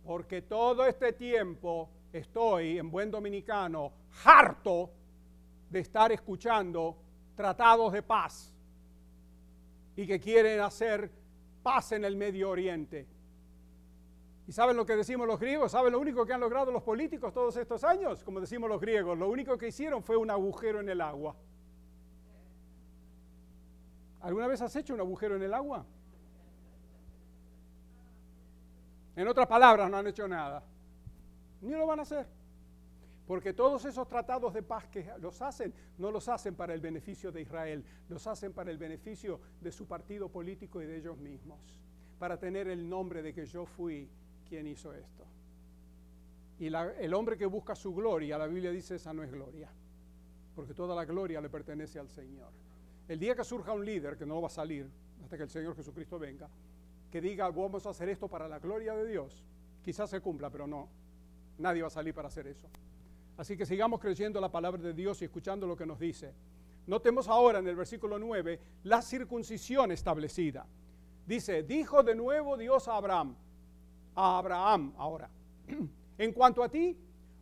Porque 0.02 0.40
todo 0.40 0.86
este 0.86 1.12
tiempo 1.12 1.90
estoy 2.10 2.78
en 2.78 2.90
buen 2.90 3.10
dominicano 3.10 3.92
harto 4.24 4.92
de 5.70 5.80
estar 5.80 6.12
escuchando 6.12 6.96
tratados 7.34 7.92
de 7.92 8.02
paz 8.02 8.52
y 9.96 10.06
que 10.06 10.20
quieren 10.20 10.60
hacer 10.60 11.10
paz 11.62 11.92
en 11.92 12.04
el 12.04 12.16
Medio 12.16 12.50
Oriente. 12.50 13.06
¿Y 14.46 14.52
saben 14.52 14.76
lo 14.76 14.84
que 14.84 14.96
decimos 14.96 15.28
los 15.28 15.38
griegos? 15.38 15.70
¿Saben 15.70 15.92
lo 15.92 16.00
único 16.00 16.26
que 16.26 16.32
han 16.32 16.40
logrado 16.40 16.72
los 16.72 16.82
políticos 16.82 17.32
todos 17.32 17.56
estos 17.56 17.84
años? 17.84 18.24
Como 18.24 18.40
decimos 18.40 18.68
los 18.68 18.80
griegos, 18.80 19.16
lo 19.16 19.28
único 19.28 19.56
que 19.56 19.68
hicieron 19.68 20.02
fue 20.02 20.16
un 20.16 20.28
agujero 20.28 20.80
en 20.80 20.88
el 20.88 21.00
agua. 21.00 21.36
¿Alguna 24.22 24.48
vez 24.48 24.60
has 24.60 24.74
hecho 24.74 24.92
un 24.92 25.00
agujero 25.00 25.36
en 25.36 25.42
el 25.42 25.54
agua? 25.54 25.86
En 29.14 29.28
otras 29.28 29.46
palabras, 29.46 29.88
no 29.90 29.98
han 29.98 30.06
hecho 30.08 30.26
nada. 30.26 30.62
Ni 31.60 31.70
lo 31.70 31.86
van 31.86 32.00
a 32.00 32.02
hacer. 32.02 32.39
Porque 33.30 33.52
todos 33.52 33.84
esos 33.84 34.08
tratados 34.08 34.52
de 34.52 34.60
paz 34.60 34.88
que 34.88 35.08
los 35.20 35.40
hacen, 35.40 35.72
no 35.98 36.10
los 36.10 36.28
hacen 36.28 36.56
para 36.56 36.74
el 36.74 36.80
beneficio 36.80 37.30
de 37.30 37.42
Israel, 37.42 37.84
los 38.08 38.26
hacen 38.26 38.52
para 38.52 38.72
el 38.72 38.76
beneficio 38.76 39.38
de 39.60 39.70
su 39.70 39.86
partido 39.86 40.28
político 40.28 40.82
y 40.82 40.86
de 40.86 40.96
ellos 40.96 41.16
mismos. 41.16 41.60
Para 42.18 42.40
tener 42.40 42.66
el 42.66 42.88
nombre 42.88 43.22
de 43.22 43.32
que 43.32 43.46
yo 43.46 43.66
fui 43.66 44.10
quién 44.48 44.66
hizo 44.66 44.92
esto. 44.92 45.24
Y 46.58 46.66
el 46.66 47.14
hombre 47.14 47.38
que 47.38 47.46
busca 47.46 47.76
su 47.76 47.94
gloria, 47.94 48.36
la 48.36 48.48
Biblia 48.48 48.72
dice, 48.72 48.96
esa 48.96 49.12
no 49.12 49.22
es 49.22 49.30
gloria, 49.30 49.68
porque 50.56 50.74
toda 50.74 50.96
la 50.96 51.04
gloria 51.04 51.40
le 51.40 51.48
pertenece 51.48 52.00
al 52.00 52.08
Señor. 52.08 52.50
El 53.06 53.20
día 53.20 53.36
que 53.36 53.44
surja 53.44 53.72
un 53.72 53.84
líder, 53.84 54.16
que 54.16 54.26
no 54.26 54.40
va 54.40 54.48
a 54.48 54.50
salir 54.50 54.90
hasta 55.22 55.36
que 55.36 55.44
el 55.44 55.50
Señor 55.50 55.76
Jesucristo 55.76 56.18
venga, 56.18 56.48
que 57.12 57.20
diga, 57.20 57.48
vamos 57.48 57.86
a 57.86 57.90
hacer 57.90 58.08
esto 58.08 58.26
para 58.26 58.48
la 58.48 58.58
gloria 58.58 58.96
de 58.96 59.06
Dios, 59.06 59.44
quizás 59.84 60.10
se 60.10 60.20
cumpla, 60.20 60.50
pero 60.50 60.66
no, 60.66 60.88
nadie 61.58 61.82
va 61.82 61.86
a 61.86 61.92
salir 61.92 62.12
para 62.12 62.26
hacer 62.26 62.48
eso. 62.48 62.68
Así 63.40 63.56
que 63.56 63.64
sigamos 63.64 64.00
creyendo 64.00 64.38
la 64.38 64.52
palabra 64.52 64.82
de 64.82 64.92
Dios 64.92 65.22
y 65.22 65.24
escuchando 65.24 65.66
lo 65.66 65.74
que 65.74 65.86
nos 65.86 65.98
dice. 65.98 66.34
Notemos 66.86 67.26
ahora 67.26 67.60
en 67.60 67.68
el 67.68 67.74
versículo 67.74 68.18
9 68.18 68.60
la 68.84 69.00
circuncisión 69.00 69.90
establecida. 69.92 70.66
Dice, 71.26 71.62
dijo 71.62 72.02
de 72.02 72.14
nuevo 72.14 72.58
Dios 72.58 72.86
a 72.86 72.96
Abraham, 72.96 73.34
a 74.14 74.36
Abraham 74.36 74.92
ahora. 74.98 75.30
En 76.18 76.34
cuanto 76.34 76.62
a 76.62 76.68
ti, 76.68 76.94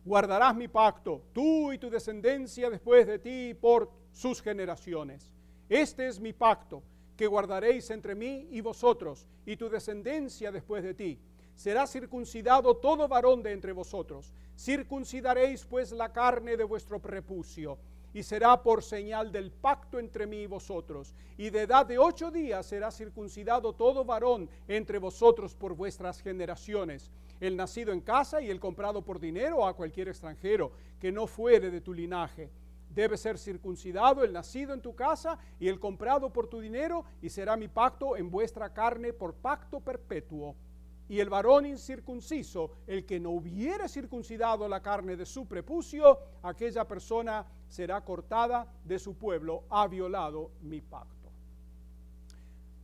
guardarás 0.05 0.55
mi 0.55 0.69
pacto, 0.69 1.21
tú 1.33 1.73
y 1.73 1.77
tu 1.77 1.89
descendencia 1.89 2.69
después 2.69 3.05
de 3.05 3.19
ti 3.19 3.53
por 3.53 3.91
sus 4.13 4.41
generaciones. 4.41 5.33
Este 5.67 6.07
es 6.07 6.17
mi 6.17 6.31
pacto 6.31 6.81
que 7.17 7.27
guardaréis 7.27 7.89
entre 7.89 8.15
mí 8.15 8.47
y 8.51 8.61
vosotros 8.61 9.27
y 9.45 9.57
tu 9.57 9.67
descendencia 9.69 10.49
después 10.49 10.81
de 10.81 10.93
ti. 10.93 11.19
Será 11.59 11.85
circuncidado 11.85 12.77
todo 12.77 13.09
varón 13.09 13.43
de 13.43 13.51
entre 13.51 13.73
vosotros. 13.73 14.31
Circuncidaréis 14.57 15.65
pues 15.65 15.91
la 15.91 16.13
carne 16.13 16.55
de 16.55 16.63
vuestro 16.63 17.01
prepucio 17.01 17.77
y 18.13 18.23
será 18.23 18.63
por 18.63 18.81
señal 18.81 19.29
del 19.29 19.51
pacto 19.51 19.99
entre 19.99 20.25
mí 20.25 20.43
y 20.43 20.47
vosotros. 20.47 21.13
Y 21.37 21.49
de 21.49 21.63
edad 21.63 21.85
de 21.85 21.97
ocho 21.97 22.31
días 22.31 22.65
será 22.65 22.91
circuncidado 22.91 23.73
todo 23.73 24.05
varón 24.05 24.49
entre 24.69 24.99
vosotros 24.99 25.53
por 25.53 25.75
vuestras 25.75 26.21
generaciones, 26.21 27.11
el 27.41 27.57
nacido 27.57 27.91
en 27.91 27.99
casa 27.99 28.41
y 28.41 28.49
el 28.49 28.61
comprado 28.61 29.01
por 29.01 29.19
dinero 29.19 29.67
a 29.67 29.75
cualquier 29.75 30.07
extranjero 30.07 30.71
que 30.97 31.11
no 31.11 31.27
fuere 31.27 31.69
de 31.69 31.81
tu 31.81 31.93
linaje. 31.93 32.49
Debe 32.89 33.17
ser 33.17 33.37
circuncidado 33.37 34.23
el 34.23 34.31
nacido 34.31 34.73
en 34.73 34.81
tu 34.81 34.95
casa 34.95 35.37
y 35.59 35.67
el 35.67 35.77
comprado 35.77 36.31
por 36.31 36.47
tu 36.47 36.61
dinero, 36.61 37.03
y 37.21 37.29
será 37.29 37.57
mi 37.57 37.67
pacto 37.67 38.15
en 38.15 38.31
vuestra 38.31 38.73
carne 38.73 39.11
por 39.11 39.33
pacto 39.33 39.81
perpetuo 39.81 40.55
y 41.09 41.19
el 41.19 41.29
varón 41.29 41.65
incircunciso, 41.65 42.71
el 42.85 43.03
que 43.03 43.19
no 43.19 43.31
hubiere 43.31 43.89
circuncidado 43.89 44.67
la 44.67 44.81
carne 44.81 45.17
de 45.17 45.25
su 45.25 45.47
prepucio, 45.47 46.19
aquella 46.43 46.87
persona 46.87 47.45
será 47.67 48.05
cortada 48.05 48.71
de 48.85 48.99
su 48.99 49.15
pueblo, 49.15 49.63
ha 49.69 49.87
violado 49.87 50.51
mi 50.61 50.81
pacto. 50.81 51.31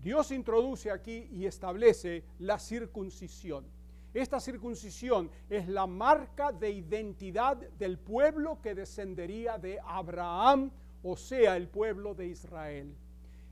Dios 0.01 0.31
introduce 0.31 0.89
aquí 0.89 1.29
y 1.31 1.45
establece 1.45 2.23
la 2.39 2.57
circuncisión. 2.57 3.65
Esta 4.11 4.39
circuncisión 4.39 5.29
es 5.47 5.67
la 5.67 5.85
marca 5.85 6.51
de 6.51 6.71
identidad 6.71 7.57
del 7.57 7.99
pueblo 7.99 8.59
que 8.61 8.73
descendería 8.73 9.59
de 9.59 9.79
Abraham, 9.85 10.71
o 11.03 11.15
sea, 11.15 11.57
el 11.57 11.67
pueblo 11.67 12.15
de 12.15 12.27
Israel. 12.27 12.95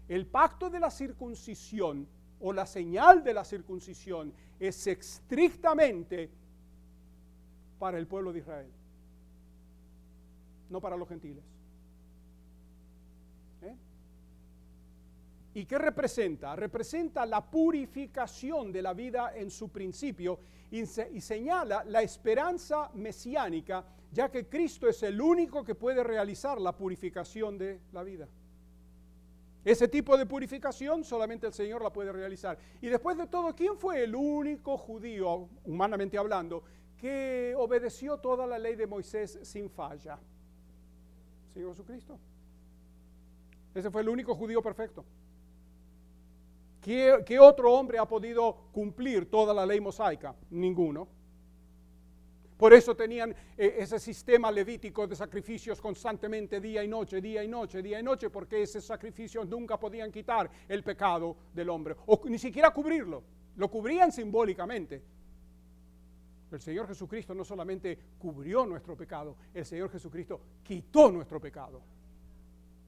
El 0.08 0.26
pacto 0.26 0.70
de 0.70 0.80
la 0.80 0.90
circuncisión 0.90 2.08
o 2.44 2.52
la 2.52 2.66
señal 2.66 3.24
de 3.24 3.34
la 3.34 3.46
circuncisión 3.46 4.34
es 4.60 4.86
estrictamente 4.86 6.30
para 7.80 7.98
el 7.98 8.06
pueblo 8.06 8.34
de 8.34 8.40
Israel, 8.40 8.72
no 10.70 10.82
para 10.82 10.98
los 10.98 11.08
gentiles. 11.08 11.44
¿Eh? 13.62 13.76
¿Y 15.54 15.66
qué 15.66 15.78
representa? 15.78 16.54
Representa 16.58 17.26
la 17.26 17.50
purificación 17.50 18.74
de 18.74 18.82
la 18.82 18.94
vida 18.94 19.32
en 19.34 19.50
su 19.50 19.70
principio 19.70 20.38
y, 20.70 20.82
y, 20.82 21.22
señala 21.22 21.86
la 21.86 22.02
esperanza 22.02 22.92
mesiánica, 22.96 23.86
ya 24.12 24.30
que 24.30 24.50
Cristo 24.50 24.90
es 24.90 25.02
el 25.04 25.22
único 25.22 25.64
que 25.64 25.76
puede 25.76 26.04
realizar 26.04 26.60
la 26.60 26.76
purificación 26.76 27.58
de 27.58 27.80
la 27.94 28.04
vida. 28.04 28.28
Ese 29.66 29.88
tipo 29.88 30.18
de 30.18 30.26
purificación 30.26 31.04
solamente 31.04 31.48
el 31.48 31.54
Señor 31.54 31.82
la 31.82 31.92
puede 31.92 32.12
realizar. 32.12 32.58
Y 32.82 32.88
después 32.88 33.18
de 33.18 33.28
todo, 33.28 33.56
¿quién 33.56 33.78
fue 33.78 34.04
el 34.04 34.14
único 34.14 34.78
judío, 34.78 35.48
humanamente 35.64 36.18
hablando, 36.18 36.64
que 36.98 37.54
obedeció 37.58 38.18
toda 38.18 38.46
la 38.46 38.60
ley 38.60 38.76
de 38.76 38.88
Moisés 38.88 39.40
sin 39.44 39.70
falla? 39.70 40.20
Señor 41.54 41.70
Jesucristo. 41.72 42.20
Ese 43.74 43.90
fue 43.90 44.02
el 44.02 44.10
único 44.10 44.36
judío 44.36 44.62
perfecto. 44.62 45.06
¿Qué, 46.82 47.24
¿Qué, 47.26 47.40
otro 47.40 47.74
hombre 47.74 47.98
ha 47.98 48.06
podido 48.06 48.58
cumplir 48.74 49.30
toda 49.30 49.54
la 49.54 49.66
ley 49.66 49.80
mosaica? 49.80 50.36
Ninguno. 50.50 51.08
Por 52.58 52.74
eso 52.74 52.96
tenían 52.96 53.32
eh, 53.58 53.76
ese 53.80 54.00
sistema 54.00 54.52
levítico 54.52 55.08
de 55.08 55.16
sacrificios 55.16 55.82
constantemente 55.82 56.60
día 56.62 56.84
y 56.84 56.88
noche, 56.88 57.20
día 57.20 57.44
y 57.44 57.48
noche, 57.48 57.82
día 57.82 58.00
y 58.00 58.04
noche, 58.04 58.30
porque 58.30 58.62
esos 58.62 58.86
sacrificios 58.86 59.48
nunca 59.48 59.80
podían 59.80 60.12
quitar 60.12 60.50
el 60.68 60.84
pecado 60.84 61.36
del 61.54 61.70
hombre, 61.70 61.96
o 62.06 62.22
ni 62.26 62.38
siquiera 62.38 62.72
cubrirlo. 62.72 63.24
Lo 63.56 63.70
cubrían 63.70 64.12
simbólicamente. 64.12 65.02
El 66.52 66.62
Señor 66.62 66.88
Jesucristo 66.88 67.34
no 67.34 67.44
solamente 67.44 67.98
cubrió 68.20 68.66
nuestro 68.66 68.96
pecado, 68.96 69.36
el 69.54 69.66
Señor 69.66 69.90
Jesucristo 69.90 70.40
quitó 70.62 71.12
nuestro 71.12 71.42
pecado. 71.42 71.82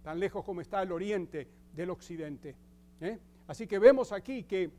Tan 0.04 0.20
lejos 0.20 0.46
como 0.46 0.62
está 0.62 0.84
el 0.84 0.92
oriente 0.92 1.48
del 1.74 1.90
occidente. 1.90 2.56
¿eh? 3.02 3.18
Así 3.48 3.66
que 3.66 3.80
vemos 3.80 4.12
aquí 4.12 4.44
que 4.44 4.70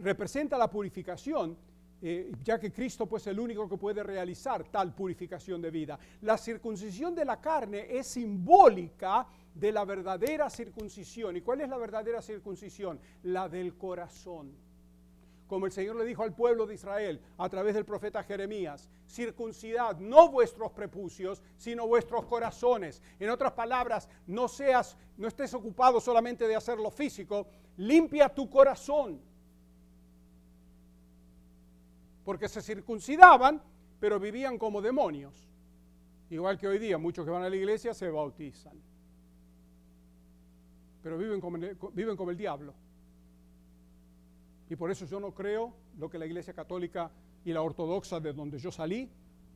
representa 0.00 0.58
la 0.58 0.68
purificación, 0.68 1.56
eh, 2.02 2.32
ya 2.42 2.58
que 2.58 2.72
Cristo 2.72 3.06
pues 3.06 3.22
es 3.22 3.28
el 3.28 3.40
único 3.40 3.68
que 3.68 3.76
puede 3.76 4.02
realizar 4.02 4.64
tal 4.64 4.94
purificación 4.94 5.62
de 5.62 5.70
vida. 5.70 5.98
La 6.22 6.36
circuncisión 6.36 7.14
de 7.14 7.24
la 7.24 7.40
carne 7.40 7.86
es 7.88 8.06
simbólica 8.08 9.26
de 9.54 9.72
la 9.72 9.84
verdadera 9.84 10.50
circuncisión. 10.50 11.36
¿Y 11.36 11.40
cuál 11.40 11.60
es 11.60 11.68
la 11.68 11.78
verdadera 11.78 12.20
circuncisión? 12.20 13.00
La 13.22 13.48
del 13.48 13.76
corazón. 13.76 14.52
Como 15.46 15.66
el 15.66 15.72
Señor 15.72 15.96
le 15.96 16.04
dijo 16.04 16.22
al 16.22 16.34
pueblo 16.34 16.66
de 16.66 16.74
Israel 16.74 17.20
a 17.36 17.48
través 17.48 17.74
del 17.74 17.84
profeta 17.84 18.22
Jeremías, 18.22 18.88
circuncidad 19.06 19.98
no 19.98 20.30
vuestros 20.30 20.72
prepucios, 20.72 21.42
sino 21.56 21.86
vuestros 21.86 22.24
corazones. 22.24 23.02
En 23.20 23.30
otras 23.30 23.52
palabras, 23.52 24.08
no 24.26 24.48
seas, 24.48 24.96
no 25.16 25.28
estés 25.28 25.52
ocupado 25.54 26.00
solamente 26.00 26.48
de 26.48 26.56
hacer 26.56 26.78
lo 26.78 26.90
físico, 26.90 27.46
limpia 27.76 28.28
tu 28.28 28.48
corazón. 28.48 29.20
Porque 32.24 32.48
se 32.48 32.62
circuncidaban, 32.62 33.60
pero 34.00 34.18
vivían 34.18 34.58
como 34.58 34.80
demonios. 34.80 35.48
Igual 36.30 36.58
que 36.58 36.68
hoy 36.68 36.78
día, 36.78 36.98
muchos 36.98 37.24
que 37.24 37.30
van 37.30 37.42
a 37.42 37.50
la 37.50 37.56
iglesia 37.56 37.92
se 37.94 38.08
bautizan 38.10 38.80
pero 41.04 41.18
viven 41.18 41.38
como, 41.38 41.58
viven 41.92 42.16
como 42.16 42.30
el 42.30 42.36
diablo. 42.38 42.72
Y 44.70 44.74
por 44.74 44.90
eso 44.90 45.04
yo 45.04 45.20
no 45.20 45.34
creo 45.34 45.74
lo 45.98 46.08
que 46.08 46.18
la 46.18 46.24
Iglesia 46.24 46.54
Católica 46.54 47.10
y 47.44 47.52
la 47.52 47.60
Ortodoxa, 47.60 48.20
de 48.20 48.32
donde 48.32 48.58
yo 48.58 48.72
salí, 48.72 49.10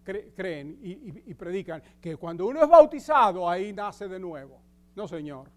creen 0.05 0.79
y, 0.83 1.33
predican, 1.33 1.83
que 2.03 2.16
cuando 2.16 2.47
uno 2.47 2.62
es 2.62 2.69
bautizado, 2.69 3.49
ahí 3.49 3.73
nace 3.73 4.09
de 4.09 4.21
nuevo. 4.21 4.61
No, 4.95 5.09
Señor. 5.09 5.51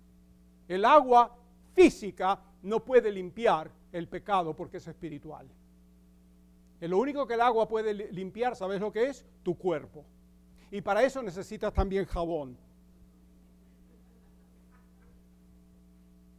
El 0.66 0.86
agua 0.86 1.38
física 1.74 2.39
no 2.64 2.80
puede 2.80 3.12
limpiar 3.12 3.70
el 3.91 4.07
pecado 4.07 4.55
porque 4.55 4.78
es 4.78 4.88
espiritual. 4.88 5.45
Lo 6.89 6.97
único 6.97 7.27
que 7.27 7.36
el 7.36 7.41
agua 7.41 7.67
puede 7.67 7.93
limpiar, 7.93 8.55
¿sabes 8.55 8.82
lo 8.82 8.91
que 8.91 9.05
es? 9.05 9.25
Tu 9.43 9.55
cuerpo. 9.55 10.03
Y 10.71 10.82
para 10.82 11.03
eso 11.03 11.21
necesitas 11.21 11.73
también 11.73 12.05
jabón. 12.05 12.57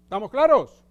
¿Estamos 0.04 0.30
claros? 0.30 0.82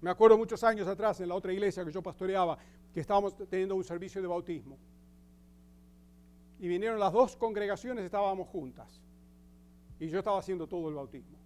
Me 0.00 0.10
acuerdo 0.10 0.36
muchos 0.36 0.64
años 0.64 0.88
atrás 0.88 1.20
en 1.20 1.28
la 1.28 1.36
otra 1.36 1.52
iglesia 1.52 1.84
que 1.84 1.92
yo 1.92 2.02
pastoreaba 2.02 2.58
que 2.92 3.00
estábamos 3.00 3.36
teniendo 3.48 3.76
un 3.76 3.84
servicio 3.84 4.20
de 4.20 4.28
bautismo. 4.28 4.76
Y 6.58 6.68
vinieron 6.68 6.98
las 6.98 7.12
dos 7.12 7.36
congregaciones, 7.36 8.04
estábamos 8.04 8.48
juntas. 8.48 9.00
Y 9.98 10.08
yo 10.08 10.18
estaba 10.18 10.38
haciendo 10.38 10.66
todo 10.66 10.88
el 10.88 10.94
bautismo. 10.94 11.38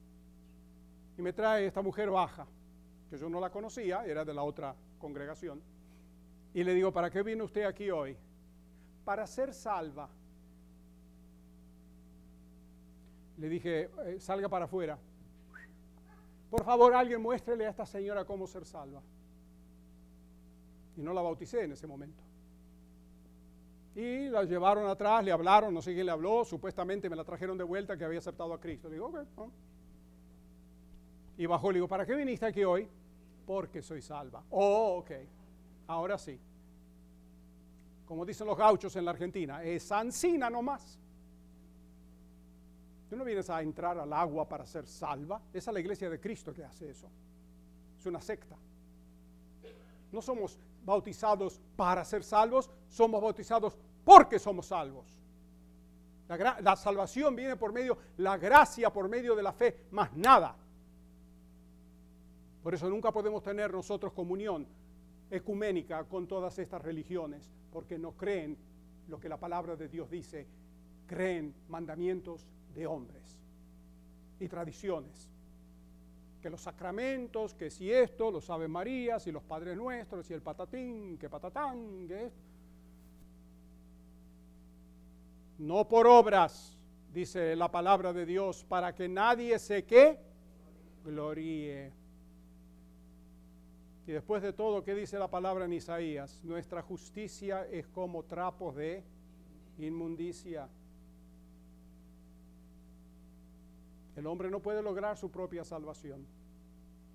Y 1.19 1.23
me 1.23 1.33
trae 1.33 1.67
esta 1.67 1.83
mujer 1.83 2.11
baja, 2.11 2.47
que 3.11 3.19
yo 3.19 3.29
no 3.29 3.41
la 3.41 3.51
conocía, 3.51 4.05
era 4.05 4.25
de 4.25 4.35
la 4.35 4.43
otra 4.43 4.75
congregación. 4.99 5.63
Y 6.57 6.65
le 6.65 6.73
digo, 6.73 6.91
¿para 6.91 7.11
qué 7.11 7.23
viene 7.23 7.43
usted 7.43 7.65
aquí 7.65 7.91
hoy? 7.91 8.17
Para 9.05 9.27
ser 9.27 9.53
salva. 9.53 10.09
Le 13.37 13.47
dije, 13.51 13.91
eh, 14.07 14.17
salga 14.19 14.49
para 14.49 14.65
afuera. 14.65 14.99
Por 16.49 16.65
favor, 16.65 16.95
alguien 16.95 17.21
muéstrele 17.21 17.67
a 17.67 17.69
esta 17.69 17.85
señora 17.85 18.25
cómo 18.25 18.47
ser 18.47 18.65
salva. 18.65 19.03
Y 20.97 21.03
no 21.03 21.13
la 21.13 21.21
bauticé 21.21 21.65
en 21.65 21.73
ese 21.73 21.87
momento. 21.87 22.23
Y 23.95 24.31
la 24.31 24.45
llevaron 24.45 24.87
atrás, 24.87 25.23
le 25.23 25.33
hablaron, 25.33 25.75
no 25.75 25.83
sé 25.83 25.93
quién 25.93 26.07
le 26.07 26.13
habló, 26.13 26.43
supuestamente 26.47 27.11
me 27.11 27.17
la 27.17 27.25
trajeron 27.25 27.59
de 27.59 27.65
vuelta 27.65 27.99
que 27.99 28.05
había 28.07 28.21
aceptado 28.21 28.55
a 28.55 28.59
Cristo. 28.59 28.89
Le 28.89 28.95
digo, 28.95 29.09
ok. 29.09 29.51
Y 31.37 31.45
bajó, 31.45 31.71
le 31.71 31.77
digo, 31.77 31.89
¿para 31.89 32.07
qué 32.07 32.15
viniste 32.15 32.47
aquí 32.47 32.65
hoy? 32.65 32.89
Porque 33.45 33.83
soy 33.83 34.01
salva. 34.01 34.43
Oh, 34.49 35.01
ok. 35.01 35.36
Ahora 35.87 36.19
sí. 36.19 36.39
Como 38.07 38.25
dicen 38.25 38.47
los 38.47 38.57
gauchos 38.57 38.95
en 38.97 39.05
la 39.05 39.11
Argentina, 39.11 39.63
es 39.63 39.91
ansina 39.91 40.49
nomás. 40.49 40.99
Tú 43.09 43.17
no 43.17 43.25
vienes 43.25 43.49
a 43.51 43.63
entrar 43.63 43.99
al 43.99 44.13
agua 44.13 44.49
para 44.49 44.67
ser 44.67 44.87
salva. 44.87 45.41
Es 45.53 45.67
la 45.67 45.81
iglesia 45.81 46.11
de 46.11 46.21
Cristo 46.21 46.53
que 46.53 46.65
hace 46.65 46.91
eso. 46.91 47.09
Es 47.99 48.07
una 48.07 48.21
secta. 48.21 48.57
No 50.13 50.23
somos 50.23 50.59
bautizados 50.85 51.61
para 51.77 52.05
ser 52.05 52.23
salvos, 52.23 52.71
somos 52.89 53.21
bautizados 53.21 53.77
porque 54.05 54.39
somos 54.39 54.67
salvos. 54.67 55.07
La, 56.29 56.59
la, 56.61 56.77
salvación 56.77 57.37
viene 57.37 57.57
por 57.57 57.73
medio, 57.73 57.99
la 58.17 58.37
gracia 58.37 58.93
por 58.93 59.09
medio 59.09 59.37
de 59.37 59.43
la 59.43 59.53
fe, 59.53 59.87
más 59.93 60.13
nada. 60.17 60.57
Por 62.63 62.75
eso 62.75 62.89
nunca 62.89 63.13
podemos 63.13 63.43
tener 63.45 63.73
nosotros 63.73 64.13
comunión 64.13 64.67
ecuménica 65.31 66.05
con 66.05 66.27
todas 66.27 66.59
estas 66.59 66.83
religiones, 66.83 67.51
porque 67.73 67.99
no 67.99 68.13
creen 68.13 68.57
lo 69.09 69.19
que 69.21 69.29
la 69.29 69.39
palabra 69.39 69.77
de 69.77 69.89
Dios 69.89 70.11
dice, 70.11 70.47
creen 71.07 71.55
mandamientos 71.69 72.47
de 72.75 72.87
hombres 72.87 73.39
y 74.41 74.49
tradiciones. 74.49 75.31
Que 76.41 76.51
los 76.51 76.61
sacramentos, 76.61 77.55
que 77.55 77.71
si 77.71 77.91
esto, 77.91 78.31
los 78.31 78.49
Ave 78.51 78.69
María, 78.69 79.19
si 79.19 79.33
los 79.33 79.43
Padres 79.43 79.77
Nuestros, 79.77 80.27
si 80.27 80.35
el 80.35 80.43
patatín, 80.43 81.19
que 81.19 81.29
patatán, 81.29 82.07
que 82.07 82.27
esto. 82.27 82.41
No 85.59 85.89
por 85.89 86.07
obras, 86.07 86.77
dice 87.13 87.57
la 87.57 87.71
palabra 87.71 88.13
de 88.13 88.27
Dios, 88.27 88.65
para 88.65 88.95
que 88.95 89.09
nadie 89.09 89.59
se 89.59 89.85
que 89.85 90.19
gloríe. 91.05 92.06
Y 94.07 94.13
después 94.13 94.41
de 94.43 94.53
todo, 94.53 94.85
¿qué 94.85 94.95
dice 94.95 95.19
la 95.19 95.29
palabra 95.29 95.65
en 95.65 95.73
Isaías? 95.73 96.41
Nuestra 96.45 96.81
justicia 96.81 97.67
es 97.67 97.89
como 97.89 98.23
trapos 98.23 98.77
de 98.77 99.03
inmundicia. 99.79 100.69
El 104.15 104.27
hombre 104.27 104.49
no 104.49 104.61
puede 104.61 104.81
lograr 104.81 105.17
su 105.17 105.31
propia 105.31 105.65
salvación. 105.65 106.25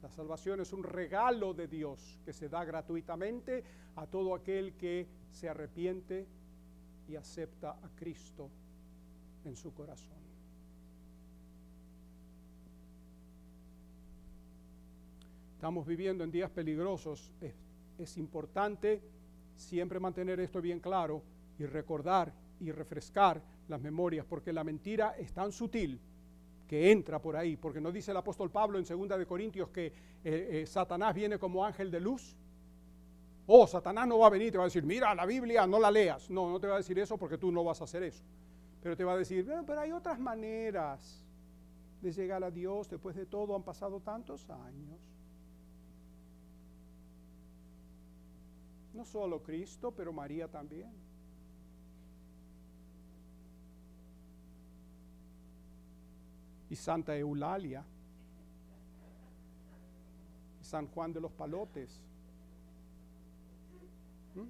La 0.02 0.10
salvación 0.10 0.60
es 0.60 0.74
un 0.74 0.84
regalo 0.84 1.54
de 1.54 1.68
Dios 1.68 2.20
que 2.26 2.34
se 2.34 2.50
da 2.50 2.66
gratuitamente 2.66 3.64
a 3.96 4.06
todo 4.06 4.36
aquel 4.36 4.74
que 4.74 5.08
se 5.32 5.48
arrepiente 5.48 6.28
y 7.08 7.16
acepta 7.16 7.72
a 7.72 7.90
Cristo 7.96 8.50
en 9.46 9.56
su 9.56 9.74
corazón. 9.74 10.21
Estamos 15.62 15.86
viviendo 15.86 16.24
en 16.24 16.32
días 16.32 16.50
peligrosos. 16.50 17.32
Es, 18.00 18.18
importante 18.18 19.00
siempre 19.56 20.00
mantener 20.00 20.40
esto 20.40 20.60
bien 20.60 20.80
claro 20.80 21.22
y 21.60 21.68
recordar 21.68 22.34
y 22.60 22.72
refrescar 22.72 23.40
las 23.68 23.80
memorias, 23.80 24.26
porque 24.26 24.52
la 24.52 24.64
mentira 24.64 25.14
es 25.20 25.32
tan 25.34 25.52
sutil 25.52 26.00
que 26.68 26.92
entra 26.92 27.22
por 27.22 27.36
ahí, 27.36 27.58
porque 27.58 27.80
no 27.80 27.92
dice 27.92 28.10
el 28.10 28.18
apóstol 28.18 28.50
Pablo 28.50 28.80
en 28.80 28.86
2 28.86 29.20
de 29.20 29.26
Corintios 29.28 29.70
que 29.70 29.86
eh, 29.86 29.94
eh, 30.24 30.66
Satanás 30.66 31.14
viene 31.14 31.38
como 31.38 31.64
ángel 31.64 31.92
de 31.92 32.00
luz. 32.00 32.36
Oh, 33.46 33.68
Satanás 33.68 34.08
no 34.08 34.18
va 34.18 34.26
a 34.26 34.32
venir 34.32 34.52
te 34.52 34.58
va 34.58 34.64
a 34.64 34.66
decir, 34.66 34.84
mira 34.84 35.14
la 35.14 35.28
Biblia, 35.28 35.68
no 35.68 35.80
la 35.80 35.92
leas. 35.92 36.28
No, 36.32 36.50
no 36.50 36.60
te 36.60 36.66
va 36.66 36.74
a 36.74 36.78
decir 36.78 36.98
eso 36.98 37.20
porque 37.20 37.38
tú 37.38 37.52
no 37.52 37.64
vas 37.64 37.82
a 37.82 37.84
hacer 37.84 38.02
eso. 38.02 38.24
Pero 38.82 38.98
te 38.98 39.04
va 39.04 39.14
a 39.14 39.18
decir, 39.18 39.46
pero 39.68 39.80
hay 39.80 39.92
otras 39.92 40.20
maneras 40.20 41.24
de 42.02 42.12
llegar 42.12 42.44
a 42.44 42.50
Dios. 42.50 42.90
Después 42.90 43.16
de 43.16 43.28
todo 43.28 43.56
han 43.56 43.62
pasado 43.62 44.00
tantos 44.00 44.50
años. 44.50 45.11
No 48.94 49.06
solo 49.06 49.42
Cristo, 49.42 49.92
pero 49.92 50.12
María 50.12 50.48
también. 50.48 50.92
Y 56.70 56.76
Santa 56.76 57.16
Eulalia. 57.18 57.86
Y 60.60 60.64
San 60.64 60.88
Juan 60.88 61.14
de 61.14 61.22
los 61.22 61.32
Palotes. 61.32 62.02
¿Mm? 64.36 64.48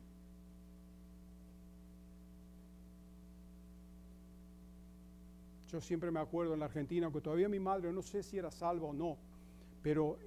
Yo 5.68 5.82
siempre 5.82 6.10
me 6.10 6.20
acuerdo 6.20 6.56
en 6.56 6.60
la 6.60 6.66
Argentina, 6.66 7.06
aunque 7.06 7.22
todavía 7.22 7.48
mi 7.48 7.60
madre 7.60 7.94
no 7.94 8.02
sé 8.02 8.24
si 8.24 8.38
era 8.38 8.50
salva 8.52 8.88
o 8.88 8.94
no, 8.94 9.18
pero 9.84 10.18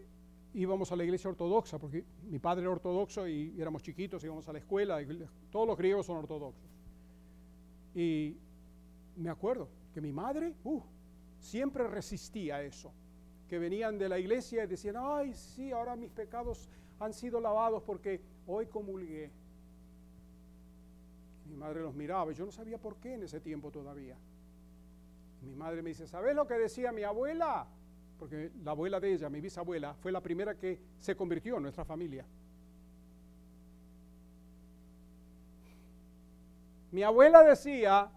íbamos 0.54 0.90
a 0.92 0.96
la 0.96 1.04
iglesia 1.04 1.28
ortodoxa, 1.28 1.78
porque 1.78 2.04
mi 2.24 2.38
padre 2.38 2.62
era 2.62 2.70
ortodoxo 2.70 3.26
y 3.28 3.54
éramos 3.58 3.82
chiquitos, 3.82 4.22
íbamos 4.24 4.48
a 4.48 4.52
la 4.52 4.58
escuela, 4.60 5.00
todos 5.50 5.66
los 5.66 5.76
griegos 5.76 6.06
son 6.06 6.18
ortodoxos. 6.18 6.70
Y 7.94 8.36
me 9.16 9.30
acuerdo 9.30 9.68
que 9.92 10.00
mi 10.00 10.12
madre 10.12 10.54
uh, 10.64 10.80
siempre 11.38 11.86
resistía 11.88 12.56
a 12.56 12.62
eso, 12.62 12.92
que 13.48 13.58
venían 13.58 13.98
de 13.98 14.08
la 14.08 14.18
iglesia 14.18 14.64
y 14.64 14.66
decían, 14.66 14.96
ay, 14.98 15.34
sí, 15.34 15.72
ahora 15.72 15.96
mis 15.96 16.10
pecados 16.10 16.68
han 17.00 17.12
sido 17.12 17.40
lavados 17.40 17.82
porque 17.82 18.20
hoy 18.46 18.66
comulgué. 18.66 19.30
Mi 21.46 21.56
madre 21.56 21.82
los 21.82 21.94
miraba 21.94 22.32
y 22.32 22.34
yo 22.34 22.46
no 22.46 22.52
sabía 22.52 22.78
por 22.78 22.96
qué 22.96 23.14
en 23.14 23.24
ese 23.24 23.40
tiempo 23.40 23.70
todavía. 23.70 24.16
Mi 25.42 25.54
madre 25.54 25.82
me 25.82 25.90
dice, 25.90 26.06
¿sabes 26.06 26.34
lo 26.34 26.46
que 26.46 26.54
decía 26.54 26.92
mi 26.92 27.02
abuela? 27.02 27.66
Porque 28.18 28.52
la 28.62 28.70
abuela 28.70 29.00
de 29.00 29.12
ella, 29.12 29.28
mi 29.28 29.40
bisabuela, 29.40 29.94
fue 29.94 30.12
la 30.12 30.20
primera 30.20 30.54
que 30.56 30.78
se 30.98 31.16
convirtió 31.16 31.56
en 31.56 31.62
nuestra 31.62 31.84
familia. 31.84 32.24
Mi 36.92 37.02
abuela 37.02 37.42
decía, 37.42 38.08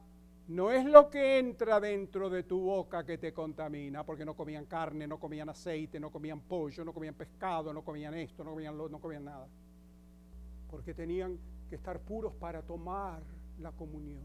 no 0.50 0.72
es 0.72 0.86
lo 0.86 1.10
que 1.10 1.40
entra 1.40 1.80
dentro 1.80 2.30
de 2.30 2.44
tu 2.44 2.60
boca 2.62 3.04
que 3.04 3.18
te 3.18 3.34
contamina, 3.34 4.06
porque 4.06 4.24
no 4.24 4.36
comían 4.36 4.66
carne, 4.66 5.08
no 5.08 5.20
comían 5.20 5.50
aceite, 5.50 6.00
no 6.00 6.12
comían 6.12 6.42
pollo, 6.42 6.86
no 6.86 6.94
comían 6.94 7.16
pescado, 7.16 7.74
no 7.74 7.84
comían 7.84 8.14
esto, 8.14 8.44
no 8.44 8.52
comían, 8.52 8.78
lo, 8.78 8.88
no 8.88 9.00
comían 9.00 9.26
nada. 9.26 9.48
Porque 10.70 10.94
tenían 10.94 11.38
que 11.68 11.76
estar 11.76 12.00
puros 12.00 12.34
para 12.34 12.62
tomar 12.62 13.24
la 13.60 13.72
comunión. 13.72 14.24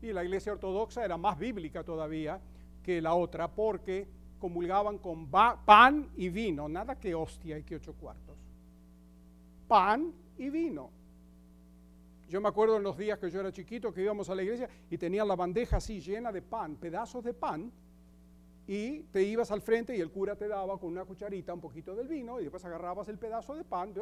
Y 0.00 0.12
la 0.12 0.24
iglesia 0.24 0.52
ortodoxa 0.52 1.04
era 1.04 1.16
más 1.16 1.38
bíblica 1.38 1.82
todavía 1.82 2.40
que 2.82 3.02
la 3.02 3.14
otra, 3.14 3.48
porque 3.48 4.06
comulgaban 4.44 4.98
con 4.98 5.30
pan 5.30 6.10
y 6.18 6.28
vino, 6.28 6.68
nada 6.68 7.00
que 7.00 7.14
hostia 7.14 7.56
y 7.56 7.62
que 7.62 7.76
ocho 7.76 7.94
cuartos. 7.94 8.36
Pan 9.66 10.12
y 10.36 10.50
vino. 10.50 10.90
Yo 12.28 12.42
me 12.42 12.48
acuerdo 12.48 12.76
en 12.76 12.82
los 12.82 12.98
días 12.98 13.18
que 13.18 13.30
yo 13.30 13.40
era 13.40 13.50
chiquito 13.50 13.90
que 13.90 14.02
íbamos 14.02 14.28
a 14.28 14.34
la 14.34 14.42
iglesia 14.42 14.68
y 14.90 14.98
tenía 14.98 15.24
la 15.24 15.34
bandeja 15.34 15.78
así 15.78 15.98
llena 15.98 16.30
de 16.30 16.42
pan, 16.42 16.76
pedazos 16.76 17.24
de 17.24 17.32
pan, 17.32 17.72
y 18.66 19.04
te 19.04 19.22
ibas 19.22 19.50
al 19.50 19.62
frente 19.62 19.96
y 19.96 20.00
el 20.02 20.10
cura 20.10 20.36
te 20.36 20.46
daba 20.46 20.76
con 20.76 20.90
una 20.90 21.06
cucharita 21.06 21.54
un 21.54 21.62
poquito 21.62 21.94
del 21.94 22.06
vino 22.06 22.38
y 22.38 22.42
después 22.42 22.62
agarrabas 22.66 23.08
el 23.08 23.16
pedazo 23.16 23.54
de 23.54 23.64
pan. 23.64 23.94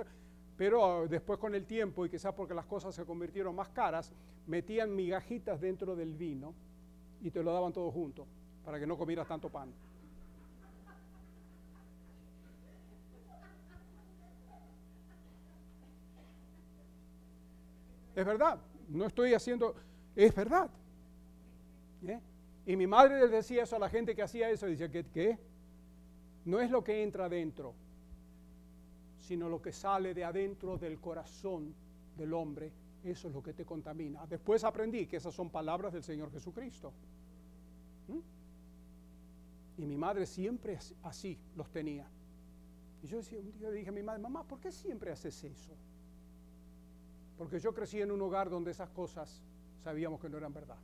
Pero 0.56 0.84
ah, 0.84 1.06
después 1.06 1.38
con 1.38 1.54
el 1.54 1.66
tiempo, 1.66 2.04
y 2.04 2.10
quizás 2.10 2.34
porque 2.34 2.52
las 2.52 2.66
cosas 2.66 2.92
se 2.96 3.04
convirtieron 3.04 3.54
más 3.54 3.68
caras, 3.68 4.10
metían 4.48 4.92
migajitas 4.92 5.60
dentro 5.60 5.94
del 5.94 6.14
vino 6.14 6.52
y 7.20 7.30
te 7.30 7.44
lo 7.44 7.52
daban 7.52 7.72
todo 7.72 7.92
junto, 7.92 8.26
para 8.64 8.80
que 8.80 8.88
no 8.88 8.98
comieras 8.98 9.28
tanto 9.28 9.48
pan. 9.48 9.72
Es 18.14 18.26
verdad, 18.26 18.58
no 18.88 19.06
estoy 19.06 19.34
haciendo, 19.34 19.74
es 20.14 20.34
verdad. 20.34 20.70
¿Eh? 22.06 22.20
Y 22.66 22.76
mi 22.76 22.86
madre 22.86 23.20
les 23.20 23.30
decía 23.30 23.62
eso 23.62 23.76
a 23.76 23.78
la 23.78 23.88
gente 23.88 24.14
que 24.14 24.22
hacía 24.22 24.50
eso, 24.50 24.66
decía 24.66 24.90
que 24.90 25.04
¿qué? 25.06 25.38
No 26.44 26.60
es 26.60 26.70
lo 26.70 26.82
que 26.82 27.02
entra 27.02 27.26
adentro, 27.26 27.74
sino 29.18 29.48
lo 29.48 29.62
que 29.62 29.72
sale 29.72 30.14
de 30.14 30.24
adentro 30.24 30.76
del 30.76 31.00
corazón 31.00 31.74
del 32.16 32.32
hombre, 32.34 32.72
eso 33.04 33.28
es 33.28 33.34
lo 33.34 33.42
que 33.42 33.52
te 33.52 33.64
contamina. 33.64 34.26
Después 34.26 34.64
aprendí 34.64 35.06
que 35.06 35.16
esas 35.16 35.34
son 35.34 35.50
palabras 35.50 35.92
del 35.92 36.02
Señor 36.02 36.30
Jesucristo. 36.30 36.92
¿Mm? 38.08 39.82
Y 39.82 39.86
mi 39.86 39.96
madre 39.96 40.26
siempre 40.26 40.78
así 41.02 41.38
los 41.56 41.70
tenía. 41.70 42.06
Y 43.02 43.06
yo 43.08 43.16
decía, 43.16 43.40
un 43.40 43.58
día 43.58 43.70
dije 43.70 43.88
a 43.88 43.92
mi 43.92 44.02
madre, 44.02 44.20
mamá, 44.20 44.44
¿por 44.46 44.60
qué 44.60 44.70
siempre 44.70 45.10
haces 45.10 45.42
eso? 45.42 45.72
Porque 47.42 47.58
yo 47.58 47.74
crecí 47.74 48.00
en 48.00 48.12
un 48.12 48.22
hogar 48.22 48.48
donde 48.48 48.70
esas 48.70 48.88
cosas 48.90 49.42
sabíamos 49.82 50.20
que 50.20 50.28
no 50.28 50.38
eran 50.38 50.52
verdad. 50.52 50.76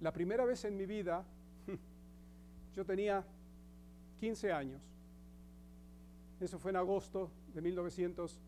La 0.00 0.12
primera 0.12 0.44
vez 0.44 0.64
en 0.64 0.76
mi 0.76 0.84
vida, 0.84 1.24
yo 2.74 2.84
tenía 2.84 3.24
15 4.18 4.50
años. 4.50 4.82
Eso 6.40 6.58
fue 6.58 6.72
en 6.72 6.78
agosto 6.78 7.30
de 7.54 7.60
1900 7.60 8.40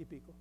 y 0.00 0.04
pico. 0.04 0.32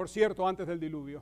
Por 0.00 0.08
cierto, 0.08 0.48
antes 0.48 0.66
del 0.66 0.80
diluvio. 0.80 1.20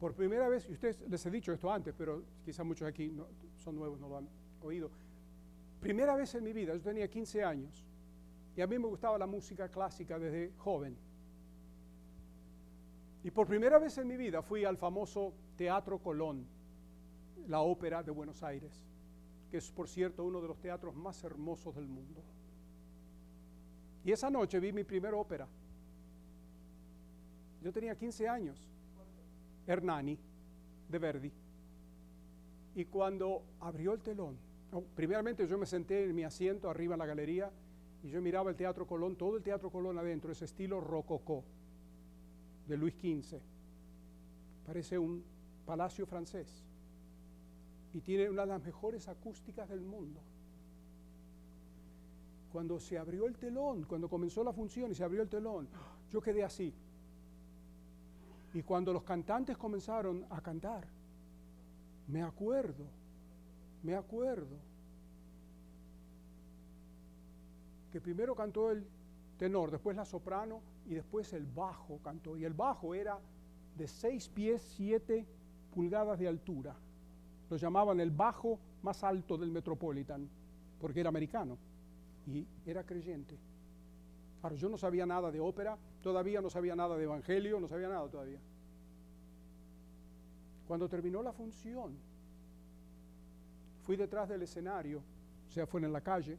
Por 0.00 0.14
primera 0.14 0.48
vez, 0.48 0.68
y 0.68 0.72
ustedes 0.72 1.00
les 1.08 1.24
he 1.24 1.30
dicho 1.30 1.52
esto 1.52 1.70
antes, 1.70 1.94
pero 1.96 2.24
quizá 2.44 2.64
muchos 2.64 2.88
aquí 2.88 3.06
no, 3.06 3.28
son 3.54 3.76
nuevos, 3.76 4.00
no 4.00 4.08
lo 4.08 4.16
han 4.16 4.28
oído. 4.62 4.90
Primera 5.80 6.16
vez 6.16 6.34
en 6.34 6.42
mi 6.42 6.52
vida, 6.52 6.74
yo 6.74 6.82
tenía 6.82 7.06
15 7.06 7.44
años 7.44 7.86
y 8.56 8.62
a 8.62 8.66
mí 8.66 8.76
me 8.76 8.88
gustaba 8.88 9.16
la 9.16 9.28
música 9.28 9.68
clásica 9.68 10.18
desde 10.18 10.52
joven. 10.58 10.96
Y 13.22 13.30
por 13.30 13.46
primera 13.46 13.78
vez 13.78 13.96
en 13.98 14.08
mi 14.08 14.16
vida 14.16 14.42
fui 14.42 14.64
al 14.64 14.76
famoso 14.76 15.34
Teatro 15.56 16.00
Colón, 16.00 16.48
la 17.46 17.60
ópera 17.60 18.02
de 18.02 18.10
Buenos 18.10 18.42
Aires, 18.42 18.84
que 19.52 19.58
es 19.58 19.70
por 19.70 19.88
cierto 19.88 20.24
uno 20.24 20.40
de 20.40 20.48
los 20.48 20.58
teatros 20.58 20.96
más 20.96 21.22
hermosos 21.22 21.76
del 21.76 21.86
mundo. 21.86 22.24
Y 24.04 24.12
esa 24.12 24.28
noche 24.30 24.60
vi 24.60 24.72
mi 24.72 24.84
primera 24.84 25.16
ópera. 25.16 25.48
Yo 27.62 27.72
tenía 27.72 27.96
15 27.96 28.28
años. 28.28 28.68
Hernani, 29.66 30.18
de 30.88 30.98
Verdi. 30.98 31.32
Y 32.74 32.84
cuando 32.84 33.42
abrió 33.60 33.94
el 33.94 34.02
telón, 34.02 34.36
primeramente 34.94 35.46
yo 35.46 35.56
me 35.56 35.64
senté 35.64 36.04
en 36.04 36.14
mi 36.14 36.22
asiento 36.22 36.68
arriba 36.68 36.94
en 36.94 36.98
la 36.98 37.06
galería 37.06 37.50
y 38.02 38.10
yo 38.10 38.20
miraba 38.20 38.50
el 38.50 38.56
Teatro 38.56 38.86
Colón, 38.86 39.16
todo 39.16 39.38
el 39.38 39.42
Teatro 39.42 39.70
Colón 39.70 39.98
adentro, 39.98 40.30
ese 40.30 40.44
estilo 40.44 40.80
rococó 40.80 41.42
de 42.66 42.76
Luis 42.76 42.94
XV. 42.94 43.38
Parece 44.66 44.98
un 44.98 45.24
palacio 45.64 46.04
francés 46.04 46.62
y 47.94 48.00
tiene 48.00 48.28
una 48.28 48.42
de 48.42 48.48
las 48.48 48.62
mejores 48.62 49.08
acústicas 49.08 49.68
del 49.68 49.80
mundo 49.80 50.20
cuando 52.54 52.78
se 52.78 52.96
abrió 52.96 53.26
el 53.26 53.36
telón, 53.36 53.82
cuando 53.82 54.08
comenzó 54.08 54.44
la 54.44 54.52
función 54.52 54.88
y 54.88 54.94
se 54.94 55.02
abrió 55.02 55.22
el 55.22 55.28
telón, 55.28 55.66
yo 56.08 56.20
quedé 56.20 56.44
así. 56.44 56.72
Y 58.52 58.62
cuando 58.62 58.92
los 58.92 59.02
cantantes 59.02 59.56
comenzaron 59.56 60.24
a 60.30 60.40
cantar, 60.40 60.86
me 62.06 62.22
acuerdo, 62.22 62.84
me 63.82 63.96
acuerdo, 63.96 64.56
que 67.90 68.00
primero 68.00 68.36
cantó 68.36 68.70
el 68.70 68.86
tenor, 69.36 69.72
después 69.72 69.96
la 69.96 70.04
soprano 70.04 70.60
y 70.86 70.94
después 70.94 71.32
el 71.32 71.46
bajo 71.46 71.98
cantó. 72.04 72.36
Y 72.36 72.44
el 72.44 72.54
bajo 72.54 72.94
era 72.94 73.18
de 73.76 73.88
seis 73.88 74.28
pies, 74.28 74.62
siete 74.76 75.26
pulgadas 75.74 76.20
de 76.20 76.28
altura. 76.28 76.76
Lo 77.50 77.56
llamaban 77.56 77.98
el 77.98 78.12
bajo 78.12 78.60
más 78.82 79.02
alto 79.02 79.36
del 79.36 79.50
Metropolitan, 79.50 80.28
porque 80.78 81.00
era 81.00 81.08
americano 81.08 81.58
y 82.26 82.46
era 82.66 82.84
creyente. 82.84 83.38
Ahora, 84.42 84.56
yo 84.56 84.68
no 84.68 84.76
sabía 84.76 85.06
nada 85.06 85.30
de 85.30 85.40
ópera, 85.40 85.78
todavía 86.02 86.40
no 86.40 86.50
sabía 86.50 86.76
nada 86.76 86.96
de 86.96 87.04
evangelio, 87.04 87.60
no 87.60 87.68
sabía 87.68 87.88
nada 87.88 88.08
todavía. 88.08 88.38
Cuando 90.66 90.88
terminó 90.88 91.22
la 91.22 91.32
función, 91.32 91.96
fui 93.82 93.96
detrás 93.96 94.28
del 94.28 94.42
escenario, 94.42 95.02
o 95.48 95.50
sea, 95.50 95.66
fue 95.66 95.80
en 95.80 95.92
la 95.92 96.00
calle, 96.00 96.38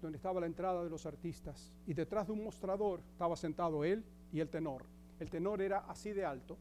donde 0.00 0.16
estaba 0.16 0.40
la 0.40 0.46
entrada 0.46 0.82
de 0.82 0.90
los 0.90 1.06
artistas, 1.06 1.72
y 1.86 1.94
detrás 1.94 2.26
de 2.26 2.32
un 2.32 2.44
mostrador 2.44 3.00
estaba 3.12 3.36
sentado 3.36 3.84
él 3.84 4.04
y 4.32 4.40
el 4.40 4.48
tenor. 4.48 4.84
El 5.20 5.30
tenor 5.30 5.62
era 5.62 5.78
así 5.88 6.12
de 6.12 6.24
alto 6.24 6.56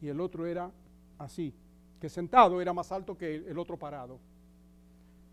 y 0.00 0.08
el 0.08 0.20
otro 0.20 0.46
era 0.46 0.70
así, 1.18 1.52
que 2.00 2.08
sentado 2.08 2.60
era 2.60 2.72
más 2.72 2.92
alto 2.92 3.16
que 3.16 3.34
el 3.34 3.58
otro 3.58 3.76
parado. 3.76 4.18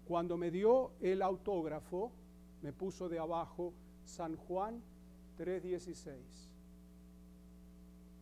Cuando 0.07 0.37
me 0.37 0.51
dio 0.51 0.91
el 1.01 1.21
autógrafo, 1.21 2.13
me 2.61 2.71
puso 2.71 3.09
de 3.09 3.19
abajo 3.19 3.73
San 4.05 4.37
Juan 4.37 4.81
3.16. 5.37 6.15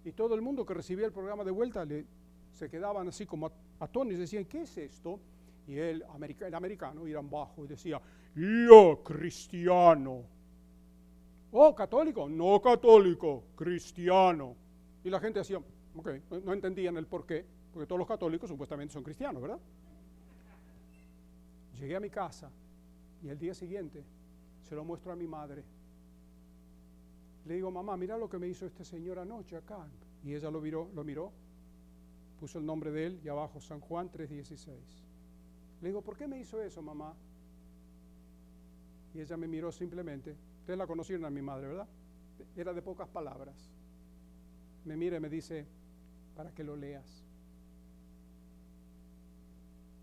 Y 0.05 0.11
todo 0.13 0.33
el 0.33 0.41
mundo 0.41 0.65
que 0.65 0.73
recibía 0.73 1.05
el 1.05 1.11
programa 1.11 1.43
de 1.43 1.51
vuelta 1.51 1.85
le, 1.85 2.05
se 2.51 2.69
quedaban 2.69 3.07
así 3.07 3.27
como 3.27 3.51
atónitos, 3.79 4.19
decían, 4.19 4.45
¿qué 4.45 4.61
es 4.61 4.77
esto? 4.77 5.19
Y 5.67 5.77
él, 5.77 6.03
el 6.39 6.53
americano, 6.55 7.07
iba 7.07 7.21
bajo 7.21 7.65
y 7.65 7.67
decía, 7.67 8.01
yo 8.35 9.03
cristiano. 9.03 10.23
Oh, 11.51 11.75
católico, 11.75 12.27
no 12.27 12.59
católico, 12.61 13.43
cristiano. 13.55 14.55
Y 15.03 15.09
la 15.11 15.19
gente 15.19 15.39
hacía, 15.39 15.59
Ok, 15.95 16.09
no, 16.31 16.39
no 16.39 16.53
entendían 16.53 16.97
el 16.97 17.05
por 17.05 17.25
qué, 17.25 17.45
porque 17.71 17.87
todos 17.87 17.99
los 17.99 18.07
católicos 18.07 18.49
supuestamente 18.49 18.93
son 18.93 19.03
cristianos, 19.03 19.41
¿verdad? 19.41 19.59
Llegué 21.79 21.95
a 21.95 21.99
mi 21.99 22.09
casa 22.09 22.49
y 23.21 23.29
el 23.29 23.37
día 23.37 23.53
siguiente 23.53 24.03
se 24.63 24.75
lo 24.75 24.83
muestro 24.83 25.11
a 25.11 25.15
mi 25.15 25.27
madre. 25.27 25.63
Le 27.45 27.55
digo, 27.55 27.69
mamá, 27.69 27.95
mira 27.97 28.17
lo 28.17 28.29
que 28.29 28.39
me 28.39 28.47
hizo 28.47 28.65
este 28.65 28.83
señor 28.83 29.19
anoche 29.19 29.55
acá. 29.55 29.87
Y 30.23 30.33
ella 30.33 30.49
lo 30.49 30.59
miró, 30.61 30.89
lo 30.95 31.03
miró, 31.03 31.31
puso 32.39 32.57
el 32.59 32.65
nombre 32.65 32.91
de 32.91 33.05
él 33.05 33.21
y 33.23 33.27
abajo 33.27 33.61
San 33.61 33.79
Juan 33.79 34.11
3:16. 34.11 34.73
Le 35.81 35.89
digo, 35.89 36.01
¿por 36.01 36.17
qué 36.17 36.27
me 36.27 36.39
hizo 36.39 36.61
eso, 36.61 36.81
mamá? 36.81 37.13
Y 39.13 39.21
ella 39.21 39.37
me 39.37 39.47
miró 39.47 39.71
simplemente. 39.71 40.35
Ustedes 40.61 40.79
la 40.79 40.87
conocieron 40.87 41.25
a 41.25 41.29
mi 41.29 41.41
madre, 41.41 41.67
¿verdad? 41.67 41.87
Era 42.55 42.73
de 42.73 42.81
pocas 42.81 43.07
palabras. 43.07 43.69
Me 44.83 44.97
mira 44.97 45.17
y 45.17 45.19
me 45.19 45.29
dice, 45.29 45.65
para 46.35 46.51
que 46.51 46.63
lo 46.63 46.75
leas. 46.75 47.23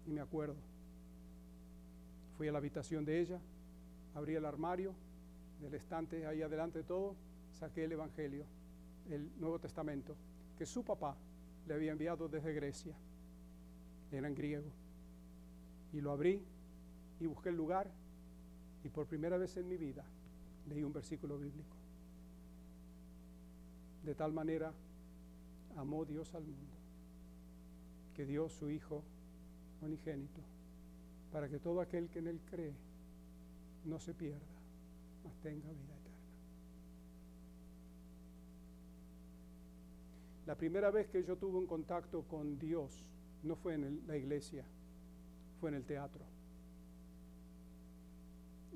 Y 0.07 0.13
me 0.13 0.21
acuerdo. 0.21 0.72
Fui 2.37 2.49
a 2.49 2.53
la 2.53 2.59
habitación 2.59 3.05
de 3.05 3.21
ella, 3.21 3.41
abrí 4.15 4.35
el 4.35 4.45
armario, 4.45 4.95
del 5.61 5.75
estante 5.75 6.27
ahí 6.27 6.43
adelante 6.43 6.79
de 6.79 6.85
todo, 6.85 7.15
saqué 7.53 7.85
el 7.85 7.93
Evangelio, 7.93 8.45
el 9.09 9.31
Nuevo 9.39 9.59
Testamento, 9.59 10.17
que 10.59 10.67
su 10.67 10.85
papá 10.85 11.17
le 11.67 11.75
había 11.75 11.93
enviado 11.93 12.29
desde 12.29 12.53
Grecia. 12.53 12.95
Era 14.11 14.27
en 14.27 14.35
griego. 14.35 14.71
Y 15.93 16.01
lo 16.01 16.11
abrí 16.11 16.43
y 17.21 17.27
busqué 17.27 17.51
el 17.51 17.57
lugar 17.57 17.89
y 18.85 18.89
por 18.89 19.07
primera 19.07 19.37
vez 19.37 19.57
en 19.57 19.69
mi 19.69 19.77
vida 19.77 20.05
leí 20.69 20.83
un 20.83 20.93
versículo 20.93 21.39
bíblico. 21.39 21.77
De 24.05 24.15
tal 24.15 24.33
manera 24.33 24.73
amó 25.77 26.05
Dios 26.05 26.35
al 26.35 26.43
mundo, 26.43 26.75
que 28.17 28.27
dio 28.27 28.49
su 28.49 28.69
Hijo 28.69 29.03
unigénito, 29.81 30.41
para 31.33 31.49
que 31.49 31.59
todo 31.59 31.81
aquel 31.81 32.11
que 32.11 32.19
en 32.19 32.27
Él 32.27 32.41
cree 32.51 32.75
no 33.87 33.99
se 33.99 34.13
pierda, 34.13 34.39
mas 35.25 35.35
tenga 35.41 35.71
vida 35.71 35.95
eterna. 35.95 36.19
La 40.47 40.55
primera 40.57 40.91
vez 40.91 41.09
que 41.09 41.25
yo 41.25 41.37
tuve 41.37 41.59
un 41.59 41.67
contacto 41.67 42.23
con 42.25 42.59
Dios 42.59 43.09
no 43.43 43.57
fue 43.57 43.75
en 43.75 44.03
la 44.07 44.17
iglesia, 44.17 44.65
fue 45.59 45.71
en 45.71 45.77
el 45.77 45.85
teatro. 45.85 46.23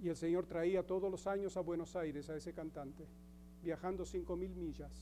Y 0.03 0.09
el 0.09 0.17
Señor 0.17 0.47
traía 0.47 0.87
todos 0.87 1.11
los 1.11 1.27
años 1.27 1.57
a 1.57 1.61
Buenos 1.61 1.95
Aires 1.95 2.31
a 2.31 2.37
ese 2.37 2.53
cantante, 2.53 3.05
viajando 3.63 4.05
cinco 4.05 4.37
mil 4.37 4.55
millas 4.55 4.93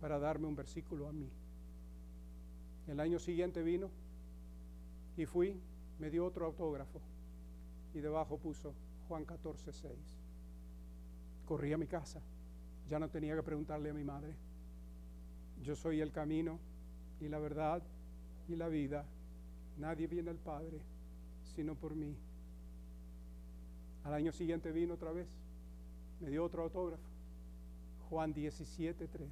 para 0.00 0.18
darme 0.18 0.46
un 0.46 0.56
versículo 0.56 1.08
a 1.08 1.12
mí. 1.12 1.28
El 2.88 3.00
año 3.00 3.18
siguiente 3.18 3.62
vino 3.62 3.90
y 5.16 5.26
fui, 5.26 5.60
me 5.98 6.10
dio 6.10 6.24
otro 6.26 6.46
autógrafo 6.46 7.00
y 7.94 8.00
debajo 8.00 8.38
puso 8.38 8.74
Juan 9.08 9.24
14, 9.24 9.72
6. 9.72 9.92
Corrí 11.46 11.72
a 11.72 11.78
mi 11.78 11.86
casa, 11.86 12.20
ya 12.88 12.98
no 12.98 13.08
tenía 13.08 13.34
que 13.36 13.42
preguntarle 13.42 13.90
a 13.90 13.94
mi 13.94 14.04
madre. 14.04 14.34
Yo 15.62 15.74
soy 15.74 16.00
el 16.00 16.12
camino 16.12 16.58
y 17.20 17.28
la 17.28 17.38
verdad 17.38 17.82
y 18.48 18.56
la 18.56 18.68
vida. 18.68 19.04
Nadie 19.78 20.06
viene 20.06 20.30
al 20.30 20.38
Padre 20.38 20.80
sino 21.56 21.74
por 21.74 21.94
mí. 21.94 22.14
Al 24.04 24.14
año 24.14 24.30
siguiente 24.30 24.70
vino 24.70 24.94
otra 24.94 25.10
vez, 25.10 25.26
me 26.20 26.30
dio 26.30 26.44
otro 26.44 26.62
autógrafo, 26.62 27.02
Juan 28.08 28.32
17, 28.32 29.08
3. 29.08 29.28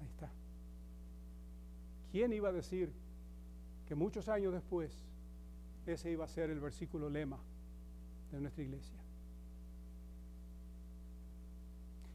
Ahí 0.00 0.06
está. 0.06 0.30
¿Quién 2.10 2.32
iba 2.32 2.48
a 2.48 2.52
decir 2.52 2.92
que 3.86 3.94
muchos 3.94 4.28
años 4.28 4.52
después 4.52 4.92
ese 5.86 6.10
iba 6.10 6.24
a 6.24 6.28
ser 6.28 6.50
el 6.50 6.60
versículo 6.60 7.08
lema 7.08 7.38
de 8.32 8.40
nuestra 8.40 8.62
iglesia? 8.62 8.98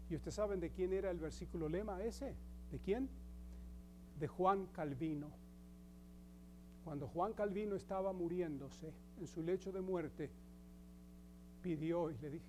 ¿Y 0.10 0.16
ustedes 0.16 0.36
saben 0.36 0.60
de 0.60 0.70
quién 0.70 0.94
era 0.94 1.10
el 1.10 1.20
versículo 1.20 1.68
lema 1.70 2.04
ese? 2.04 2.36
¿De 2.72 2.80
quién? 2.80 3.10
De 4.20 4.28
Juan 4.28 4.68
Calvino. 4.68 5.30
Cuando 6.84 7.08
Juan 7.08 7.34
Calvino 7.34 7.76
estaba 7.76 8.14
muriéndose 8.14 8.94
en 9.20 9.28
su 9.28 9.42
lecho 9.42 9.72
de 9.72 9.82
muerte, 9.82 10.30
pidió, 11.64 12.12
y 12.12 12.18
le 12.20 12.30
dije, 12.30 12.46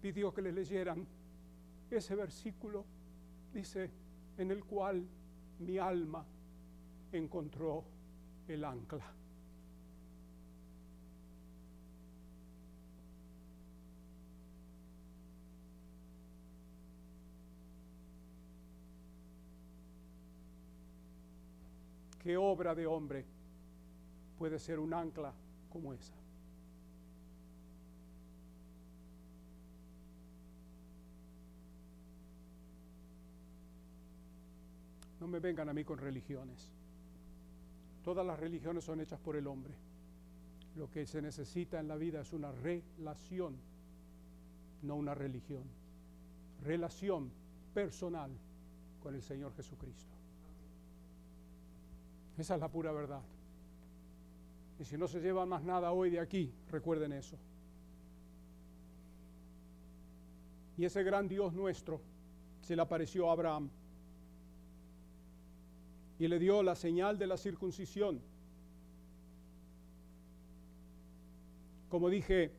pidió 0.00 0.32
que 0.32 0.42
le 0.42 0.52
leyeran 0.52 1.04
ese 1.90 2.14
versículo, 2.14 2.84
dice, 3.52 3.90
en 4.38 4.52
el 4.52 4.64
cual 4.64 5.04
mi 5.60 5.78
alma 5.78 6.24
encontró 7.12 7.84
el 8.48 8.64
ancla. 8.64 9.12
¿Qué 22.22 22.36
obra 22.36 22.74
de 22.74 22.86
hombre 22.88 23.24
puede 24.36 24.58
ser 24.58 24.80
un 24.80 24.92
ancla 24.92 25.32
como 25.70 25.94
esa? 25.94 26.25
No 35.26 35.32
me 35.32 35.40
vengan 35.40 35.68
a 35.68 35.74
mí 35.74 35.82
con 35.82 35.98
religiones. 35.98 36.70
Todas 38.04 38.24
las 38.24 38.38
religiones 38.38 38.84
son 38.84 39.00
hechas 39.00 39.18
por 39.18 39.34
el 39.34 39.48
hombre. 39.48 39.74
Lo 40.76 40.88
que 40.88 41.04
se 41.04 41.20
necesita 41.20 41.80
en 41.80 41.88
la 41.88 41.96
vida 41.96 42.20
es 42.20 42.32
una 42.32 42.52
relación, 42.52 43.56
no 44.82 44.94
una 44.94 45.16
religión. 45.16 45.64
Relación 46.62 47.32
personal 47.74 48.30
con 49.02 49.16
el 49.16 49.22
Señor 49.22 49.52
Jesucristo. 49.56 50.14
Esa 52.38 52.54
es 52.54 52.60
la 52.60 52.68
pura 52.68 52.92
verdad. 52.92 53.22
Y 54.78 54.84
si 54.84 54.96
no 54.96 55.08
se 55.08 55.18
lleva 55.18 55.44
más 55.44 55.64
nada 55.64 55.90
hoy 55.90 56.10
de 56.10 56.20
aquí, 56.20 56.52
recuerden 56.70 57.12
eso. 57.12 57.36
Y 60.78 60.84
ese 60.84 61.02
gran 61.02 61.26
Dios 61.26 61.52
nuestro 61.52 62.00
se 62.60 62.76
le 62.76 62.82
apareció 62.82 63.28
a 63.28 63.32
Abraham 63.32 63.68
y 66.18 66.28
le 66.28 66.38
dio 66.38 66.62
la 66.62 66.74
señal 66.74 67.18
de 67.18 67.26
la 67.26 67.36
circuncisión. 67.36 68.20
Como 71.88 72.08
dije, 72.10 72.52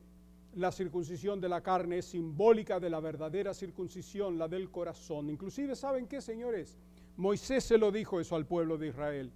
la 0.55 0.71
circuncisión 0.71 1.39
de 1.41 1.49
la 1.49 1.61
carne 1.61 1.99
es 1.99 2.05
simbólica 2.05 2.79
de 2.79 2.89
la 2.89 2.99
verdadera 2.99 3.53
circuncisión, 3.53 4.37
la 4.37 4.47
del 4.47 4.69
corazón. 4.69 5.29
Inclusive, 5.29 5.75
¿saben 5.75 6.07
qué, 6.07 6.21
señores? 6.21 6.77
Moisés 7.17 7.63
se 7.63 7.77
lo 7.77 7.91
dijo 7.91 8.19
eso 8.19 8.35
al 8.35 8.45
pueblo 8.45 8.77
de 8.77 8.87
Israel. 8.87 9.31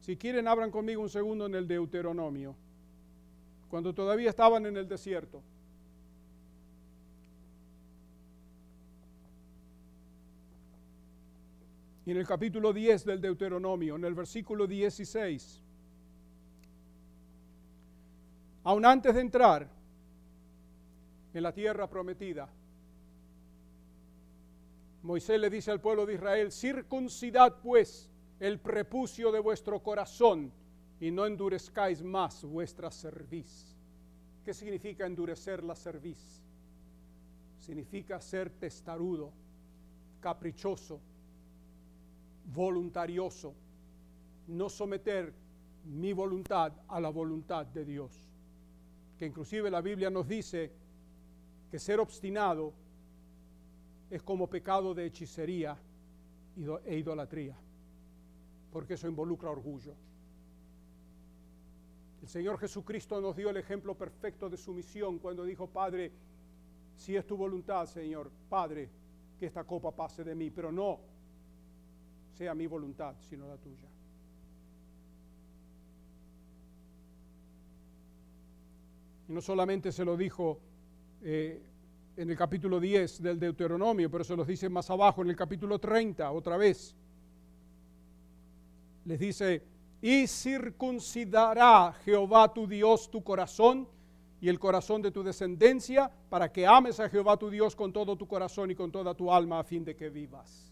Si 0.00 0.16
quieren, 0.16 0.46
abran 0.46 0.70
conmigo 0.70 1.02
un 1.02 1.08
segundo 1.08 1.46
en 1.46 1.54
el 1.54 1.66
Deuteronomio, 1.66 2.54
cuando 3.68 3.94
todavía 3.94 4.30
estaban 4.30 4.66
en 4.66 4.76
el 4.76 4.86
desierto. 4.86 5.42
Y 12.06 12.10
en 12.10 12.18
el 12.18 12.26
capítulo 12.26 12.72
10 12.72 13.04
del 13.04 13.20
Deuteronomio, 13.20 13.96
en 13.96 14.04
el 14.04 14.14
versículo 14.14 14.66
16, 14.66 15.62
aún 18.64 18.84
antes 18.84 19.14
de 19.14 19.20
entrar 19.20 19.68
en 21.32 21.42
la 21.42 21.52
tierra 21.52 21.88
prometida, 21.88 22.48
Moisés 25.02 25.40
le 25.40 25.50
dice 25.50 25.70
al 25.70 25.80
pueblo 25.80 26.04
de 26.04 26.14
Israel, 26.14 26.52
circuncidad 26.52 27.60
pues 27.62 28.10
el 28.40 28.58
prepucio 28.58 29.32
de 29.32 29.40
vuestro 29.40 29.82
corazón 29.82 30.52
y 31.00 31.10
no 31.10 31.26
endurezcáis 31.26 32.02
más 32.02 32.44
vuestra 32.44 32.90
cerviz. 32.90 33.74
¿Qué 34.44 34.52
significa 34.52 35.06
endurecer 35.06 35.62
la 35.62 35.74
cerviz? 35.74 36.42
Significa 37.60 38.20
ser 38.20 38.50
testarudo, 38.50 39.32
caprichoso, 40.20 41.00
voluntarioso, 42.52 43.54
no 44.48 44.68
someter 44.68 45.32
mi 45.84 46.12
voluntad 46.12 46.72
a 46.88 47.00
la 47.00 47.10
voluntad 47.10 47.66
de 47.66 47.84
Dios. 47.84 48.28
Que 49.18 49.26
inclusive 49.26 49.70
la 49.70 49.80
Biblia 49.80 50.10
nos 50.10 50.26
dice 50.28 50.72
que 51.70 51.78
ser 51.78 52.00
obstinado 52.00 52.72
es 54.10 54.22
como 54.22 54.48
pecado 54.48 54.94
de 54.94 55.06
hechicería 55.06 55.76
e 56.84 56.96
idolatría 56.96 57.56
porque 58.74 58.94
eso 58.94 59.06
involucra 59.06 59.50
orgullo. 59.50 59.94
El 62.20 62.28
Señor 62.28 62.58
Jesucristo 62.58 63.20
nos 63.20 63.36
dio 63.36 63.50
el 63.50 63.56
ejemplo 63.56 63.96
perfecto 63.96 64.50
de 64.50 64.56
sumisión 64.56 65.20
cuando 65.20 65.44
dijo, 65.44 65.68
Padre, 65.68 66.10
si 66.96 67.14
es 67.14 67.24
tu 67.24 67.36
voluntad, 67.36 67.86
Señor, 67.86 68.32
Padre, 68.48 68.90
que 69.38 69.46
esta 69.46 69.62
copa 69.62 69.92
pase 69.92 70.24
de 70.24 70.34
mí, 70.34 70.50
pero 70.50 70.72
no 70.72 70.98
sea 72.34 72.54
mi 72.54 72.66
voluntad, 72.66 73.14
sino 73.28 73.46
la 73.46 73.56
tuya. 73.56 73.88
Y 79.28 79.32
no 79.32 79.40
solamente 79.40 79.92
se 79.92 80.04
lo 80.04 80.16
dijo 80.16 80.58
eh, 81.22 81.62
en 82.16 82.30
el 82.30 82.36
capítulo 82.36 82.78
10 82.78 83.22
del 83.22 83.38
Deuteronomio, 83.38 84.10
pero 84.10 84.24
se 84.24 84.36
los 84.36 84.46
dice 84.46 84.68
más 84.68 84.90
abajo 84.90 85.22
en 85.22 85.30
el 85.30 85.36
capítulo 85.36 85.78
30, 85.78 86.30
otra 86.30 86.56
vez. 86.56 86.94
Les 89.04 89.18
dice, 89.18 89.62
y 90.02 90.26
circuncidará 90.26 91.92
Jehová 92.04 92.52
tu 92.52 92.66
Dios 92.66 93.10
tu 93.10 93.22
corazón 93.22 93.88
y 94.40 94.48
el 94.50 94.58
corazón 94.58 95.00
de 95.00 95.10
tu 95.10 95.22
descendencia, 95.22 96.10
para 96.28 96.52
que 96.52 96.66
ames 96.66 97.00
a 97.00 97.08
Jehová 97.08 97.38
tu 97.38 97.48
Dios 97.48 97.74
con 97.74 97.92
todo 97.92 98.14
tu 98.14 98.28
corazón 98.28 98.70
y 98.70 98.74
con 98.74 98.92
toda 98.92 99.14
tu 99.14 99.32
alma, 99.32 99.60
a 99.60 99.64
fin 99.64 99.82
de 99.82 99.96
que 99.96 100.10
vivas. 100.10 100.63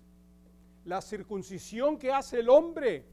La 0.84 1.00
circuncisión 1.00 1.96
que 1.98 2.12
hace 2.12 2.40
el 2.40 2.48
hombre 2.48 3.04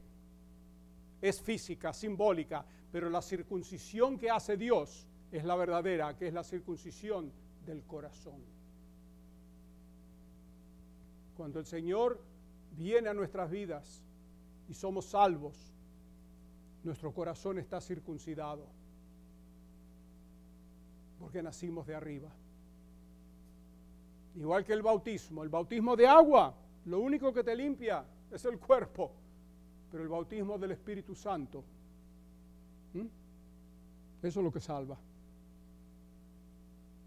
es 1.20 1.40
física, 1.40 1.92
simbólica, 1.92 2.64
pero 2.90 3.08
la 3.08 3.22
circuncisión 3.22 4.18
que 4.18 4.30
hace 4.30 4.56
Dios 4.56 5.06
es 5.30 5.44
la 5.44 5.54
verdadera, 5.54 6.16
que 6.16 6.26
es 6.28 6.34
la 6.34 6.42
circuncisión 6.42 7.32
del 7.64 7.84
corazón. 7.84 8.42
Cuando 11.36 11.58
el 11.60 11.66
Señor 11.66 12.20
viene 12.72 13.08
a 13.08 13.14
nuestras 13.14 13.50
vidas 13.50 14.02
y 14.68 14.74
somos 14.74 15.06
salvos, 15.06 15.72
nuestro 16.82 17.12
corazón 17.12 17.58
está 17.58 17.80
circuncidado, 17.80 18.66
porque 21.18 21.42
nacimos 21.42 21.86
de 21.86 21.94
arriba. 21.94 22.30
Igual 24.34 24.64
que 24.64 24.72
el 24.72 24.82
bautismo, 24.82 25.42
el 25.42 25.48
bautismo 25.48 25.96
de 25.96 26.06
agua, 26.06 26.54
lo 26.86 27.00
único 27.00 27.32
que 27.32 27.44
te 27.44 27.54
limpia 27.54 28.04
es 28.30 28.44
el 28.44 28.58
cuerpo, 28.58 29.12
pero 29.90 30.02
el 30.02 30.08
bautismo 30.08 30.58
del 30.58 30.72
Espíritu 30.72 31.14
Santo, 31.14 31.64
eso 34.22 34.40
es 34.40 34.44
lo 34.44 34.52
que 34.52 34.60
salva. 34.60 34.98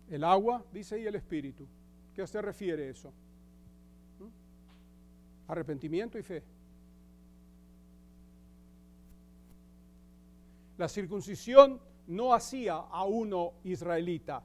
El 0.09 0.23
agua, 0.23 0.63
dice, 0.71 0.99
y 0.99 1.05
el 1.05 1.15
espíritu. 1.15 1.67
¿Qué 2.15 2.25
se 2.27 2.41
refiere 2.41 2.89
eso? 2.89 3.11
Arrepentimiento 5.47 6.17
y 6.17 6.23
fe. 6.23 6.43
La 10.77 10.87
circuncisión 10.87 11.79
no 12.07 12.33
hacía 12.33 12.75
a 12.75 13.03
uno 13.05 13.53
israelita. 13.63 14.43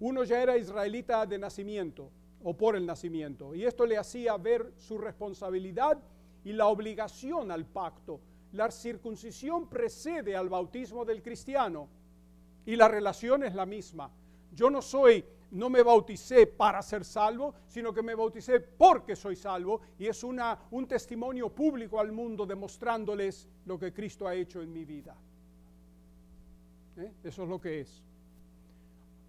Uno 0.00 0.24
ya 0.24 0.42
era 0.42 0.56
israelita 0.56 1.24
de 1.26 1.38
nacimiento 1.38 2.10
o 2.44 2.56
por 2.56 2.76
el 2.76 2.86
nacimiento. 2.86 3.54
Y 3.54 3.64
esto 3.64 3.86
le 3.86 3.98
hacía 3.98 4.36
ver 4.36 4.72
su 4.76 4.98
responsabilidad 4.98 5.98
y 6.44 6.52
la 6.52 6.66
obligación 6.66 7.50
al 7.50 7.66
pacto. 7.66 8.20
La 8.52 8.70
circuncisión 8.70 9.68
precede 9.68 10.36
al 10.36 10.48
bautismo 10.48 11.04
del 11.04 11.22
cristiano 11.22 11.88
y 12.66 12.76
la 12.76 12.88
relación 12.88 13.44
es 13.44 13.54
la 13.54 13.66
misma. 13.66 14.10
Yo 14.54 14.68
no 14.68 14.82
soy, 14.82 15.24
no 15.52 15.70
me 15.70 15.82
bauticé 15.82 16.46
para 16.46 16.82
ser 16.82 17.04
salvo, 17.04 17.54
sino 17.66 17.92
que 17.92 18.02
me 18.02 18.14
bauticé 18.14 18.60
porque 18.60 19.16
soy 19.16 19.36
salvo 19.36 19.80
y 19.98 20.06
es 20.06 20.22
una, 20.22 20.58
un 20.70 20.86
testimonio 20.86 21.48
público 21.48 21.98
al 21.98 22.12
mundo 22.12 22.44
demostrándoles 22.44 23.48
lo 23.64 23.78
que 23.78 23.92
Cristo 23.92 24.26
ha 24.26 24.34
hecho 24.34 24.60
en 24.60 24.72
mi 24.72 24.84
vida. 24.84 25.16
¿Eh? 26.96 27.12
Eso 27.24 27.44
es 27.44 27.48
lo 27.48 27.60
que 27.60 27.80
es. 27.80 28.02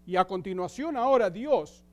Y 0.05 0.17
a 0.17 0.25
continuación 0.25 0.97
ahora 0.97 1.29
Dios 1.29 1.85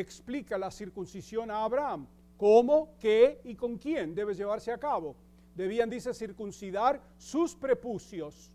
explica 0.00 0.58
la 0.58 0.70
circuncisión 0.70 1.50
a 1.50 1.64
Abraham. 1.64 2.06
¿Cómo, 2.36 2.94
qué 3.00 3.40
y 3.44 3.54
con 3.54 3.78
quién 3.78 4.14
debe 4.14 4.34
llevarse 4.34 4.72
a 4.72 4.78
cabo? 4.78 5.16
Debían, 5.54 5.90
dice, 5.90 6.14
circuncidar 6.14 7.02
sus 7.16 7.54
prepucios 7.56 8.52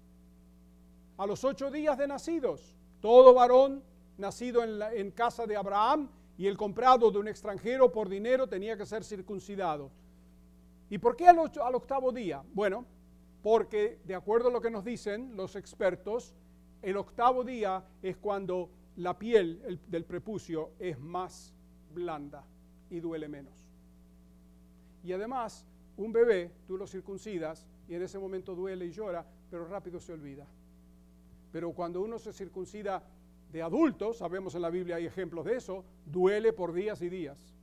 a 1.17 1.25
los 1.25 1.43
ocho 1.43 1.69
días 1.69 1.97
de 1.97 2.07
nacidos. 2.07 2.75
Todo 3.01 3.33
varón 3.33 3.83
nacido 4.17 4.63
en, 4.63 5.11
casa 5.11 5.45
de 5.45 5.57
Abraham 5.57 6.09
y 6.37 6.47
el 6.47 6.55
comprado 6.55 7.11
de 7.11 7.19
un 7.19 7.27
extranjero 7.27 7.91
por 7.91 8.07
dinero 8.07 8.47
tenía 8.47 8.77
que 8.77 8.85
ser 8.85 9.03
circuncidado. 9.03 9.91
¿Y 10.89 10.97
por 10.97 11.15
qué 11.15 11.27
al, 11.27 11.39
al 11.39 11.75
octavo 11.75 12.11
día? 12.11 12.41
Bueno, 12.53 12.85
porque 13.41 13.99
de 14.05 14.15
acuerdo 14.15 14.47
a 14.47 14.51
lo 14.51 14.61
que 14.61 14.71
nos 14.71 14.85
dicen 14.85 15.35
los 15.35 15.55
expertos, 15.57 16.33
el 16.81 16.95
octavo 16.97 17.43
día 17.43 17.83
es 18.01 18.15
cuando 18.17 18.69
la 18.97 19.17
piel 19.17 19.79
del 19.87 20.05
prepucio 20.05 20.71
es 20.79 20.99
más 20.99 21.53
blanda 21.93 22.43
y 22.89 22.99
duele 22.99 23.27
menos. 23.27 23.67
Y 25.03 25.11
además, 25.11 25.65
un 25.97 26.11
bebé, 26.11 26.51
tú 26.67 26.77
lo 26.77 26.87
circuncidas 26.87 27.67
y 27.87 27.95
en 27.95 28.03
ese 28.03 28.19
momento 28.19 28.55
duele 28.55 28.85
y 28.85 28.91
llora, 28.91 29.25
pero 29.49 29.65
rápido 29.65 29.99
se 29.99 30.13
olvida. 30.13 30.47
Pero 31.51 31.71
cuando 31.71 32.01
uno 32.01 32.17
se 32.17 32.33
circuncida 32.33 33.03
de 33.51 33.61
adulto, 33.61 34.13
sabemos 34.13 34.55
en 34.55 34.61
la 34.61 34.69
Biblia 34.69 34.95
hay 34.95 35.05
ejemplos 35.05 35.45
de 35.45 35.57
eso, 35.57 35.83
duele 36.05 36.53
por 36.53 36.73
días 36.73 37.01
y 37.01 37.09
días. 37.09 37.53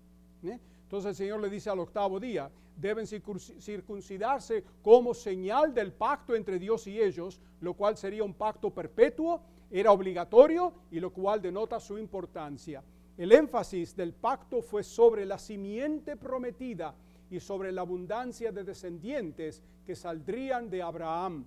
¿eh? 0.44 0.58
Entonces 0.82 1.10
el 1.10 1.16
Señor 1.16 1.40
le 1.40 1.50
dice 1.50 1.70
al 1.70 1.80
octavo 1.80 2.20
día, 2.20 2.50
deben 2.76 3.06
circuncidarse 3.06 4.64
como 4.82 5.14
señal 5.14 5.74
del 5.74 5.92
pacto 5.92 6.34
entre 6.34 6.58
Dios 6.58 6.86
y 6.86 7.00
ellos, 7.00 7.40
lo 7.60 7.74
cual 7.74 7.96
sería 7.96 8.24
un 8.24 8.34
pacto 8.34 8.70
perpetuo, 8.70 9.42
era 9.70 9.92
obligatorio 9.92 10.72
y 10.90 10.98
lo 11.00 11.12
cual 11.12 11.40
denota 11.40 11.78
su 11.78 11.96
importancia. 11.96 12.82
El 13.16 13.32
énfasis 13.32 13.94
del 13.94 14.12
pacto 14.12 14.62
fue 14.62 14.82
sobre 14.82 15.24
la 15.24 15.38
simiente 15.38 16.16
prometida 16.16 16.94
y 17.30 17.38
sobre 17.38 17.70
la 17.70 17.82
abundancia 17.82 18.50
de 18.50 18.64
descendientes 18.64 19.62
que 19.86 19.94
saldrían 19.94 20.68
de 20.68 20.82
Abraham. 20.82 21.44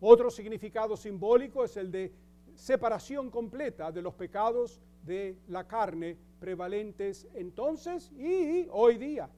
Otro 0.00 0.30
significado 0.30 0.96
simbólico 0.96 1.64
es 1.64 1.76
el 1.76 1.90
de 1.90 2.12
separación 2.54 3.30
completa 3.30 3.92
de 3.92 4.02
los 4.02 4.14
pecados 4.14 4.80
de 5.04 5.36
la 5.48 5.66
carne 5.66 6.16
prevalentes 6.38 7.28
entonces 7.34 8.10
y 8.12 8.66
hoy 8.70 8.96
día. 8.96 9.28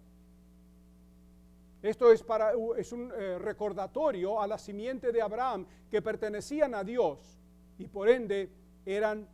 Esto 1.82 2.10
es, 2.12 2.22
para, 2.22 2.52
es 2.78 2.92
un 2.92 3.12
eh, 3.14 3.38
recordatorio 3.38 4.40
a 4.40 4.46
la 4.46 4.56
simiente 4.56 5.12
de 5.12 5.20
Abraham 5.20 5.66
que 5.90 6.00
pertenecían 6.00 6.74
a 6.74 6.82
Dios 6.82 7.33
y 7.84 7.88
por 7.88 8.08
ende 8.08 8.50
eran 8.86 9.28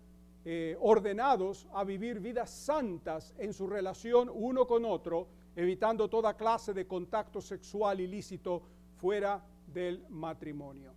eh, 0.45 0.77
ordenados 0.81 1.69
a 1.73 1.85
vivir 1.85 2.19
vidas 2.19 2.51
santas 2.51 3.33
en 3.39 3.53
su 3.53 3.69
relación 3.69 4.29
uno 4.33 4.67
con 4.67 4.85
otro, 4.85 5.29
evitando 5.55 6.09
toda 6.09 6.37
clase 6.37 6.75
de 6.75 6.87
contacto 6.87 7.41
sexual 7.41 8.01
ilícito 8.01 8.63
fuera 8.97 9.41
del 9.73 10.05
matrimonio. 10.09 10.93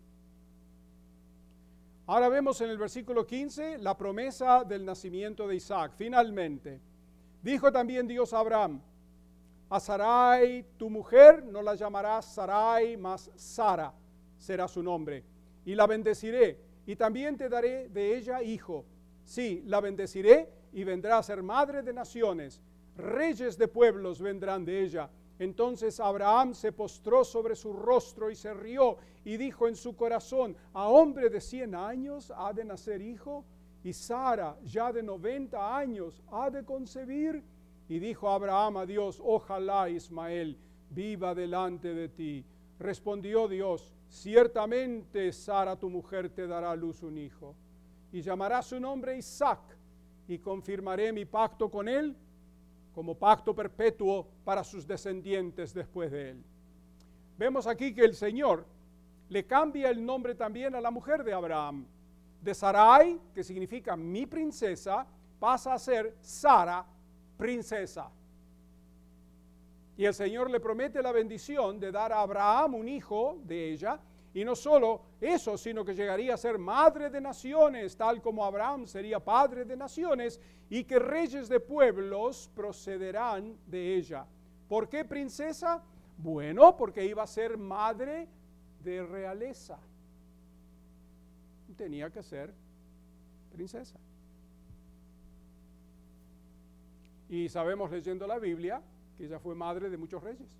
Ahora 2.07 2.27
vemos 2.27 2.59
en 2.61 2.71
el 2.71 2.77
versículo 2.77 3.25
15 3.25 3.77
la 3.77 3.95
promesa 3.95 4.63
del 4.63 4.83
nacimiento 4.83 5.47
de 5.47 5.55
Isaac. 5.55 5.93
Finalmente, 5.95 6.81
dijo 7.41 7.71
también 7.71 8.07
Dios 8.07 8.33
a 8.33 8.39
Abraham, 8.39 8.81
a 9.69 9.79
Sarai 9.79 10.65
tu 10.77 10.89
mujer 10.89 11.43
no 11.45 11.61
la 11.61 11.75
llamarás 11.75 12.33
Sarai, 12.33 12.97
mas 12.97 13.31
Sara 13.35 13.93
será 14.37 14.67
su 14.67 14.81
nombre, 14.81 15.23
y 15.65 15.75
la 15.75 15.87
bendeciré, 15.87 16.72
y 16.85 16.95
también 16.95 17.37
te 17.37 17.49
daré 17.49 17.89
de 17.89 18.17
ella 18.17 18.41
hijo. 18.41 18.85
Sí, 19.23 19.63
la 19.65 19.79
bendeciré 19.79 20.49
y 20.73 20.83
vendrá 20.83 21.17
a 21.17 21.23
ser 21.23 21.43
madre 21.43 21.81
de 21.81 21.93
naciones, 21.93 22.61
reyes 22.95 23.57
de 23.57 23.67
pueblos 23.67 24.21
vendrán 24.21 24.65
de 24.65 24.81
ella 24.81 25.09
entonces 25.39 25.99
Abraham 25.99 26.53
se 26.53 26.71
postró 26.71 27.23
sobre 27.23 27.55
su 27.55 27.73
rostro 27.73 28.29
y 28.29 28.35
se 28.35 28.53
rió 28.53 28.97
y 29.25 29.37
dijo 29.37 29.67
en 29.67 29.75
su 29.75 29.95
corazón, 29.95 30.55
a 30.73 30.87
hombre 30.87 31.29
de 31.29 31.41
cien 31.41 31.75
años 31.75 32.31
ha 32.35 32.53
de 32.53 32.63
nacer 32.63 33.01
hijo 33.01 33.43
y 33.83 33.93
Sara 33.93 34.57
ya 34.63 34.93
de 34.93 35.03
noventa 35.03 35.75
años 35.75 36.21
ha 36.31 36.49
de 36.49 36.63
concebir. 36.63 37.43
Y 37.89 37.99
dijo 37.99 38.29
Abraham 38.29 38.77
a 38.77 38.85
Dios, 38.85 39.21
ojalá 39.21 39.89
Ismael 39.89 40.57
viva 40.89 41.35
delante 41.35 41.93
de 41.93 42.07
ti. 42.07 42.45
Respondió 42.79 43.47
Dios, 43.47 43.93
ciertamente 44.13 45.31
Sara 45.31 45.75
tu 45.75 45.89
mujer 45.89 46.29
te 46.29 46.45
dará 46.45 46.69
a 46.71 46.75
luz 46.75 47.01
un 47.01 47.17
hijo 47.17 47.55
y 48.11 48.21
llamará 48.21 48.61
su 48.61 48.79
nombre 48.79 49.17
Isaac 49.17 49.59
y 50.27 50.37
confirmaré 50.37 51.11
mi 51.11 51.25
pacto 51.25 51.69
con 51.69 51.87
él 51.87 52.15
como 52.93 53.17
pacto 53.17 53.55
perpetuo 53.55 54.27
para 54.45 54.63
sus 54.63 54.85
descendientes 54.85 55.73
después 55.73 56.11
de 56.11 56.29
él. 56.29 56.43
Vemos 57.39 57.65
aquí 57.65 57.91
que 57.91 58.05
el 58.05 58.13
Señor 58.13 58.67
le 59.29 59.47
cambia 59.47 59.89
el 59.89 60.05
nombre 60.05 60.35
también 60.35 60.75
a 60.75 60.81
la 60.81 60.91
mujer 60.91 61.23
de 61.23 61.33
Abraham. 61.33 61.87
De 62.39 62.53
Sarai, 62.53 63.19
que 63.33 63.43
significa 63.43 63.97
mi 63.97 64.27
princesa, 64.27 65.07
pasa 65.39 65.73
a 65.73 65.79
ser 65.79 66.15
Sara, 66.21 66.85
princesa. 67.35 68.11
Y 69.95 70.05
el 70.05 70.13
Señor 70.13 70.49
le 70.49 70.59
promete 70.59 71.01
la 71.01 71.11
bendición 71.11 71.79
de 71.79 71.91
dar 71.91 72.11
a 72.11 72.21
Abraham 72.21 72.75
un 72.75 72.87
hijo 72.87 73.39
de 73.43 73.71
ella 73.71 73.99
Y 74.33 74.43
no 74.43 74.55
solo 74.55 75.01
eso, 75.21 75.57
sino 75.57 75.85
que 75.85 75.93
llegaría 75.93 76.33
a 76.33 76.37
ser 76.37 76.57
madre 76.57 77.09
de 77.11 77.21
naciones, 77.21 77.95
tal 77.95 78.19
como 78.19 78.43
Abraham 78.43 78.87
sería 78.87 79.19
padre 79.19 79.63
de 79.63 79.77
naciones, 79.77 80.41
y 80.69 80.83
que 80.85 80.97
reyes 80.97 81.47
de 81.47 81.59
pueblos 81.59 82.49
procederán 82.55 83.55
de 83.67 83.95
ella. 83.95 84.25
¿Por 84.67 84.89
qué 84.89 85.05
princesa? 85.05 85.83
Bueno, 86.17 86.75
porque 86.75 87.05
iba 87.05 87.21
a 87.21 87.27
ser 87.27 87.57
madre 87.57 88.27
de 88.83 89.05
realeza. 89.05 89.77
Tenía 91.77 92.09
que 92.09 92.23
ser 92.23 92.51
princesa. 93.51 93.99
Y 97.29 97.49
sabemos 97.49 97.91
leyendo 97.91 98.25
la 98.25 98.39
Biblia 98.39 98.81
que 99.17 99.25
ella 99.25 99.39
fue 99.39 99.55
madre 99.55 99.89
de 99.89 99.97
muchos 99.97 100.23
reyes, 100.23 100.57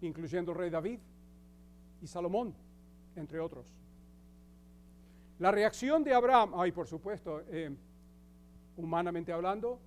incluyendo 0.00 0.52
el 0.52 0.58
rey 0.58 0.70
David 0.70 0.98
y 2.02 2.06
Salomón, 2.06 2.54
entre 3.16 3.40
otros. 3.40 3.66
La 5.38 5.50
reacción 5.50 6.02
de 6.02 6.14
Abraham, 6.14 6.52
ay, 6.56 6.72
por 6.72 6.86
supuesto, 6.86 7.42
eh, 7.48 7.70
humanamente 8.76 9.32
hablando, 9.32 9.78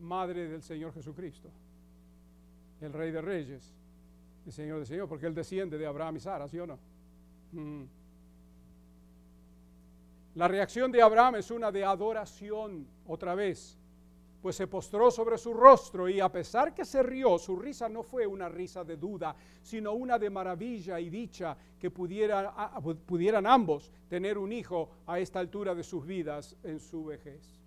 madre 0.00 0.48
del 0.48 0.62
Señor 0.62 0.92
Jesucristo, 0.92 1.50
el 2.80 2.92
rey 2.92 3.10
de 3.10 3.20
reyes, 3.20 3.74
el 4.46 4.52
Señor 4.52 4.80
de 4.80 4.86
Señor, 4.86 5.08
porque 5.08 5.26
él 5.26 5.34
desciende 5.34 5.78
de 5.78 5.86
Abraham 5.86 6.16
y 6.16 6.20
Sara, 6.20 6.48
¿sí 6.48 6.58
o 6.58 6.66
no? 6.66 6.78
Mm. 7.52 7.84
La 10.34 10.48
reacción 10.48 10.90
de 10.90 11.02
Abraham 11.02 11.36
es 11.36 11.50
una 11.50 11.70
de 11.70 11.84
adoración, 11.84 12.86
otra 13.06 13.34
vez, 13.34 13.78
pues 14.42 14.56
se 14.56 14.66
postró 14.66 15.10
sobre 15.10 15.38
su 15.38 15.54
rostro 15.54 16.08
y 16.08 16.18
a 16.18 16.28
pesar 16.28 16.74
que 16.74 16.84
se 16.84 17.02
rió, 17.02 17.38
su 17.38 17.56
risa 17.56 17.88
no 17.88 18.02
fue 18.02 18.26
una 18.26 18.48
risa 18.48 18.82
de 18.82 18.96
duda, 18.96 19.36
sino 19.62 19.92
una 19.92 20.18
de 20.18 20.30
maravilla 20.30 20.98
y 20.98 21.10
dicha 21.10 21.56
que 21.78 21.90
pudieran 21.90 23.46
ambos 23.46 23.92
tener 24.08 24.36
un 24.38 24.52
hijo 24.52 24.90
a 25.06 25.20
esta 25.20 25.38
altura 25.38 25.74
de 25.74 25.84
sus 25.84 26.04
vidas 26.04 26.56
en 26.64 26.80
su 26.80 27.04
vejez. 27.04 27.60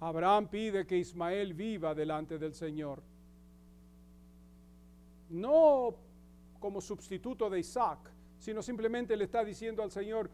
Abraham 0.00 0.48
pide 0.48 0.86
que 0.86 0.96
Ismael 0.96 1.52
viva 1.52 1.94
delante 1.94 2.38
del 2.38 2.54
Señor, 2.54 3.02
no 5.28 5.94
como 6.58 6.80
sustituto 6.80 7.50
de 7.50 7.58
Isaac, 7.58 7.98
sino 8.38 8.62
simplemente 8.62 9.16
le 9.16 9.24
está 9.24 9.44
diciendo 9.44 9.82
al 9.82 9.90
Señor, 9.90 10.30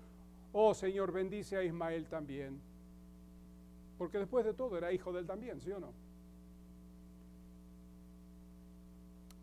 oh 0.54 0.72
Señor, 0.72 1.12
bendice 1.12 1.56
a 1.56 1.62
Ismael 1.62 2.06
también. 2.08 2.60
Porque 3.98 4.18
después 4.18 4.44
de 4.44 4.54
todo 4.54 4.78
era 4.78 4.92
hijo 4.92 5.12
de 5.12 5.20
él 5.20 5.26
también, 5.26 5.60
¿sí 5.60 5.70
o 5.70 5.80
no? 5.80 5.92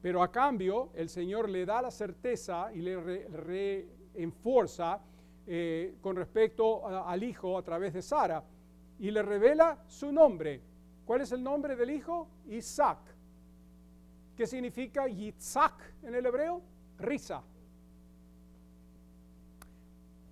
Pero 0.02 0.24
a 0.24 0.32
cambio, 0.32 0.90
el 0.96 1.10
Señor 1.10 1.48
le 1.48 1.66
da 1.66 1.82
la 1.82 1.92
certeza 1.92 2.74
y 2.74 2.82
le 2.82 3.28
reenforza 3.28 5.00
eh, 5.46 5.96
con 6.02 6.16
respecto 6.16 6.88
al 6.88 7.24
hijo 7.24 7.58
a 7.58 7.62
través 7.62 7.94
de 7.94 8.02
Sara 8.02 8.44
y 9.00 9.12
le 9.12 9.22
revela 9.22 9.84
su 9.88 10.12
nombre. 10.12 10.62
¿Cuál 11.06 11.22
es 11.22 11.32
el 11.32 11.44
nombre 11.44 11.76
del 11.76 11.92
hijo? 11.92 12.28
Isaac. 12.48 13.00
¿Qué 14.36 14.48
significa 14.48 15.08
Yitzhak 15.08 16.04
en 16.04 16.16
el 16.16 16.26
hebreo? 16.26 16.62
Risa. 16.98 17.44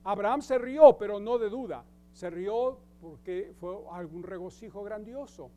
Abraham 0.09 0.41
se 0.41 0.57
rió, 0.57 0.97
pero 0.97 1.19
no 1.19 1.37
de 1.37 1.49
duda. 1.49 1.85
Se 2.13 2.31
rió 2.31 2.79
porque 2.99 3.53
fue 3.59 3.77
algún 3.91 4.23
regocijo 4.23 4.81
grandioso. 4.83 5.51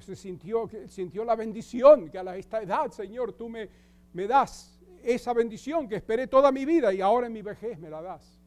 se 0.00 0.16
sintió, 0.16 0.70
sintió 0.88 1.22
la 1.22 1.36
bendición 1.36 2.08
que 2.08 2.18
a 2.18 2.36
esta 2.36 2.62
edad, 2.62 2.90
Señor, 2.90 3.34
tú 3.34 3.50
me, 3.50 3.68
me 4.14 4.26
das 4.26 4.80
esa 5.02 5.34
bendición 5.34 5.86
que 5.86 5.96
esperé 5.96 6.26
toda 6.26 6.50
mi 6.50 6.64
vida 6.64 6.94
y 6.94 7.02
ahora 7.02 7.26
en 7.26 7.34
mi 7.34 7.42
vejez 7.42 7.78
me 7.78 7.90
la 7.90 8.00
das. 8.00 8.40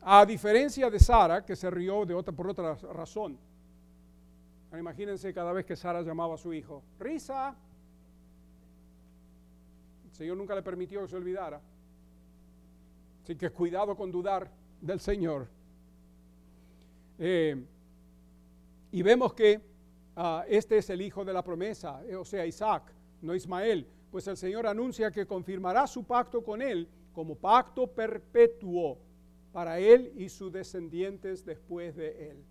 A 0.00 0.24
diferencia 0.24 0.88
de 0.88 0.98
Sara, 0.98 1.44
que 1.44 1.54
se 1.54 1.70
rió 1.70 2.06
de 2.06 2.14
otra, 2.14 2.32
por 2.32 2.48
otra 2.48 2.76
razón. 2.94 3.38
Imagínense 4.72 5.34
cada 5.34 5.52
vez 5.52 5.66
que 5.66 5.76
Sara 5.76 6.00
llamaba 6.00 6.36
a 6.36 6.38
su 6.38 6.54
hijo, 6.54 6.82
risa. 6.98 7.54
El 10.06 10.12
Señor 10.12 10.38
nunca 10.38 10.54
le 10.54 10.62
permitió 10.62 11.02
que 11.02 11.08
se 11.08 11.16
olvidara. 11.16 11.60
Así 13.22 13.36
que 13.36 13.50
cuidado 13.50 13.96
con 13.96 14.10
dudar 14.10 14.50
del 14.80 15.00
Señor. 15.00 15.48
Eh, 17.18 17.62
y 18.92 19.02
vemos 19.02 19.34
que 19.34 19.60
ah, 20.16 20.44
este 20.48 20.78
es 20.78 20.90
el 20.90 21.02
hijo 21.02 21.24
de 21.24 21.32
la 21.32 21.44
promesa, 21.44 22.02
eh, 22.06 22.16
o 22.16 22.24
sea, 22.24 22.46
Isaac, 22.46 22.92
no 23.22 23.34
Ismael. 23.34 23.86
Pues 24.10 24.26
el 24.26 24.36
Señor 24.36 24.66
anuncia 24.66 25.10
que 25.10 25.26
confirmará 25.26 25.86
su 25.86 26.04
pacto 26.04 26.42
con 26.42 26.60
él 26.62 26.88
como 27.12 27.34
pacto 27.34 27.86
perpetuo 27.86 28.98
para 29.52 29.78
él 29.78 30.12
y 30.16 30.28
sus 30.28 30.52
descendientes 30.52 31.44
después 31.44 31.96
de 31.96 32.30
él. 32.30 32.44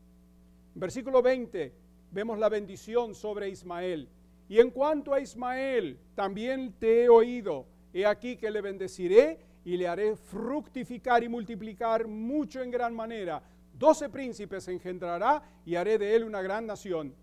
Versículo 0.75 1.21
20, 1.21 1.73
vemos 2.11 2.37
la 2.39 2.49
bendición 2.49 3.15
sobre 3.15 3.49
Ismael. 3.49 4.07
Y 4.47 4.59
en 4.59 4.71
cuanto 4.71 5.13
a 5.13 5.19
Ismael, 5.19 5.97
también 6.15 6.73
te 6.79 7.03
he 7.03 7.09
oído. 7.09 7.65
He 7.93 8.05
aquí 8.05 8.35
que 8.35 8.51
le 8.51 8.61
bendeciré 8.61 9.39
y 9.65 9.77
le 9.77 9.87
haré 9.87 10.15
fructificar 10.15 11.23
y 11.23 11.29
multiplicar 11.29 12.07
mucho 12.07 12.61
en 12.61 12.71
gran 12.71 12.95
manera. 12.95 13.41
Doce 13.73 14.09
príncipes 14.09 14.67
engendrará 14.67 15.41
y 15.65 15.75
haré 15.75 15.97
de 15.97 16.15
él 16.15 16.23
una 16.23 16.41
gran 16.41 16.65
nación. 16.65 17.13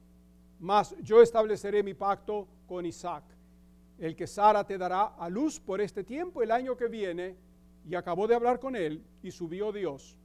Mas 0.59 0.95
yo 1.03 1.20
estableceré 1.20 1.82
mi 1.82 1.95
pacto 1.95 2.49
con 2.66 2.87
Isaac, 2.87 3.24
el 3.99 4.16
que 4.16 4.26
Sara 4.26 4.64
te 4.64 4.78
dará 4.78 5.14
a 5.18 5.28
luz 5.28 5.61
por 5.61 5.80
este 5.80 6.03
tiempo 6.05 6.43
el 6.43 6.51
año 6.51 6.76
que 6.76 6.89
viene. 6.89 7.37
Y 7.89 7.95
acabó 7.95 8.26
de 8.26 8.34
hablar 8.34 8.59
con 8.59 8.74
él 8.74 9.05
y 9.22 9.30
subió 9.30 9.70
Dios 9.70 10.18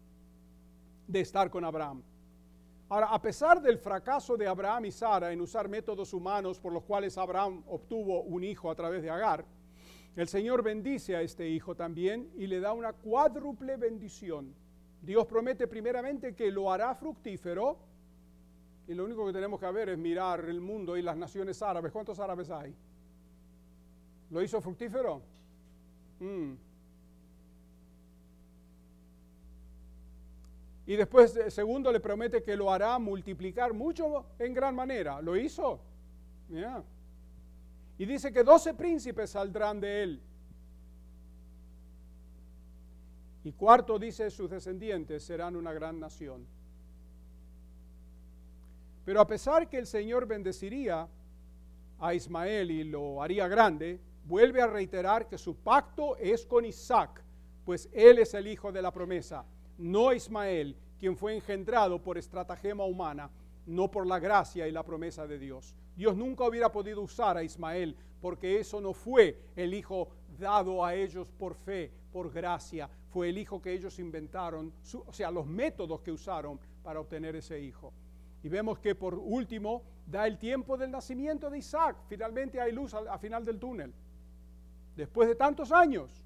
de 1.08 1.20
estar 1.20 1.50
con 1.52 1.64
Abraham. 1.64 2.02
Ahora, 2.90 3.08
a 3.08 3.22
pesar 3.22 3.62
del 3.62 3.78
fracaso 3.78 4.36
de 4.36 4.48
Abraham 4.48 4.86
y 4.86 4.92
Sara 4.92 5.32
en 5.32 5.40
usar 5.42 5.70
métodos 5.70 6.14
humanos 6.14 6.60
por 6.60 6.74
los 6.74 6.84
cuales 6.84 7.18
Abraham 7.18 7.64
obtuvo 7.68 8.24
un 8.24 8.44
hijo 8.44 8.70
a 8.70 8.76
través 8.76 9.02
de 9.02 9.10
Agar, 9.10 9.46
el 10.16 10.28
Señor 10.28 10.62
bendice 10.62 11.16
a 11.16 11.22
este 11.22 11.48
hijo 11.48 11.76
también 11.76 12.30
y 12.36 12.48
le 12.48 12.60
da 12.60 12.74
una 12.74 12.94
cuádruple 12.94 13.78
bendición. 13.78 14.54
Dios 15.02 15.26
promete 15.26 15.68
primeramente 15.68 16.36
que 16.36 16.52
lo 16.52 16.72
hará 16.72 16.94
fructífero. 16.96 17.78
Y 18.88 18.94
lo 18.94 19.06
único 19.06 19.26
que 19.26 19.32
tenemos 19.32 19.60
que 19.60 19.72
ver 19.72 19.90
es 19.90 19.98
mirar 19.98 20.46
el 20.46 20.60
mundo 20.60 20.98
y 20.98 21.02
las 21.02 21.16
naciones 21.16 21.62
árabes. 21.62 21.92
¿Cuántos 21.92 22.20
árabes 22.20 22.50
hay? 22.50 22.76
¿Lo 24.30 24.42
hizo 24.42 24.60
fructífero? 24.60 25.22
Mm. 26.20 26.54
Y 30.88 30.96
después, 30.96 31.36
eh, 31.38 31.50
segundo, 31.50 31.92
le 31.92 32.00
promete 32.02 32.44
que 32.44 32.56
lo 32.58 32.72
hará 32.72 33.00
multiplicar 33.00 33.74
mucho 33.74 34.26
en 34.38 34.54
gran 34.54 34.76
manera. 34.76 35.22
¿Lo 35.22 35.38
hizo? 35.38 35.80
Y 38.02 38.06
dice 38.08 38.34
que 38.34 38.44
doce 38.44 38.74
príncipes 38.74 39.30
saldrán 39.30 39.80
de 39.80 40.02
él. 40.02 40.22
Y 43.44 43.52
cuarto 43.52 44.00
dice, 44.00 44.32
sus 44.32 44.50
descendientes 44.50 45.22
serán 45.22 45.56
una 45.56 45.72
gran 45.72 46.00
nación. 46.00 46.48
Pero 49.06 49.22
a 49.22 49.28
pesar 49.28 49.70
que 49.70 49.78
el 49.78 49.86
Señor 49.86 50.26
bendeciría 50.26 51.08
a 52.00 52.14
Ismael 52.16 52.72
y 52.72 52.86
lo 52.86 53.22
haría 53.22 53.48
grande, 53.48 54.00
vuelve 54.26 54.64
a 54.64 54.66
reiterar 54.66 55.28
que 55.28 55.38
su 55.38 55.58
pacto 55.58 56.18
es 56.18 56.44
con 56.48 56.66
Isaac, 56.66 57.22
pues 57.64 57.88
él 57.94 58.18
es 58.18 58.34
el 58.34 58.48
hijo 58.48 58.72
de 58.72 58.82
la 58.82 58.90
promesa, 58.90 59.46
no 59.78 60.12
Ismael, 60.12 60.76
quien 61.00 61.16
fue 61.16 61.36
engendrado 61.36 62.02
por 62.02 62.18
estratagema 62.18 62.84
humana, 62.84 63.30
no 63.66 63.90
por 63.90 64.08
la 64.08 64.20
gracia 64.20 64.68
y 64.68 64.72
la 64.72 64.84
promesa 64.84 65.28
de 65.28 65.40
Dios. 65.40 65.76
Dios 65.96 66.16
nunca 66.16 66.46
hubiera 66.46 66.72
podido 66.72 67.02
usar 67.02 67.38
a 67.38 67.44
Ismael 67.44 67.96
porque 68.22 68.60
eso 68.60 68.80
no 68.80 68.94
fue 68.94 69.38
el 69.56 69.74
hijo 69.74 70.10
dado 70.40 70.84
a 70.86 70.96
ellos 70.96 71.30
por 71.38 71.56
fe, 71.56 71.92
por 72.12 72.32
gracia, 72.32 72.90
fue 73.10 73.30
el 73.30 73.38
hijo 73.38 73.62
que 73.62 73.74
ellos 73.74 74.00
inventaron, 74.00 74.72
o 75.06 75.14
sea, 75.14 75.32
los 75.32 75.46
métodos 75.46 76.02
que 76.02 76.12
usaron 76.12 76.60
para 76.84 77.00
obtener 77.00 77.36
ese 77.36 77.60
hijo. 77.60 77.92
Y 78.44 78.50
vemos 78.50 78.80
que 78.80 78.96
por 78.96 79.16
último 79.16 79.84
da 80.08 80.26
el 80.26 80.38
tiempo 80.38 80.78
del 80.78 80.92
nacimiento 80.92 81.50
de 81.50 81.60
Isaac. 81.60 81.98
Finalmente 82.08 82.60
hay 82.60 82.72
luz 82.72 82.94
al, 82.94 83.20
final 83.20 83.46
del 83.46 83.60
túnel. 83.60 83.94
Después 84.96 85.28
de 85.28 85.36
tantos 85.36 85.72
años, 85.72 86.26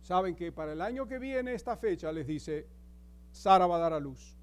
saben 0.00 0.34
que 0.34 0.50
para 0.50 0.72
el 0.72 0.80
año 0.80 1.06
que 1.06 1.18
viene, 1.18 1.54
esta 1.54 1.76
fecha, 1.76 2.10
les 2.10 2.26
dice, 2.26 2.66
Sara 3.30 3.66
va 3.66 3.76
a 3.76 3.80
dar 3.80 3.92
a 3.92 4.00
luz. 4.00 4.37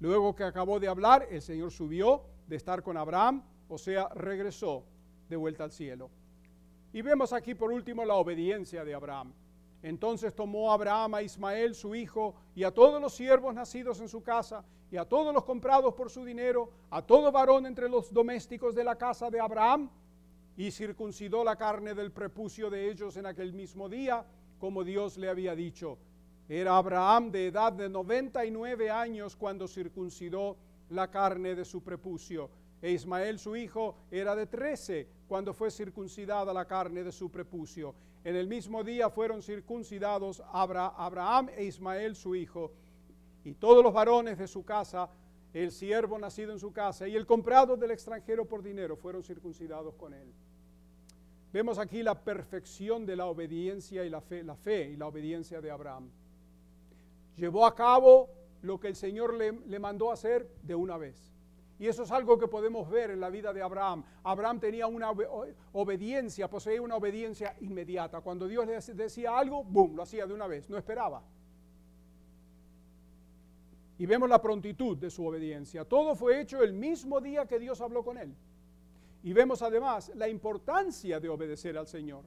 Luego 0.00 0.34
que 0.34 0.44
acabó 0.44 0.78
de 0.78 0.88
hablar, 0.88 1.26
el 1.30 1.40
Señor 1.40 1.70
subió 1.70 2.22
de 2.46 2.56
estar 2.56 2.82
con 2.82 2.96
Abraham, 2.96 3.42
o 3.68 3.78
sea, 3.78 4.08
regresó 4.10 4.84
de 5.28 5.36
vuelta 5.36 5.64
al 5.64 5.72
cielo. 5.72 6.10
Y 6.92 7.02
vemos 7.02 7.32
aquí 7.32 7.54
por 7.54 7.72
último 7.72 8.04
la 8.04 8.14
obediencia 8.14 8.84
de 8.84 8.94
Abraham. 8.94 9.32
Entonces 9.82 10.34
tomó 10.34 10.72
Abraham 10.72 11.14
a 11.14 11.22
Ismael 11.22 11.74
su 11.74 11.94
hijo 11.94 12.34
y 12.54 12.64
a 12.64 12.72
todos 12.72 13.00
los 13.00 13.14
siervos 13.14 13.54
nacidos 13.54 14.00
en 14.00 14.08
su 14.08 14.22
casa 14.22 14.64
y 14.90 14.96
a 14.96 15.04
todos 15.04 15.34
los 15.34 15.44
comprados 15.44 15.94
por 15.94 16.10
su 16.10 16.24
dinero, 16.24 16.70
a 16.90 17.02
todo 17.02 17.32
varón 17.32 17.66
entre 17.66 17.88
los 17.88 18.12
domésticos 18.12 18.74
de 18.74 18.84
la 18.84 18.96
casa 18.96 19.30
de 19.30 19.40
Abraham, 19.40 19.90
y 20.56 20.70
circuncidó 20.70 21.44
la 21.44 21.56
carne 21.56 21.94
del 21.94 22.12
prepucio 22.12 22.70
de 22.70 22.90
ellos 22.90 23.16
en 23.16 23.26
aquel 23.26 23.52
mismo 23.52 23.88
día, 23.88 24.24
como 24.58 24.84
Dios 24.84 25.18
le 25.18 25.28
había 25.28 25.54
dicho. 25.54 25.98
Era 26.48 26.76
Abraham 26.76 27.30
de 27.30 27.48
edad 27.48 27.72
de 27.72 27.88
99 27.88 28.90
años 28.90 29.34
cuando 29.34 29.66
circuncidó 29.66 30.56
la 30.90 31.10
carne 31.10 31.54
de 31.54 31.64
su 31.64 31.82
prepucio. 31.82 32.50
E 32.80 32.92
Ismael 32.92 33.38
su 33.38 33.56
hijo 33.56 33.96
era 34.10 34.36
de 34.36 34.46
13 34.46 35.08
cuando 35.26 35.52
fue 35.52 35.70
circuncidada 35.70 36.52
la 36.52 36.66
carne 36.66 37.02
de 37.02 37.10
su 37.10 37.30
prepucio. 37.30 37.94
En 38.22 38.36
el 38.36 38.46
mismo 38.46 38.84
día 38.84 39.10
fueron 39.10 39.42
circuncidados 39.42 40.42
Abraham 40.52 41.48
e 41.56 41.64
Ismael 41.64 42.14
su 42.14 42.34
hijo, 42.34 42.72
y 43.44 43.54
todos 43.54 43.82
los 43.82 43.92
varones 43.92 44.38
de 44.38 44.48
su 44.48 44.64
casa, 44.64 45.08
el 45.54 45.70
siervo 45.70 46.18
nacido 46.18 46.52
en 46.52 46.58
su 46.58 46.72
casa 46.72 47.08
y 47.08 47.16
el 47.16 47.24
comprado 47.24 47.76
del 47.76 47.92
extranjero 47.92 48.44
por 48.44 48.62
dinero 48.62 48.96
fueron 48.96 49.22
circuncidados 49.22 49.94
con 49.94 50.12
él. 50.12 50.32
Vemos 51.52 51.78
aquí 51.78 52.02
la 52.02 52.20
perfección 52.20 53.06
de 53.06 53.16
la 53.16 53.26
obediencia 53.26 54.04
y 54.04 54.10
la 54.10 54.20
fe, 54.20 54.42
la 54.42 54.56
fe 54.56 54.90
y 54.90 54.96
la 54.96 55.06
obediencia 55.06 55.60
de 55.60 55.70
Abraham. 55.70 56.10
Llevó 57.36 57.66
a 57.66 57.74
cabo 57.74 58.30
lo 58.62 58.80
que 58.80 58.88
el 58.88 58.96
Señor 58.96 59.34
le, 59.34 59.78
mandó 59.78 60.10
hacer 60.10 60.48
de 60.62 60.74
una 60.74 60.96
vez. 60.96 61.32
Y 61.78 61.86
eso 61.86 62.04
es 62.04 62.10
algo 62.10 62.38
que 62.38 62.48
podemos 62.48 62.88
ver 62.88 63.10
en 63.10 63.20
la 63.20 63.28
vida 63.28 63.52
de 63.52 63.62
Abraham. 63.62 64.02
Abraham 64.24 64.58
tenía 64.58 64.86
una 64.86 65.10
obediencia, 65.72 66.48
poseía 66.48 66.80
una 66.80 66.96
obediencia 66.96 67.54
inmediata. 67.60 68.22
Cuando 68.22 68.48
Dios 68.48 68.66
le 68.66 68.94
decía 68.94 69.38
algo, 69.38 69.62
¡boom!, 69.62 69.94
lo 69.94 70.02
hacía 70.02 70.26
de 70.26 70.32
una 70.32 70.46
vez, 70.46 70.70
no 70.70 70.78
esperaba. 70.78 71.22
Y 73.98 74.06
vemos 74.06 74.28
la 74.28 74.40
prontitud 74.40 74.96
de 74.96 75.10
su 75.10 75.26
obediencia. 75.26 75.84
Todo 75.84 76.14
fue 76.14 76.40
hecho 76.40 76.62
el 76.62 76.72
mismo 76.72 77.20
día 77.20 77.46
que 77.46 77.58
Dios 77.58 77.80
habló 77.80 78.02
con 78.04 78.18
él. 78.18 78.34
Y 79.22 79.32
vemos 79.32 79.60
además 79.62 80.12
la 80.14 80.28
importancia 80.28 81.20
de 81.20 81.28
obedecer 81.28 81.76
al 81.76 81.86
Señor. 81.86 82.24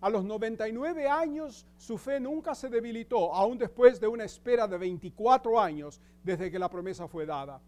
A 0.00 0.08
los 0.08 0.24
99 0.24 1.08
años 1.08 1.66
su 1.76 1.98
fe 1.98 2.18
nunca 2.18 2.54
se 2.54 2.68
debilitó, 2.68 3.34
aún 3.34 3.58
después 3.58 4.00
de 4.00 4.08
una 4.08 4.24
espera 4.24 4.66
de 4.66 4.78
24 4.78 5.60
años 5.60 6.00
desde 6.24 6.50
que 6.50 6.58
la 6.58 6.70
promesa 6.70 7.06
fue 7.06 7.26
dada. 7.26 7.60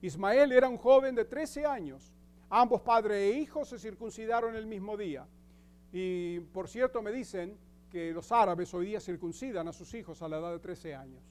Ismael 0.00 0.52
era 0.52 0.68
un 0.68 0.78
joven 0.78 1.14
de 1.14 1.24
13 1.24 1.66
años. 1.66 2.12
Ambos 2.50 2.82
padre 2.82 3.28
e 3.28 3.38
hijo 3.38 3.64
se 3.64 3.78
circuncidaron 3.78 4.54
el 4.54 4.66
mismo 4.66 4.96
día. 4.96 5.26
Y 5.92 6.40
por 6.40 6.68
cierto 6.68 7.02
me 7.02 7.10
dicen 7.10 7.56
que 7.90 8.12
los 8.12 8.30
árabes 8.30 8.72
hoy 8.74 8.86
día 8.86 9.00
circuncidan 9.00 9.68
a 9.68 9.72
sus 9.72 9.92
hijos 9.94 10.22
a 10.22 10.28
la 10.28 10.38
edad 10.38 10.52
de 10.52 10.58
13 10.58 10.94
años. 10.94 11.22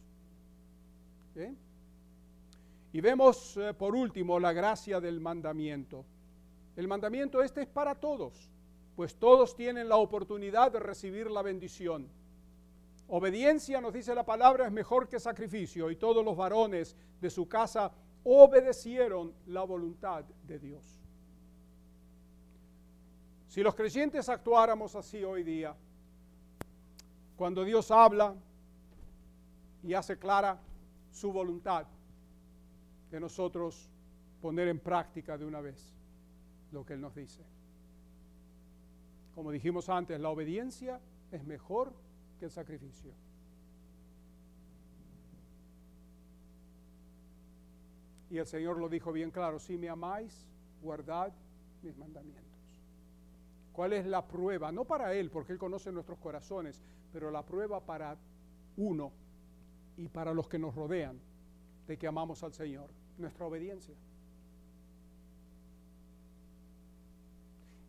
Y 2.94 3.02
vemos 3.02 3.58
eh, 3.58 3.74
por 3.74 3.96
último 3.96 4.40
la 4.40 4.52
gracia 4.52 5.00
del 5.00 5.20
mandamiento. 5.20 6.06
El 6.76 6.88
mandamiento 6.88 7.42
este 7.42 7.62
es 7.62 7.68
para 7.68 7.96
todos, 7.96 8.50
pues 8.96 9.16
todos 9.16 9.56
tienen 9.56 9.90
la 9.90 9.98
oportunidad 9.98 10.72
de 10.72 10.80
recibir 10.80 11.30
la 11.30 11.42
bendición. 11.42 12.08
Obediencia, 13.08 13.82
nos 13.82 13.94
dice 13.94 14.16
la 14.16 14.26
palabra, 14.26 14.66
es 14.66 14.72
mejor 14.72 15.08
que 15.10 15.20
sacrificio 15.20 15.90
y 15.92 15.96
todos 15.96 16.24
los 16.24 16.38
varones 16.38 16.96
de 17.20 17.30
su 17.30 17.48
casa 17.48 17.92
obedecieron 18.24 19.34
la 19.48 19.64
voluntad 19.64 20.24
de 20.48 20.60
Dios. 20.60 21.02
Si 23.48 23.62
los 23.62 23.76
creyentes 23.76 24.30
actuáramos 24.30 24.96
así 24.96 25.24
hoy 25.24 25.44
día, 25.44 25.76
cuando 27.36 27.66
Dios 27.66 27.92
habla 27.92 28.34
y 29.84 29.94
hace 29.94 30.18
clara 30.18 30.58
su 31.12 31.34
voluntad, 31.34 31.86
de 33.10 33.20
nosotros 33.20 33.90
poner 34.42 34.70
en 34.70 34.80
práctica 34.80 35.38
de 35.38 35.46
una 35.46 35.60
vez 35.60 35.94
lo 36.72 36.86
que 36.86 36.94
Él 36.94 37.02
nos 37.02 37.14
dice. 37.14 37.42
Como 39.36 39.52
dijimos 39.52 39.90
antes, 39.90 40.20
la 40.20 40.30
obediencia 40.30 41.00
es 41.32 41.44
mejor 41.46 41.94
que 42.40 42.46
el 42.46 42.52
sacrificio. 42.52 43.14
Y 48.30 48.38
el 48.38 48.46
Señor 48.46 48.78
lo 48.78 48.88
dijo 48.88 49.12
bien 49.12 49.32
claro, 49.32 49.60
si 49.60 49.78
me 49.78 49.90
amáis, 49.90 50.50
guardad 50.82 51.34
mis 51.82 51.98
mandamientos. 51.98 52.52
¿Cuál 53.74 53.94
es 53.94 54.06
la 54.06 54.26
prueba? 54.26 54.72
No 54.72 54.86
para 54.86 55.14
Él, 55.14 55.30
porque 55.30 55.54
Él 55.54 55.60
conoce 55.60 55.92
nuestros 55.92 56.20
corazones, 56.20 56.82
pero 57.12 57.32
la 57.32 57.46
prueba 57.46 57.86
para 57.86 58.18
uno 58.78 59.12
y 59.98 60.08
para 60.08 60.34
los 60.34 60.48
que 60.48 60.60
nos 60.60 60.76
rodean 60.76 61.20
de 61.88 61.98
que 61.98 62.08
amamos 62.08 62.44
al 62.44 62.54
Señor, 62.54 62.90
nuestra 63.18 63.46
obediencia. 63.46 63.96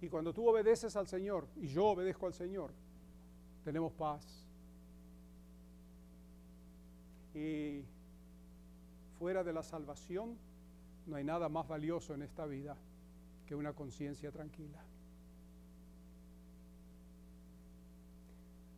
Y 0.02 0.08
cuando 0.08 0.34
tú 0.34 0.48
obedeces 0.48 0.96
al 0.96 1.06
Señor 1.06 1.46
y 1.56 1.68
yo 1.68 1.86
obedezco 1.86 2.26
al 2.26 2.34
Señor, 2.34 2.72
tenemos 3.64 3.92
paz. 3.92 4.44
Y 7.34 7.84
fuera 9.20 9.44
de 9.44 9.52
la 9.52 9.62
salvación, 9.62 10.36
no 11.06 11.14
hay 11.14 11.22
nada 11.22 11.48
más 11.48 11.68
valioso 11.68 12.14
en 12.14 12.22
esta 12.22 12.46
vida 12.46 12.76
que 13.46 13.54
una 13.54 13.74
conciencia 13.74 14.32
tranquila. 14.32 14.82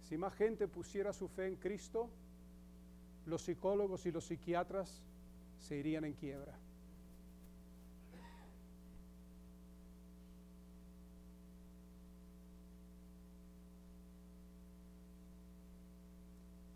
Si 0.02 0.18
más 0.18 0.34
gente 0.34 0.68
pusiera 0.68 1.14
su 1.14 1.26
fe 1.28 1.46
en 1.46 1.56
Cristo, 1.56 2.10
los 3.24 3.40
psicólogos 3.40 4.04
y 4.04 4.12
los 4.12 4.26
psiquiatras 4.26 5.02
se 5.58 5.78
irían 5.78 6.04
en 6.04 6.12
quiebra. 6.12 6.52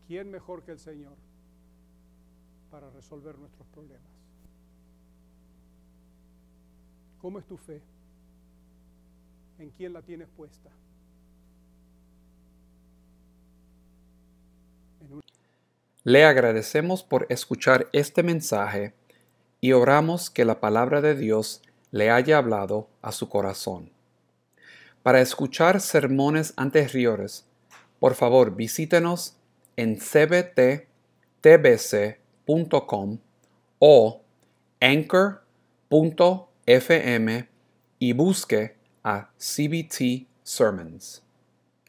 ¿Quién 0.09 0.31
mejor 0.31 0.65
que 0.65 0.73
el 0.73 0.81
Señor? 0.81 1.15
para 2.71 2.91
resolver 2.91 3.39
nuestros 3.39 3.67
problemas. 3.69 4.07
¿Cómo 7.21 7.39
es 7.39 7.47
tu 7.47 7.57
fe? 7.57 7.81
¿En 9.59 9.71
quién 9.71 9.93
la 9.93 10.03
tienes 10.03 10.29
puesta? 10.37 10.71
Le 16.05 16.25
agradecemos 16.25 17.03
por 17.03 17.27
escuchar 17.29 17.89
este 17.93 18.23
mensaje 18.23 18.95
y 19.61 19.73
oramos 19.73 20.31
que 20.31 20.45
la 20.45 20.61
palabra 20.61 21.01
de 21.01 21.15
Dios 21.15 21.63
le 21.91 22.11
haya 22.11 22.39
hablado 22.39 22.89
a 23.03 23.13
su 23.13 23.29
corazón. 23.29 23.91
Para 25.03 25.21
escuchar 25.21 25.81
sermones 25.81 26.55
anteriores, 26.57 27.47
por 27.99 28.15
favor 28.15 28.55
visítenos 28.55 29.38
en 29.79 29.97
cbttbc 29.97 30.89
o 33.79 34.23
anchor.fm 34.81 35.39
y 38.01 38.13
busque 38.13 38.77
a 39.05 39.31
CBT 39.39 40.27
Sermons. 40.43 41.23